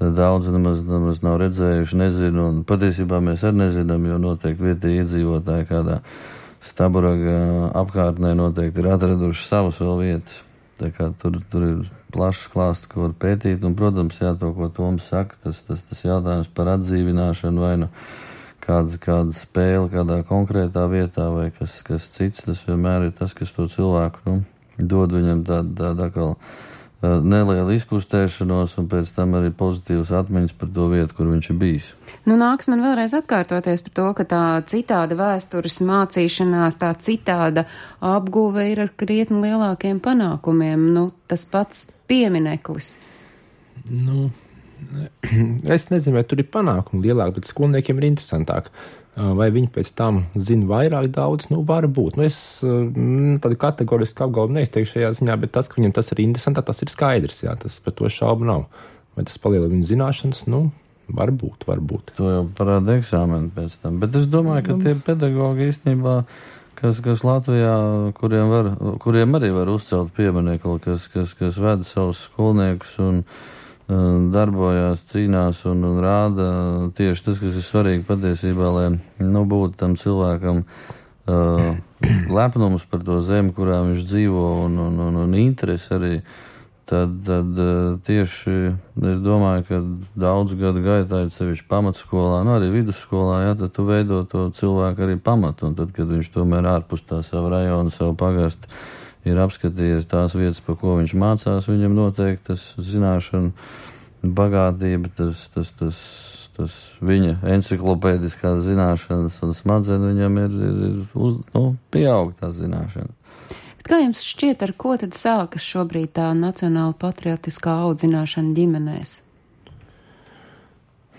daudz 0.00 0.50
nemaz, 0.50 0.82
nemaz 0.82 1.22
nav 1.22 1.38
redzējuši, 1.44 2.00
nezinu, 2.02 2.48
un 2.50 2.58
patiesībā 2.66 3.22
mēs 3.22 3.46
arī 3.46 3.62
nezinām, 3.62 4.10
jo 4.10 4.18
noteikti 4.26 4.66
vietējie 4.66 5.04
iedzīvotāji 5.04 5.70
kādā 5.70 6.00
Staburaga 6.66 7.70
apkārtnē 7.78 8.34
noteikti 8.34 8.82
ir 8.82 8.90
atraduši 8.90 9.46
savas 9.46 9.78
vēl 9.78 10.02
vietas. 10.02 10.42
Tā 10.76 10.90
kā 10.92 11.12
tur, 11.22 11.38
tur 11.48 11.62
ir 11.62 11.76
plašs 12.12 12.50
klāsts, 12.52 12.90
ko 12.90 13.06
var 13.06 13.14
pētīt, 13.22 13.62
un, 13.64 13.78
protams, 13.78 14.18
jā, 14.20 14.34
to, 14.36 14.50
ko 14.52 14.66
Toms 14.74 15.06
saka, 15.08 15.38
tas, 15.46 15.62
tas, 15.64 15.80
tas 15.86 16.02
jautājums 16.04 16.50
par 16.52 16.74
atdzīvināšanu 16.74 17.62
vai 17.62 17.76
nu. 17.80 17.86
No 17.86 18.25
kāda, 18.66 18.98
kāda 19.02 19.34
spēle 19.36 19.88
kādā 19.92 20.20
konkrētā 20.28 20.86
vietā 20.92 21.30
vai 21.34 21.48
kas, 21.54 21.80
kas 21.86 22.10
cits, 22.14 22.44
tas 22.46 22.62
vienmēr 22.66 23.08
ir 23.08 23.16
tas, 23.16 23.34
kas 23.36 23.54
to 23.56 23.68
cilvēku 23.72 24.24
nu, 24.26 24.38
dod 24.78 25.14
viņam 25.16 25.44
tādu 25.46 25.74
tā, 25.78 25.92
tā, 25.98 26.10
tā, 26.12 27.14
nelielu 27.24 27.76
izkustēšanos 27.76 28.76
un 28.80 28.90
pēc 28.90 29.14
tam 29.16 29.36
arī 29.38 29.52
pozitīvas 29.54 30.12
atmiņas 30.20 30.54
par 30.58 30.70
to 30.74 30.90
vietu, 30.92 31.16
kur 31.16 31.30
viņš 31.32 31.50
ir 31.52 31.58
bijis. 31.60 31.90
Nu, 32.26 32.34
nāks 32.40 32.66
man 32.72 32.82
vēlreiz 32.82 33.14
atkārtoties 33.14 33.84
par 33.86 33.96
to, 33.98 34.06
ka 34.18 34.28
tā 34.28 34.44
citāda 34.66 35.18
vēstures 35.18 35.80
mācīšanās, 35.86 36.80
tā 36.82 36.90
citāda 36.98 37.68
apguve 38.02 38.66
ir 38.72 38.86
ar 38.88 38.94
krietni 38.98 39.44
lielākiem 39.46 40.02
panākumiem. 40.02 40.88
Nu, 40.96 41.10
tas 41.30 41.46
pats 41.46 41.86
piemineklis 42.10 42.96
Nu, 43.90 44.30
es 45.76 45.88
nezinu, 45.92 46.18
vai 46.18 46.24
tur 46.28 46.42
ir 46.42 46.48
panākumi 46.52 47.08
lielāki, 47.08 47.40
bet 47.40 47.50
skolniekiem 47.50 48.00
ir 48.00 48.08
interesantāk. 48.12 48.70
Vai 49.16 49.46
viņi 49.48 49.70
pēc 49.72 49.94
tam 49.96 50.18
zina 50.36 50.66
vairāk 50.68 51.06
daudz, 51.14 51.46
nu, 51.48 51.62
var 51.64 51.86
būt. 51.88 52.18
Nu, 52.18 52.26
es 52.26 52.36
tādu 52.60 53.56
kategorisku 53.62 54.26
apgalvojumu 54.26 54.58
neizteikšu 54.58 54.98
šajā 54.98 55.12
ziņā, 55.16 55.36
bet 55.40 55.54
tas, 55.54 55.70
ka 55.72 55.80
viņam 55.80 55.94
tas 55.96 56.12
ir 56.12 56.20
interesantāk, 56.26 56.66
tas 56.68 56.84
ir 56.84 56.92
skaidrs, 56.92 57.38
jā, 57.46 57.54
tas 57.62 57.78
par 57.80 57.96
to 57.96 58.10
šaubu 58.12 58.44
nav. 58.44 58.66
Vai 59.16 59.24
tas 59.24 59.40
palielina 59.40 59.72
viņa 59.72 59.88
zināšanas, 59.88 60.42
nu, 60.52 60.66
varbūt, 61.16 61.64
varbūt. 61.64 62.12
To 62.18 62.28
jau 62.28 62.44
parāda 62.58 62.98
eksāmeni 63.00 63.48
pēc 63.56 63.80
tam, 63.80 63.96
bet 64.04 64.20
es 64.20 64.28
domāju, 64.28 64.66
ka 64.68 64.78
tie 64.84 64.92
pedagogi 65.08 65.70
īstenībā 65.70 66.18
kas, 66.76 67.00
kas 67.04 67.24
Latvijā, 67.26 67.76
kuriem, 68.16 68.50
var, 68.52 68.70
kuriem 69.02 69.36
arī 69.38 69.52
var 69.54 69.70
uzcelt 69.72 70.12
pieminiekli, 70.16 70.78
kas, 70.84 71.08
kas, 71.12 71.34
kas 71.38 71.60
veda 71.60 71.86
savus 71.86 72.26
skolniekus 72.28 72.96
un 73.02 73.22
darbojās, 73.86 75.04
cīnās 75.12 75.62
un, 75.70 75.84
un 75.86 76.00
rāda 76.02 76.46
tieši 76.98 77.28
tas, 77.28 77.38
kas 77.38 77.54
ir 77.54 77.62
svarīgi 77.62 78.06
patiesībā, 78.08 78.70
lai 78.74 78.88
nu, 79.22 79.44
būtu 79.46 79.78
tam 79.78 79.94
cilvēkam 80.00 80.64
uh, 80.64 81.76
lepnums 82.38 82.88
par 82.90 83.04
to 83.06 83.20
zemi, 83.22 83.54
kurā 83.54 83.84
viņš 83.86 84.02
dzīvo 84.08 84.48
un, 84.64 84.80
un, 84.88 85.00
un, 85.06 85.22
un 85.26 85.38
interesi 85.38 85.94
arī. 85.94 86.18
Tad, 86.86 87.16
tad 87.26 87.56
tieši 88.06 88.52
es 89.10 89.16
domāju, 89.18 89.64
ka 89.66 89.78
daudzu 90.22 90.54
gadu 90.60 90.84
gaitā, 90.84 91.24
sevišķi 91.34 91.64
pamatskolā, 91.66 92.44
nu 92.46 92.52
arī 92.54 92.68
vidusskolā, 92.76 93.40
jā, 93.42 93.56
tad 93.58 93.72
tu 93.74 93.82
veido 93.88 94.20
to 94.30 94.44
cilvēku 94.54 95.02
arī 95.02 95.16
pamatu. 95.18 95.66
Un 95.66 95.74
tad, 95.74 95.90
kad 95.96 96.06
viņš 96.06 96.30
tomēr 96.36 96.68
ārpus 96.76 97.02
tā 97.08 97.24
savu 97.26 97.50
rajonu, 97.50 97.90
savu 97.90 98.14
pagastu 98.14 98.70
ir 99.26 99.40
apskatījies 99.42 100.08
tās 100.10 100.36
vietas, 100.38 100.62
pa 100.64 100.76
ko 100.78 100.96
viņš 101.00 101.14
mācās, 101.18 101.68
viņam 101.70 101.96
noteikti 101.96 102.52
tas 102.52 102.64
zināšanu 102.78 103.52
bagātība, 104.36 105.10
tas, 105.16 105.46
tas, 105.54 105.72
tas, 105.78 106.00
tas 106.56 106.78
viņa 107.04 107.38
enciklopēdiskās 107.56 108.64
zināšanas 108.66 109.38
un 109.44 109.54
smadzenes 109.56 110.14
viņam 110.14 110.40
ir, 110.44 110.56
ir, 110.70 110.82
ir 110.88 110.98
uz, 111.14 111.38
nu, 111.54 111.68
pieaugtās 111.94 112.56
zināšanas. 112.60 113.14
Kā 113.86 114.00
jums 114.02 114.24
šķiet, 114.26 114.64
ar 114.66 114.72
ko 114.74 114.96
tad 114.98 115.14
sākas 115.14 115.62
šobrīd 115.62 116.16
tā 116.16 116.32
nacionāla 116.34 116.96
patriotiskā 116.98 117.76
audzināšana 117.86 118.56
ģimenēs? 118.56 119.20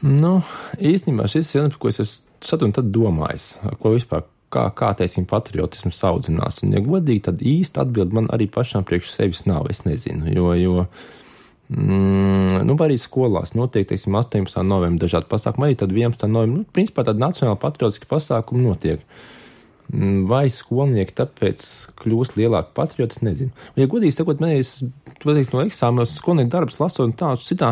Nu, 0.03 0.41
īstenībā 0.75 1.29
šis 1.31 1.53
ir 1.53 1.61
jautājums, 1.61 1.77
ko 1.79 1.91
es 1.93 2.01
esmu 2.03 2.27
šad 2.47 2.65
un 2.67 2.73
tad 2.75 2.89
domājis, 2.93 3.45
ko 3.81 3.95
vispār, 3.95 4.27
kā, 4.53 4.67
kā 4.77 4.93
teiksim, 4.97 5.27
patriotisms 5.29 5.99
audzinās. 6.07 6.61
Un, 6.63 6.73
ja 6.77 6.81
godīgi, 6.83 7.25
tad 7.29 7.43
īsti 7.43 7.83
atbild 7.83 8.15
man 8.15 8.31
arī 8.33 8.49
pašām 8.51 8.87
priekš 8.87 9.13
sevis 9.15 9.45
nav, 9.49 9.69
es 9.73 9.85
nezinu, 9.87 10.33
jo, 10.33 10.51
jo 10.57 10.89
Mm, 11.67 12.61
nu, 12.63 12.77
arī 12.79 12.95
skolās 12.95 13.49
notiek, 13.51 13.83
teiksim, 13.89 14.15
18. 14.15 14.61
novembrī 14.63 15.01
dažādi 15.01 15.27
pasākumi, 15.27 15.65
arī 15.67 15.75
tad 15.75 15.91
11. 15.91 16.21
novembrī, 16.31 16.61
nu, 16.61 16.67
principā 16.71 17.03
tādi 17.03 17.19
nacionāli 17.19 17.59
patriotiski 17.59 18.07
pasākumi 18.07 18.63
notiek. 18.63 19.01
Uh, 19.03 19.36
vai 20.27 20.47
skolnieki 20.51 21.15
tāpēc 21.15 21.63
kļūst 22.01 22.35
lielāki 22.35 22.73
patrioti, 22.75 23.21
nezinu. 23.23 23.53
Un, 23.71 23.81
ja 23.83 23.87
godīgi 23.91 24.17
sakot, 24.17 24.41
mēs, 24.43 24.81
pateikt, 25.21 25.53
no 25.55 25.63
eksāmenos 25.63 26.17
skolnieku 26.19 26.51
darbus 26.51 26.81
lasot 26.81 27.05
un 27.05 27.15
tā, 27.17 27.31
citā, 27.39 27.71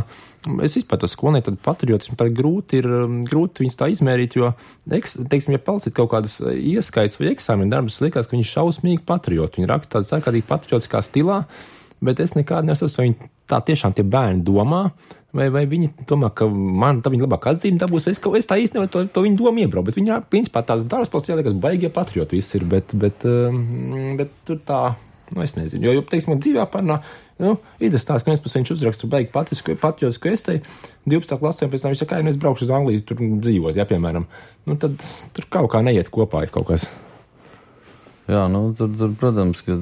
es 0.64 0.78
vispār 0.80 1.02
to 1.02 1.10
skolnieku 1.12 1.50
tādu 1.50 1.62
patriotismu 1.66 2.16
tā 2.20 2.30
grūti 2.32 2.80
ir, 2.80 2.88
um, 3.04 3.20
grūti 3.28 3.66
viņus 3.66 3.80
tā 3.82 3.90
izmērīt, 3.92 4.40
jo, 4.40 4.54
eks, 4.96 5.20
teiksim, 5.32 5.58
ja 5.58 5.64
palcīt 5.66 5.98
kaut 5.98 6.14
kādas 6.16 6.40
ieskaits 6.56 7.20
vai 7.20 7.34
eksāmenu 7.34 7.76
darbus, 7.76 8.00
liekas, 8.04 8.30
ka 8.30 8.38
viņi 8.38 8.48
ir 8.48 8.52
šausmīgi 8.54 9.04
patrioti. 9.08 9.60
Viņi 9.60 9.72
raksta 9.74 9.98
tādā 9.98 10.14
sākādīgi 10.14 10.48
patriotiskā 10.48 11.04
stilā, 11.04 11.44
bet 12.04 12.20
es 12.24 12.36
nekādu 12.36 12.70
nesaprotu, 12.70 13.00
vai 13.00 13.08
viņi 13.10 13.30
tā 13.50 13.60
tiešām 13.66 13.96
tie 13.96 14.06
bērni 14.08 14.44
domā, 14.46 14.82
vai, 15.36 15.48
vai 15.54 15.66
viņi 15.70 15.92
domā, 16.10 16.32
ka 16.36 16.48
man 16.50 17.02
tā 17.04 17.12
viņa 17.14 17.28
labāk 17.28 17.50
atzīme 17.52 17.80
dabūs, 17.82 18.08
vai 18.08 18.16
es, 18.16 18.22
es 18.42 18.50
tā 18.50 18.58
īsti 18.62 18.78
nevaru 18.78 18.92
to, 18.94 19.04
to 19.16 19.26
viņu 19.26 19.40
domu 19.42 19.64
iebraukt, 19.64 19.90
bet 19.90 20.00
viņi, 20.00 20.16
principā, 20.32 20.64
tās 20.66 20.86
darbs 20.90 21.12
pats 21.14 21.32
jāliekas 21.32 21.58
baigie 21.62 21.92
patrioti 21.94 22.40
viss 22.40 22.58
ir, 22.58 22.66
bet, 22.72 22.96
bet, 22.98 23.28
um, 23.30 24.16
bet 24.20 24.34
tur 24.48 24.60
tā, 24.66 24.82
nu, 25.34 25.46
es 25.46 25.56
nezinu, 25.60 25.88
jo, 25.88 25.96
jo 26.00 26.06
teiksim, 26.10 26.38
dzīvē 26.42 26.68
parunā, 26.74 27.00
nu, 27.44 27.56
ir 27.84 27.94
tas 27.96 28.08
tāds, 28.08 28.26
ka 28.26 28.32
viens 28.32 28.44
pats 28.44 28.58
viņš 28.60 28.76
uzraksta 28.78 29.12
baigi 29.12 29.34
patriotisku 29.34 30.32
esēju, 30.32 30.66
12. 31.06 31.40
klasē, 31.42 31.68
un 31.68 31.74
pēc 31.74 31.86
tam 31.86 31.96
viņš 31.96 32.04
saka, 32.06 32.16
ka, 32.16 32.26
nu, 32.26 32.34
es 32.34 32.42
braukšu 32.42 32.68
uz 32.68 32.76
Angliju, 32.76 33.08
tur 33.08 33.22
dzīvot, 33.22 33.78
ja, 33.78 33.88
piemēram, 33.90 34.30
nu, 34.66 34.78
tad 34.82 34.98
tur 35.36 35.50
kaut 35.54 35.74
kā 35.76 35.84
neiet 35.86 36.10
kopā 36.14 36.46
ir 36.48 36.54
kaut 36.54 36.72
kas. 36.72 36.88
Jā, 38.26 38.48
nu, 38.50 38.72
tur, 38.74 38.90
tur, 38.98 39.12
protams, 39.22 39.60
ka, 39.62 39.76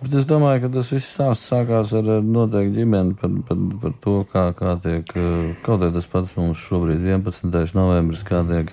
bet 0.00 0.14
es 0.16 0.24
domāju, 0.28 0.62
ka 0.62 0.70
tas 0.78 0.88
viss 0.94 1.10
stāsts 1.12 1.50
sākās 1.50 1.92
ar 1.98 2.06
noteikti 2.24 2.78
ģimeni 2.78 3.12
par, 3.20 3.34
par, 3.44 3.60
par 3.82 3.94
to, 4.06 4.14
kā, 4.30 4.44
kā 4.56 4.72
tiek, 4.80 5.12
kaut 5.66 5.84
arī 5.84 5.92
tas 5.98 6.08
pats 6.08 6.32
mums 6.38 6.62
šobrīd 6.64 7.04
11. 7.04 7.52
novembris, 7.76 8.24
kā 8.24 8.40
tiek 8.48 8.72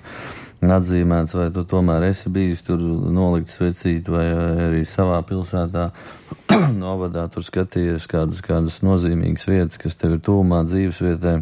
atzīmēts, 0.64 1.36
vai 1.36 1.50
tu 1.52 1.66
tomēr 1.68 2.08
esi 2.08 2.32
bijis 2.32 2.64
tur 2.64 2.80
nolikt 2.80 3.52
svecīt, 3.52 4.08
vai 4.08 4.24
arī 4.70 4.82
savā 4.88 5.20
pilsētā 5.28 5.90
novadā 6.82 7.28
tur 7.28 7.44
skatījies 7.44 8.08
kādas, 8.08 8.40
kādas 8.44 8.80
nozīmīgas 8.80 9.44
vietas, 9.50 9.84
kas 9.84 10.00
tev 10.00 10.16
ir 10.16 10.24
tūmā 10.24 10.64
dzīves 10.72 11.04
vietē. 11.04 11.40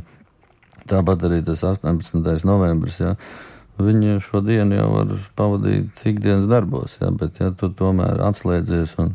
Tāpat 0.91 1.30
arī 1.30 1.45
tas 1.47 1.62
18. 1.62 2.18
novembris, 2.51 2.99
jā. 2.99 3.14
Ja 3.14 3.55
Viņi 3.77 4.22
šo 4.24 4.41
dienu 4.41 4.79
jau 4.79 4.87
var 4.95 5.11
pavadīt 5.37 6.01
ikdienas 6.09 6.47
darbos, 6.49 6.97
ja, 7.03 7.11
bet 7.12 7.43
ja 7.43 7.51
tu 7.53 7.68
tomēr 7.68 8.22
atslēdzies 8.24 8.95
un 9.03 9.12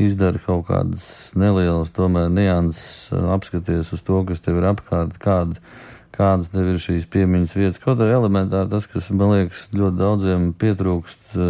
izdari 0.00 0.42
kaut 0.44 0.66
kādas 0.68 1.06
nelielas, 1.38 1.92
tomēr 1.94 2.28
nianses, 2.32 3.08
apskaties 3.14 3.94
uz 3.96 4.04
to, 4.04 4.20
kas 4.28 4.44
tev 4.44 4.60
ir 4.60 4.68
apkārt, 4.74 5.16
kāda, 5.22 5.56
kādas 6.14 6.52
tev 6.52 6.74
ir 6.74 6.82
šīs 6.82 7.08
piemiņas 7.10 7.56
vietas. 7.56 7.80
Kaut 7.80 8.02
arī 8.04 8.18
elementāri 8.18 8.70
tas, 8.74 8.90
kas 8.90 9.08
man 9.14 9.32
liekas 9.38 9.68
ļoti 9.72 10.00
daudziem 10.02 10.46
pietrūkst, 10.60 11.40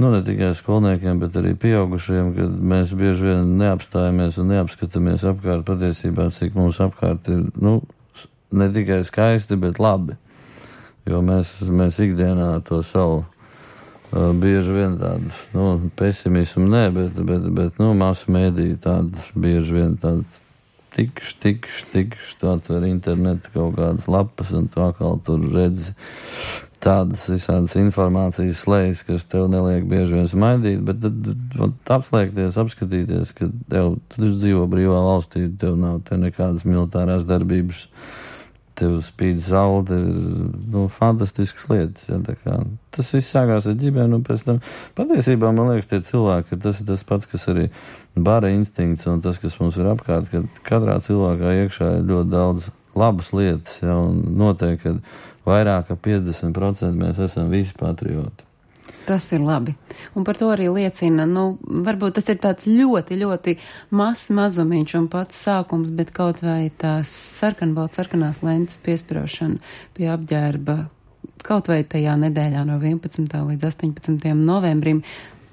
nu 0.00 0.14
ne 0.14 0.22
tikai 0.24 0.54
skolniekiem, 0.56 1.18
bet 1.20 1.36
arī 1.42 1.56
pieaugušiem, 1.58 2.32
kad 2.38 2.56
mēs 2.72 2.94
bieži 2.96 3.32
vien 3.32 3.56
neapstājamies 3.60 4.38
un 4.40 4.54
neapskatāmies 4.54 5.26
apkārt 5.28 5.66
patiesībā, 5.68 6.30
cik 6.38 6.54
mums 6.54 6.78
apkārt 6.84 7.28
ir, 7.34 7.48
nu, 7.60 7.80
ne 8.54 8.70
tikai 8.72 9.02
skaisti, 9.06 9.58
bet 9.60 9.82
labi. 9.82 10.16
Jo 11.10 11.20
mēs, 11.26 11.56
mēs 11.66 11.98
ikdienā 12.04 12.52
to 12.68 12.84
savu 12.86 13.22
uh, 13.24 14.30
bieži 14.38 14.76
vien 14.76 14.94
tādu 15.00 15.32
nu, 15.56 15.90
pesimismu, 15.98 16.68
nē, 16.70 16.84
bet, 16.94 17.18
bet, 17.26 17.48
bet 17.56 17.80
nu, 17.82 17.90
masu 17.98 18.30
mēdīju 18.30 18.78
tādu 18.84 19.24
bieži 19.34 19.74
vien 19.74 19.96
tādu 19.98 20.22
tikšu, 20.94 21.34
tikšu, 21.42 21.88
tikšu, 21.94 22.36
tu 22.38 22.50
atver 22.52 22.86
internetu 22.86 23.50
kaut 23.56 23.74
kādas 23.78 24.06
lapas 24.10 24.54
un 24.54 24.70
tu 24.70 24.82
atkal 24.84 25.18
tur 25.26 25.42
redzi 25.50 25.96
tādas 26.80 27.26
visādas 27.28 27.74
informācijas 27.76 28.62
slējas, 28.64 29.02
kas 29.04 29.26
tev 29.28 29.50
neliek 29.52 29.84
bieži 29.90 30.16
vien 30.16 30.30
smaidīt, 30.30 30.80
bet 30.86 31.02
tad, 31.02 31.26
apslēgties, 31.98 32.56
apskatīties, 32.62 33.34
ka 33.36 33.50
tev, 33.68 33.98
dzīvo 34.16 34.64
brīvā 34.70 35.02
valstī, 35.10 35.48
tev 35.60 35.76
nav 35.80 36.00
te 36.06 36.16
nekādas 36.22 36.64
militārās 36.68 37.26
darbības. 37.28 37.84
Uh, 37.84 38.29
tev 38.80 38.98
spīd 39.04 39.40
ir 39.40 40.08
nu, 40.72 40.86
fantastisks 40.92 41.68
lietas. 41.70 42.08
Ja, 42.08 42.18
kā, 42.42 42.58
tas 42.96 43.12
viss 43.14 43.32
sākās 43.32 43.68
ar 43.70 43.78
ģimeni, 43.80 44.18
un 44.18 44.26
pēc 44.26 44.44
tam 44.48 44.60
patiesībā 44.98 45.52
man 45.54 45.72
liekas, 45.74 45.90
tie 45.92 46.02
cilvēki, 46.10 46.60
tas 46.64 46.80
ir 46.82 46.90
tas 46.90 47.06
pats, 47.06 47.30
kas 47.30 47.46
arī 47.52 47.68
bara 48.16 48.50
instinkts 48.50 49.06
un 49.10 49.22
tas, 49.24 49.38
kas 49.38 49.58
mums 49.60 49.78
ir 49.80 49.88
apkārt, 49.92 50.30
ka 50.32 50.44
katrā 50.66 50.98
cilvēkā 51.04 51.56
iekšā 51.64 51.94
ir 52.00 52.06
ļoti 52.10 52.32
daudz 52.34 52.70
labas 52.98 53.32
lietas, 53.36 53.80
ja, 53.84 53.96
un 53.96 54.22
noteikti, 54.40 54.96
ka 54.98 55.50
vairāk 55.50 55.90
kā 55.90 55.98
50% 56.10 56.96
mēs 56.98 57.20
esam 57.30 57.52
visi 57.52 57.76
patrioti. 57.78 58.49
Tas 59.06 59.26
ir 59.34 59.42
labi. 59.42 59.74
Un 60.14 60.24
par 60.26 60.38
to 60.38 60.50
arī 60.52 60.68
liecina, 60.72 61.26
nu, 61.26 61.58
varbūt 61.86 62.18
tas 62.18 62.28
ir 62.30 62.38
tāds 62.42 62.68
ļoti, 62.70 63.18
ļoti 63.20 63.56
mazs 63.96 64.30
mazumiņš 64.36 64.94
un 65.00 65.08
pats 65.12 65.42
sākums, 65.46 65.90
bet 65.94 66.12
kaut 66.16 66.42
vai 66.44 66.70
tās 66.78 67.10
sarkanbalts, 67.40 67.98
sarkanās 68.00 68.42
lentes 68.46 68.78
piesprošana 68.84 69.58
pie 69.98 70.10
apģērba 70.12 70.78
kaut 71.46 71.70
vai 71.70 71.82
tajā 71.88 72.16
nedēļā 72.20 72.64
no 72.68 72.78
11. 72.80 73.32
līdz 73.50 73.68
18. 73.70 74.32
novembrim 74.36 75.02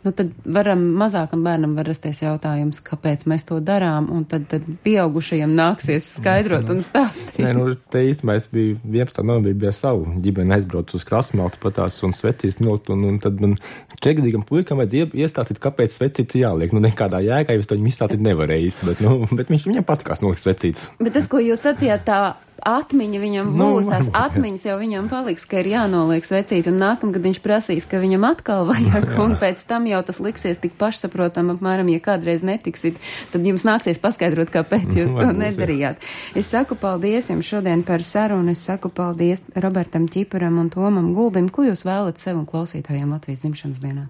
nu, 0.08 0.14
tad 0.16 0.32
varam, 0.46 0.82
mazākam 0.98 1.44
bērnam 1.44 1.76
var 1.78 1.88
rasties 1.90 2.22
jautājums, 2.24 2.80
kāpēc 2.86 3.26
mēs 3.30 3.44
to 3.50 3.60
darām, 3.64 4.08
un 4.14 4.24
tad, 4.30 4.48
tad 4.52 4.66
pieaugušajiem 4.86 5.54
nāksies 5.58 6.08
skaidrot 6.18 6.72
un 6.72 6.80
stāstīt. 6.86 7.42
Nē, 7.44 7.52
nu, 7.58 7.76
te 7.92 8.06
īstenībā 8.08 8.38
es 8.40 8.48
biju 8.54 8.78
11. 8.86 9.22
novembrī 9.28 9.54
bija 9.66 9.74
savu 9.76 10.08
ģimeni 10.24 10.58
aizbraucu 10.58 10.98
uz 11.00 11.06
krasmaltu 11.08 11.60
patās 11.64 12.00
un 12.08 12.16
svecīs 12.16 12.62
not, 12.64 12.88
un, 12.94 13.04
un 13.12 13.20
tad 13.24 13.44
man 13.44 13.58
čekdīgam 14.04 14.46
puikam 14.48 14.82
vajadzēja 14.82 15.12
iestāstīt, 15.26 15.62
kāpēc 15.64 15.98
svecīts 15.98 16.40
jāliek. 16.40 16.74
Nu, 16.76 16.84
nekādā 16.84 17.22
jēgā, 17.26 17.56
jo 17.56 17.66
es 17.66 17.70
to 17.70 17.78
viņam 17.78 17.92
izstāstīt 17.92 18.24
nevarēju 18.24 18.72
īsti, 18.72 18.92
bet, 18.92 19.04
nu, 19.04 19.20
bet 19.38 19.52
viņš 19.54 19.70
viņam 19.70 19.88
patikās 19.88 20.24
nolikt 20.24 20.46
svecīts. 20.46 20.92
Bet 21.02 21.16
tas, 21.18 21.28
ko 21.32 21.44
jūs 21.44 21.68
sacījāt, 21.68 22.08
tā 22.08 22.22
atmiņa 22.68 23.20
viņam 23.22 23.52
Nu, 23.58 23.70
būs, 23.76 23.88
tās 23.90 24.10
jā. 24.10 24.24
atmiņas 24.28 24.66
jau 24.68 24.78
viņam 24.82 25.08
paliks, 25.12 25.46
ka 25.50 25.62
ir 25.62 25.70
jānoliek 25.72 26.26
svecīt, 26.28 26.68
un 26.70 26.80
nākamgad 26.82 27.24
viņš 27.26 27.40
prasīs, 27.44 27.88
ka 27.90 28.02
viņam 28.04 28.28
atkal 28.28 28.68
vajag, 28.70 29.14
un 29.24 29.38
pēc 29.40 29.64
tam 29.70 29.88
jau 29.90 30.02
tas 30.08 30.20
liksies 30.24 30.62
tik 30.64 30.76
pašsaprotam, 30.80 31.54
apmēram, 31.56 31.90
ja 31.94 32.02
kādreiz 32.04 32.44
netiksit, 32.48 33.00
tad 33.32 33.48
jums 33.48 33.66
nāksies 33.68 34.02
paskaidrot, 34.04 34.52
kāpēc 34.54 34.98
jūs 35.00 35.16
to 35.16 35.30
jā. 35.30 35.34
nedarījāt. 35.46 36.04
Es 36.38 36.52
saku 36.54 36.78
paldies 36.80 37.32
jums 37.32 37.48
šodien 37.48 37.86
par 37.88 38.04
sarunu, 38.06 38.54
es 38.56 38.66
saku 38.68 38.92
paldies 38.94 39.46
Robertam 39.56 40.10
Čiparam 40.12 40.60
un 40.62 40.70
Tomam 40.74 41.14
Gulbim, 41.18 41.50
ko 41.50 41.68
jūs 41.70 41.88
vēlat 41.88 42.22
sev 42.22 42.42
un 42.42 42.46
klausītājiem 42.50 43.16
Latvijas 43.16 43.46
dzimšanas 43.46 43.82
dienā. 43.84 44.08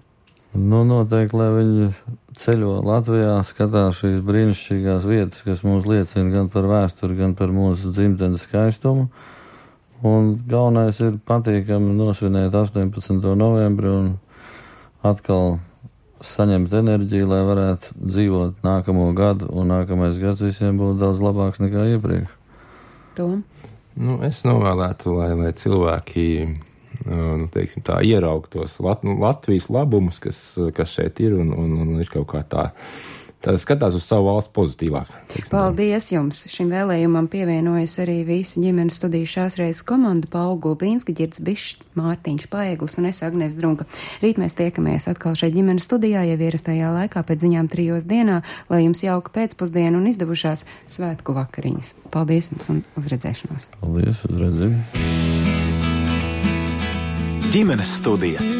Nu, 0.56 0.80
noteikti, 0.88 1.36
lai 1.36 1.48
viņi 1.58 1.88
ceļo 2.38 2.78
Latvijā, 2.86 3.34
skatās 3.46 3.98
šīs 4.02 4.20
brīnišķīgās 4.26 5.06
vietas, 5.08 5.42
kas 5.46 5.64
mums 5.66 5.88
liecina 5.88 6.30
gan 6.32 6.50
par 6.52 6.68
vēsturi, 6.70 7.18
gan 7.18 7.34
par 7.38 7.52
mūsu 7.54 7.92
dzimtenes 7.94 8.46
skaistumu. 8.46 9.08
Un 10.06 10.36
galvenais 10.46 11.00
ir 11.02 11.18
patīkami 11.26 11.96
nosvinēt 11.98 12.54
18. 12.54 13.32
novembri 13.38 13.90
un 13.90 14.12
atkal 15.06 15.58
saņemt 16.24 16.72
enerģiju, 16.74 17.26
lai 17.30 17.40
varētu 17.46 17.94
dzīvot 17.98 18.62
nākamo 18.66 19.10
gadu, 19.18 19.50
un 19.50 19.70
nākamais 19.72 20.18
gads 20.22 20.42
visiem 20.42 20.78
būtu 20.78 20.98
daudz 21.02 21.22
labāks 21.22 21.62
nekā 21.62 21.88
iepriekš. 21.94 22.30
Tom? 23.18 23.42
Nu, 23.98 24.20
es 24.22 24.44
novēlētu, 24.46 25.10
lai, 25.18 25.32
lai 25.34 25.50
cilvēki 25.58 26.26
nu, 27.06 27.46
teiksim, 27.54 27.84
tā, 27.86 28.00
ieraugtos 28.06 28.78
Lat 28.84 29.04
nu, 29.06 29.18
Latvijas 29.22 29.68
labumus, 29.72 30.18
kas, 30.22 30.40
kas 30.74 30.96
šeit 30.96 31.20
ir, 31.24 31.38
un, 31.38 31.52
un, 31.54 31.78
un 31.84 31.96
ir 32.02 32.10
kaut 32.10 32.28
kā 32.32 32.42
tā, 32.48 32.68
tā 33.44 33.54
skatās 33.60 33.94
uz 33.94 34.06
savu 34.06 34.28
valsts 34.28 34.52
pozitīvāk. 34.54 35.10
teiksim. 35.32 35.52
Paldies 35.52 36.10
jums! 36.10 36.40
Šim 36.50 36.72
vēlējumam 36.74 37.28
pievienojas 37.30 37.98
arī 38.02 38.20
visi 38.26 38.62
ģimenes 38.64 38.98
studiju 38.98 39.28
šās 39.30 39.58
reizes 39.60 39.84
komanda 39.86 40.30
Paula 40.30 40.58
Gulbīnska, 40.62 41.14
Girds 41.14 41.42
Bišs, 41.44 41.78
Mārtiņš 41.98 42.48
Paeglis 42.50 42.98
un 42.98 43.10
es 43.10 43.22
Agnēs 43.26 43.56
Drunka. 43.58 43.86
Rīt 44.24 44.40
mēs 44.42 44.56
tiekamies 44.58 45.08
atkal 45.10 45.38
šeit 45.38 45.54
ģimenes 45.54 45.86
studijā, 45.86 46.24
jau 46.26 46.38
ierastajā 46.38 46.90
laikā 46.96 47.22
pēc 47.26 47.46
ziņām 47.46 47.70
trijos 47.70 48.08
dienā, 48.08 48.42
lai 48.70 48.82
jums 48.84 49.04
jauka 49.06 49.34
pēcpusdiena 49.38 49.98
un 49.98 50.10
izdevušās 50.10 50.66
svētku 50.90 51.36
vakariņas. 51.38 51.94
Paldies 52.14 52.50
jums 52.52 52.74
un 52.74 52.82
uz 52.98 53.10
redzēšanos! 53.14 53.70
Paldies, 53.78 54.26
uz 54.26 54.42
redzēšanu! 54.46 55.97
Ģimenes 57.48 57.96
studija. 57.96 58.57